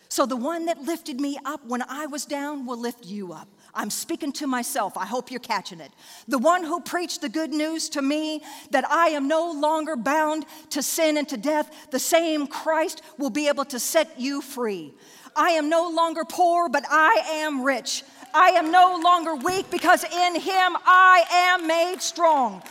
So, 0.09 0.27
the 0.27 0.37
one 0.37 0.67
that 0.67 0.83
lifted 0.83 1.21
me 1.21 1.39
up 1.45 1.67
when 1.67 1.83
I 1.83 2.07
was 2.07 2.27
down 2.27 2.67
will 2.67 2.79
lift 2.79 3.07
you 3.07 3.33
up. 3.33 3.49
I'm 3.75 3.91
speaking 3.91 4.33
to 4.33 4.47
myself. 4.47 4.97
I 4.99 5.07
hope 5.07 5.31
you're 5.31 5.41
catching 5.41 5.81
it. 5.81 5.93
The 6.29 6.39
one 6.39 6.63
who 6.65 6.81
preached 6.81 7.23
the 7.23 7.29
good 7.29 7.53
news 7.53 7.89
to 7.91 8.03
me 8.03 8.43
that 8.71 8.89
I 8.91 9.09
am 9.09 9.29
no 9.29 9.51
longer 9.51 9.97
bound 9.97 10.45
to 10.71 10.83
sin 10.83 11.17
and 11.17 11.29
to 11.31 11.37
death, 11.37 11.91
the 11.91 11.99
same 11.99 12.47
Christ 12.47 13.03
will 13.17 13.31
be 13.31 13.49
able 13.49 13.65
to 13.67 13.81
set 13.81 14.21
you 14.21 14.43
free. 14.43 14.93
I 15.35 15.51
am 15.53 15.71
no 15.71 15.89
longer 15.89 16.25
poor, 16.25 16.69
but 16.69 16.85
I 16.91 17.23
am 17.31 17.65
rich. 17.65 18.03
I 18.35 18.51
am 18.51 18.71
no 18.71 19.01
longer 19.03 19.35
weak 19.35 19.71
because 19.71 20.05
in 20.05 20.35
him 20.35 20.77
I 20.85 21.25
am 21.31 21.67
made 21.67 22.03
strong. 22.03 22.63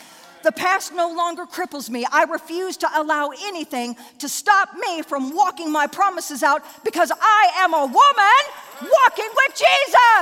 The 0.44 0.52
past 0.52 0.94
no 0.94 1.12
longer 1.14 1.46
cripples 1.46 1.90
me. 1.90 2.06
I 2.12 2.24
refuse 2.24 2.78
to 2.78 2.90
allow 2.96 3.30
anything 3.44 3.96
to 4.20 4.28
stop 4.28 4.76
me 4.76 5.02
from 5.02 5.36
walking 5.36 5.72
my 5.72 5.88
promises 5.88 6.42
out 6.42 6.64
because 6.84 7.12
I 7.22 7.52
am 7.58 7.74
a 7.74 7.86
woman 7.86 8.42
walking 8.82 9.30
with 9.36 9.64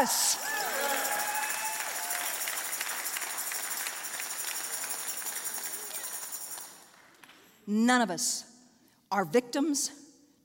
Jesus. 0.03 0.45
None 7.65 8.01
of 8.01 8.09
us 8.09 8.45
are 9.11 9.25
victims 9.25 9.91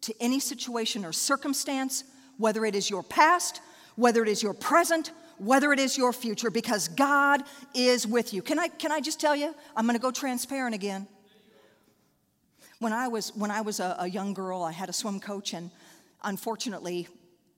to 0.03 0.14
any 0.20 0.39
situation 0.39 1.05
or 1.05 1.12
circumstance, 1.12 2.05
whether 2.37 2.64
it 2.66 2.75
is 2.75 2.91
your 2.91 3.03
past, 3.03 3.62
whether 3.97 4.22
it 4.22 4.29
is 4.29 4.43
your 4.43 4.53
present, 4.53 5.11
whether 5.39 5.72
it 5.72 5.78
is 5.78 5.97
your 5.97 6.12
future, 6.12 6.51
because 6.51 6.89
God 6.89 7.43
is 7.74 8.07
with 8.07 8.32
you. 8.32 8.43
Can 8.43 8.59
I, 8.59 8.68
can 8.68 8.93
I 8.93 9.01
just 9.01 9.20
tell 9.20 9.35
you? 9.35 9.55
I'm 9.76 9.87
going 9.87 9.97
to 9.97 10.03
go 10.03 10.11
transparent 10.11 10.74
again. 10.74 11.07
When 12.78 12.93
I 12.93 13.09
was, 13.09 13.35
when 13.35 13.51
I 13.51 13.61
was 13.61 13.80
a, 13.80 13.97
a, 14.01 14.09
young 14.09 14.35
girl, 14.35 14.62
I 14.62 14.72
had 14.72 14.89
a 14.89 14.93
swim 14.93 15.20
coach, 15.20 15.55
and 15.55 15.70
unfortunately, 16.22 17.09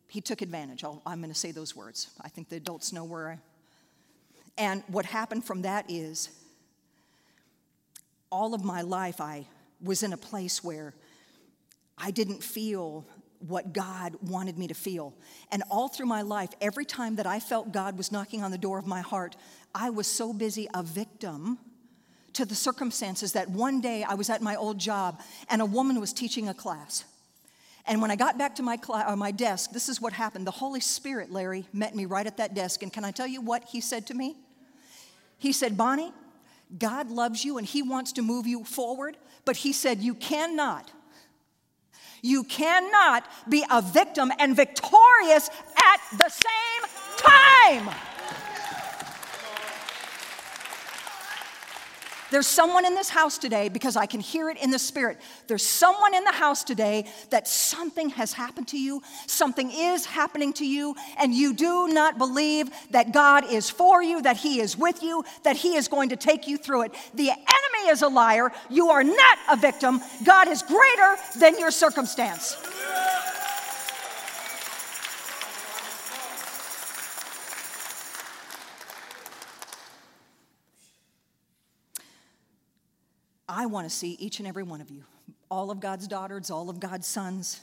he 0.08 0.20
took 0.20 0.42
advantage. 0.42 0.84
i 0.84 1.12
am 1.12 1.20
going 1.20 1.32
to 1.32 1.38
say 1.38 1.50
those 1.50 1.74
words. 1.74 2.10
I 2.20 2.28
think 2.28 2.48
the 2.48 2.56
adults 2.56 2.92
know 2.92 3.04
where 3.04 3.30
I. 3.30 3.38
And 4.58 4.82
what 4.88 5.04
happened 5.04 5.44
from 5.44 5.62
that 5.62 5.86
is, 5.88 6.30
all 8.30 8.54
of 8.54 8.64
my 8.64 8.82
life, 8.82 9.20
I 9.20 9.46
was 9.82 10.02
in 10.02 10.12
a 10.12 10.16
place 10.16 10.62
where 10.62 10.94
I 11.98 12.10
didn't 12.10 12.42
feel 12.42 13.04
what 13.40 13.72
God 13.72 14.16
wanted 14.22 14.58
me 14.58 14.68
to 14.68 14.74
feel. 14.74 15.14
And 15.50 15.62
all 15.70 15.88
through 15.88 16.06
my 16.06 16.22
life, 16.22 16.50
every 16.60 16.84
time 16.84 17.16
that 17.16 17.26
I 17.26 17.40
felt 17.40 17.72
God 17.72 17.96
was 17.96 18.12
knocking 18.12 18.42
on 18.42 18.50
the 18.50 18.58
door 18.58 18.78
of 18.78 18.86
my 18.86 19.00
heart, 19.00 19.36
I 19.74 19.90
was 19.90 20.06
so 20.06 20.32
busy 20.32 20.68
a 20.74 20.82
victim 20.82 21.58
to 22.34 22.44
the 22.44 22.54
circumstances 22.54 23.32
that 23.32 23.48
one 23.50 23.80
day 23.80 24.02
I 24.02 24.14
was 24.14 24.28
at 24.30 24.42
my 24.42 24.56
old 24.56 24.78
job 24.78 25.20
and 25.48 25.62
a 25.62 25.66
woman 25.66 26.00
was 26.00 26.12
teaching 26.12 26.48
a 26.48 26.54
class. 26.54 27.04
And 27.86 28.02
when 28.02 28.10
I 28.10 28.16
got 28.16 28.36
back 28.36 28.56
to 28.56 28.62
my, 28.62 28.76
cl- 28.76 29.04
uh, 29.06 29.16
my 29.16 29.30
desk, 29.30 29.70
this 29.70 29.88
is 29.88 30.00
what 30.00 30.12
happened. 30.12 30.46
The 30.46 30.50
Holy 30.50 30.80
Spirit, 30.80 31.30
Larry, 31.30 31.66
met 31.72 31.94
me 31.94 32.04
right 32.04 32.26
at 32.26 32.36
that 32.38 32.54
desk. 32.54 32.82
And 32.82 32.92
can 32.92 33.04
I 33.04 33.10
tell 33.10 33.26
you 33.26 33.40
what 33.40 33.64
he 33.64 33.80
said 33.80 34.06
to 34.08 34.14
me? 34.14 34.36
He 35.38 35.52
said, 35.52 35.76
Bonnie, 35.76 36.12
God 36.78 37.10
loves 37.10 37.44
you 37.44 37.58
and 37.58 37.66
He 37.66 37.82
wants 37.82 38.12
to 38.12 38.22
move 38.22 38.46
you 38.46 38.64
forward, 38.64 39.16
but 39.44 39.56
He 39.56 39.72
said, 39.72 40.00
You 40.00 40.14
cannot. 40.14 40.90
You 42.22 42.44
cannot 42.44 43.26
be 43.48 43.64
a 43.70 43.82
victim 43.82 44.32
and 44.38 44.56
victorious 44.56 45.50
at 45.76 46.18
the 46.18 46.28
same 46.28 46.90
time. 47.16 48.15
There's 52.36 52.46
someone 52.46 52.84
in 52.84 52.94
this 52.94 53.08
house 53.08 53.38
today, 53.38 53.70
because 53.70 53.96
I 53.96 54.04
can 54.04 54.20
hear 54.20 54.50
it 54.50 54.62
in 54.62 54.70
the 54.70 54.78
spirit. 54.78 55.18
There's 55.46 55.64
someone 55.64 56.12
in 56.14 56.22
the 56.22 56.32
house 56.32 56.64
today 56.64 57.06
that 57.30 57.48
something 57.48 58.10
has 58.10 58.34
happened 58.34 58.68
to 58.68 58.78
you, 58.78 59.02
something 59.26 59.70
is 59.72 60.04
happening 60.04 60.52
to 60.52 60.66
you, 60.66 60.94
and 61.18 61.32
you 61.32 61.54
do 61.54 61.88
not 61.88 62.18
believe 62.18 62.68
that 62.90 63.14
God 63.14 63.50
is 63.50 63.70
for 63.70 64.02
you, 64.02 64.20
that 64.20 64.36
He 64.36 64.60
is 64.60 64.76
with 64.76 65.02
you, 65.02 65.24
that 65.44 65.56
He 65.56 65.76
is 65.76 65.88
going 65.88 66.10
to 66.10 66.16
take 66.16 66.46
you 66.46 66.58
through 66.58 66.82
it. 66.82 66.94
The 67.14 67.30
enemy 67.30 67.88
is 67.88 68.02
a 68.02 68.08
liar. 68.08 68.52
You 68.68 68.90
are 68.90 69.02
not 69.02 69.38
a 69.50 69.56
victim. 69.56 70.02
God 70.22 70.46
is 70.48 70.60
greater 70.60 71.16
than 71.40 71.58
your 71.58 71.70
circumstance. 71.70 72.54
I 83.56 83.64
want 83.64 83.88
to 83.88 83.90
see 83.90 84.18
each 84.20 84.38
and 84.38 84.46
every 84.46 84.64
one 84.64 84.82
of 84.82 84.90
you, 84.90 85.02
all 85.50 85.70
of 85.70 85.80
God's 85.80 86.06
daughters, 86.06 86.50
all 86.50 86.68
of 86.68 86.78
God's 86.78 87.06
sons. 87.06 87.58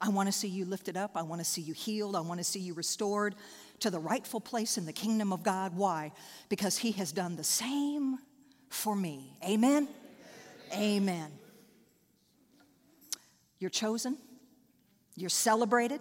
I 0.00 0.08
want 0.08 0.26
to 0.26 0.32
see 0.32 0.48
you 0.48 0.64
lifted 0.64 0.96
up. 0.96 1.12
I 1.14 1.22
want 1.22 1.40
to 1.40 1.44
see 1.44 1.62
you 1.62 1.72
healed. 1.72 2.16
I 2.16 2.20
want 2.20 2.40
to 2.40 2.44
see 2.44 2.58
you 2.58 2.74
restored 2.74 3.36
to 3.78 3.88
the 3.88 4.00
rightful 4.00 4.40
place 4.40 4.76
in 4.76 4.86
the 4.86 4.92
kingdom 4.92 5.32
of 5.32 5.44
God. 5.44 5.76
Why? 5.76 6.10
Because 6.48 6.76
He 6.76 6.90
has 6.92 7.12
done 7.12 7.36
the 7.36 7.44
same 7.44 8.18
for 8.70 8.96
me. 8.96 9.36
Amen? 9.48 9.86
Amen. 10.74 11.30
You're 13.60 13.70
chosen, 13.70 14.18
you're 15.14 15.30
celebrated, 15.30 16.00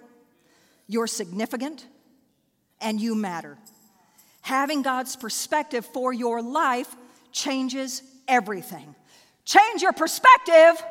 you're 0.88 1.06
significant, 1.06 1.86
and 2.82 3.00
you 3.00 3.14
matter. 3.14 3.60
Having 4.42 4.82
God's 4.82 5.16
perspective 5.16 5.86
for 5.86 6.12
your 6.12 6.42
life 6.42 6.96
changes 7.32 8.02
everything. 8.28 8.96
Change 9.46 9.82
your 9.82 9.94
perspective. 9.94 10.84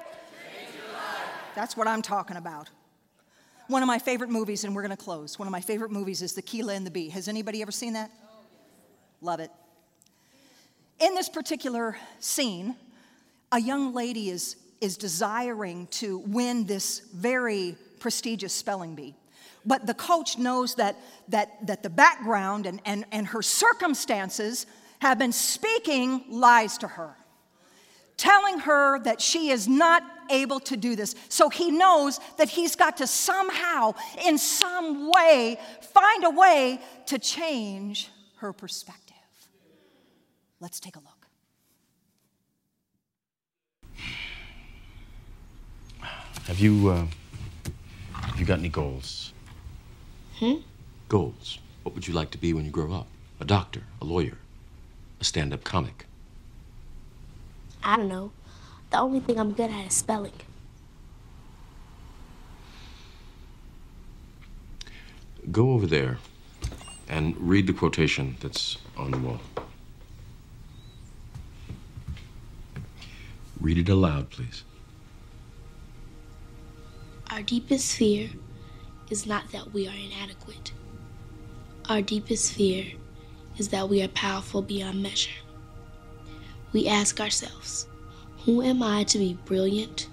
That's 1.55 1.77
what 1.77 1.87
I'm 1.87 2.03
talking 2.03 2.37
about. 2.37 2.71
One 3.67 3.83
of 3.83 3.87
my 3.87 3.99
favorite 3.99 4.31
movies, 4.31 4.65
and 4.65 4.75
we're 4.75 4.83
going 4.83 4.97
to 4.97 5.03
close. 5.03 5.39
One 5.39 5.49
of 5.49 5.53
my 5.53 5.61
favorite 5.61 5.91
movies 5.91 6.23
is 6.23 6.35
Akeelah 6.35 6.77
and 6.77 6.87
the 6.87 6.91
Bee. 6.91 7.09
Has 7.09 7.29
anybody 7.29 7.63
ever 7.63 7.73
seen 7.73 7.95
that? 7.95 8.11
Love 9.21 9.41
it. 9.41 9.51
In 11.01 11.15
this 11.15 11.29
particular 11.29 11.97
scene, 12.21 12.77
a 13.51 13.61
young 13.61 13.95
lady 13.95 14.31
is, 14.31 14.57
is 14.81 14.97
desiring 14.97 15.87
to 15.89 16.19
win 16.19 16.67
this 16.67 17.01
very 17.13 17.77
prestigious 17.99 18.53
spelling 18.53 18.95
bee. 18.95 19.15
But 19.65 19.87
the 19.87 19.95
coach 19.95 20.37
knows 20.37 20.75
that, 20.75 20.97
that, 21.29 21.67
that 21.67 21.83
the 21.83 21.91
background 21.91 22.67
and, 22.67 22.81
and, 22.85 23.07
and 23.11 23.27
her 23.29 23.43
circumstances 23.43 24.67
have 25.01 25.19
been 25.19 25.33
speaking 25.33 26.25
lies 26.29 26.79
to 26.79 26.89
her, 26.89 27.17
telling 28.17 28.61
her 28.61 28.99
that 29.01 29.21
she 29.21 29.51
is 29.51 29.69
not 29.69 30.03
able 30.31 30.61
to 30.61 30.77
do 30.77 30.97
this. 30.97 31.15
So 31.29 31.49
he 31.49 31.71
knows 31.71 32.21
that 32.39 32.49
he's 32.49 32.77
got 32.77 32.97
to 32.99 33.07
somehow, 33.07 33.95
in 34.25 34.39
some 34.39 35.11
way, 35.11 35.59
find 35.81 36.25
a 36.25 36.31
way 36.31 36.81
to 37.07 37.19
change 37.19 38.11
her 38.37 38.53
perspective. 38.53 39.17
Let's 40.61 40.81
take 40.81 40.97
a 40.97 41.01
look. 41.01 41.27
Have 46.47 46.59
you, 46.59 46.89
uh, 46.91 47.07
have 48.13 48.39
you 48.39 48.45
got 48.45 48.59
any 48.59 48.69
goals? 48.69 49.33
Hmm? 50.37 50.57
Goals. 51.09 51.59
What 51.83 51.95
would 51.95 52.07
you 52.07 52.13
like 52.15 52.31
to 52.33 52.39
be 52.39 52.53
when 52.53 52.65
you 52.65 52.71
grow 52.71 52.93
up? 52.93 53.07
A 53.41 53.45
doctor, 53.45 53.83
a 54.01 54.05
lawyer, 54.05 54.39
a 55.21 55.25
stand 55.25 55.53
up 55.55 55.65
comic? 55.65 56.07
I 57.85 57.97
don't 57.97 58.09
know. 58.09 58.33
The 58.91 58.99
only 58.99 59.21
thing 59.21 59.39
I'm 59.39 59.53
good 59.53 59.71
at 59.71 59.87
is 59.87 59.95
spelling. 59.95 60.33
Go 65.53 65.73
over 65.73 65.87
there 65.87 66.19
and 67.07 67.37
read 67.39 67.67
the 67.67 67.75
quotation 67.75 68.37
that's 68.41 68.79
on 68.97 69.11
the 69.11 69.19
wall. 69.19 69.41
Read 73.61 73.79
it 73.79 73.89
aloud, 73.89 74.31
please. 74.31 74.65
Our 77.31 77.43
deepest 77.43 77.97
fear 77.97 78.31
is 79.11 79.27
not 79.27 79.53
that 79.53 79.75
we 79.75 79.87
are 79.87 79.95
inadequate. 79.95 80.73
Our 81.89 82.01
deepest 82.01 82.53
fear 82.55 82.87
is 83.59 83.69
that 83.69 83.89
we 83.89 84.03
are 84.03 84.09
powerful 84.09 84.63
beyond 84.63 85.03
measure. 85.03 85.44
We 86.75 86.89
ask 86.89 87.21
ourselves, 87.21 87.87
who 88.41 88.61
am 88.61 88.83
I 88.83 89.05
to 89.05 89.19
be 89.19 89.39
brilliant, 89.45 90.09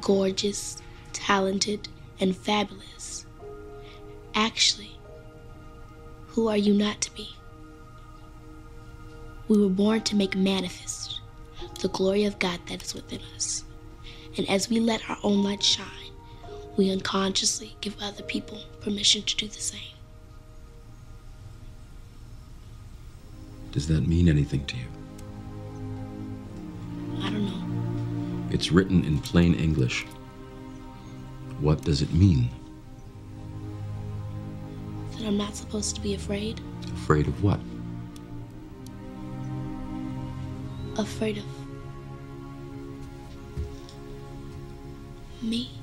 gorgeous, 0.00 0.80
talented, 1.12 1.88
and 2.20 2.34
fabulous? 2.36 3.26
Actually, 4.32 4.96
who 6.28 6.46
are 6.46 6.56
you 6.56 6.74
not 6.74 7.00
to 7.00 7.14
be? 7.14 7.28
We 9.48 9.58
were 9.58 9.68
born 9.68 10.02
to 10.02 10.14
make 10.14 10.36
manifest 10.36 11.20
the 11.80 11.88
glory 11.88 12.24
of 12.24 12.38
God 12.38 12.60
that 12.68 12.84
is 12.84 12.94
within 12.94 13.20
us. 13.34 13.64
And 14.38 14.48
as 14.48 14.70
we 14.70 14.78
let 14.78 15.10
our 15.10 15.18
own 15.24 15.42
light 15.42 15.62
shine, 15.62 15.86
we 16.76 16.92
unconsciously 16.92 17.76
give 17.80 17.96
other 18.00 18.22
people 18.22 18.60
permission 18.80 19.22
to 19.22 19.36
do 19.36 19.48
the 19.48 19.60
same. 19.60 19.80
Does 23.72 23.88
that 23.88 24.06
mean 24.06 24.28
anything 24.28 24.64
to 24.66 24.76
you? 24.76 24.95
It's 28.50 28.70
written 28.70 29.04
in 29.04 29.18
plain 29.18 29.54
English. 29.54 30.06
What 31.60 31.82
does 31.82 32.02
it 32.02 32.12
mean? 32.12 32.50
That 35.12 35.26
I'm 35.26 35.36
not 35.36 35.56
supposed 35.56 35.96
to 35.96 36.00
be 36.00 36.14
afraid. 36.14 36.60
Afraid 36.92 37.26
of 37.26 37.42
what? 37.42 37.60
Afraid 40.96 41.38
of 41.38 41.44
me. 45.42 45.75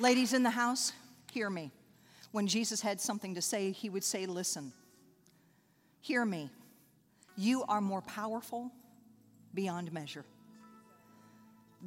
Ladies 0.00 0.32
in 0.32 0.42
the 0.42 0.50
house, 0.50 0.94
hear 1.30 1.50
me. 1.50 1.70
When 2.32 2.46
Jesus 2.46 2.80
had 2.80 3.02
something 3.02 3.34
to 3.34 3.42
say, 3.42 3.70
he 3.70 3.90
would 3.90 4.02
say, 4.02 4.24
Listen, 4.24 4.72
hear 6.00 6.24
me. 6.24 6.48
You 7.36 7.64
are 7.68 7.82
more 7.82 8.00
powerful 8.00 8.72
beyond 9.52 9.92
measure. 9.92 10.24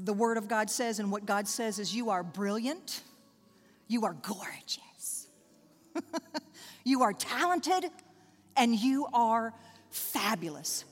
The 0.03 0.13
Word 0.13 0.37
of 0.37 0.47
God 0.47 0.69
says, 0.69 0.99
and 0.99 1.11
what 1.11 1.25
God 1.25 1.47
says 1.47 1.79
is, 1.79 1.95
You 1.95 2.11
are 2.11 2.21
brilliant, 2.21 3.01
you 3.87 4.05
are 4.05 4.13
gorgeous, 4.13 5.27
you 6.83 7.01
are 7.01 7.13
talented, 7.13 7.85
and 8.55 8.75
you 8.75 9.07
are 9.11 9.55
fabulous. 9.89 10.85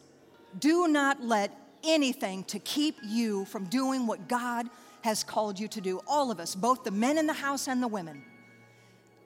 Do 0.57 0.87
not 0.87 1.21
let 1.21 1.55
anything 1.83 2.45
to 2.45 2.57
keep 2.57 2.97
you 3.03 3.45
from 3.45 3.65
doing 3.65 4.07
what 4.07 4.27
God 4.27 4.67
has 5.01 5.23
called 5.23 5.59
you 5.59 5.67
to 5.69 5.81
do. 5.81 6.01
All 6.07 6.31
of 6.31 6.39
us, 6.39 6.55
both 6.55 6.83
the 6.83 6.91
men 6.91 7.17
in 7.17 7.27
the 7.27 7.33
house 7.33 7.67
and 7.67 7.81
the 7.81 7.87
women. 7.87 8.23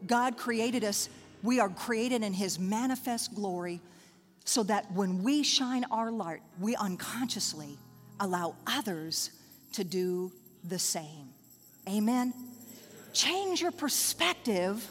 God 0.05 0.38
created 0.38 0.84
us, 0.84 1.09
we 1.43 1.59
are 1.59 1.69
created 1.69 2.23
in 2.23 2.34
His 2.34 2.59
manifest 2.59 3.36
glory 3.36 3.82
so 4.45 4.63
that 4.63 4.91
when 4.91 5.23
we 5.23 5.43
shine 5.43 5.86
our 5.91 6.11
light, 6.11 6.41
we 6.59 6.76
unconsciously 6.76 7.78
allow 8.19 8.55
others 8.67 9.32
to 9.73 9.84
do 9.84 10.32
the 10.63 10.80
same. 10.80 11.30
Amen. 11.89 12.34
Change 13.13 13.61
your 13.61 13.71
perspective 13.71 14.89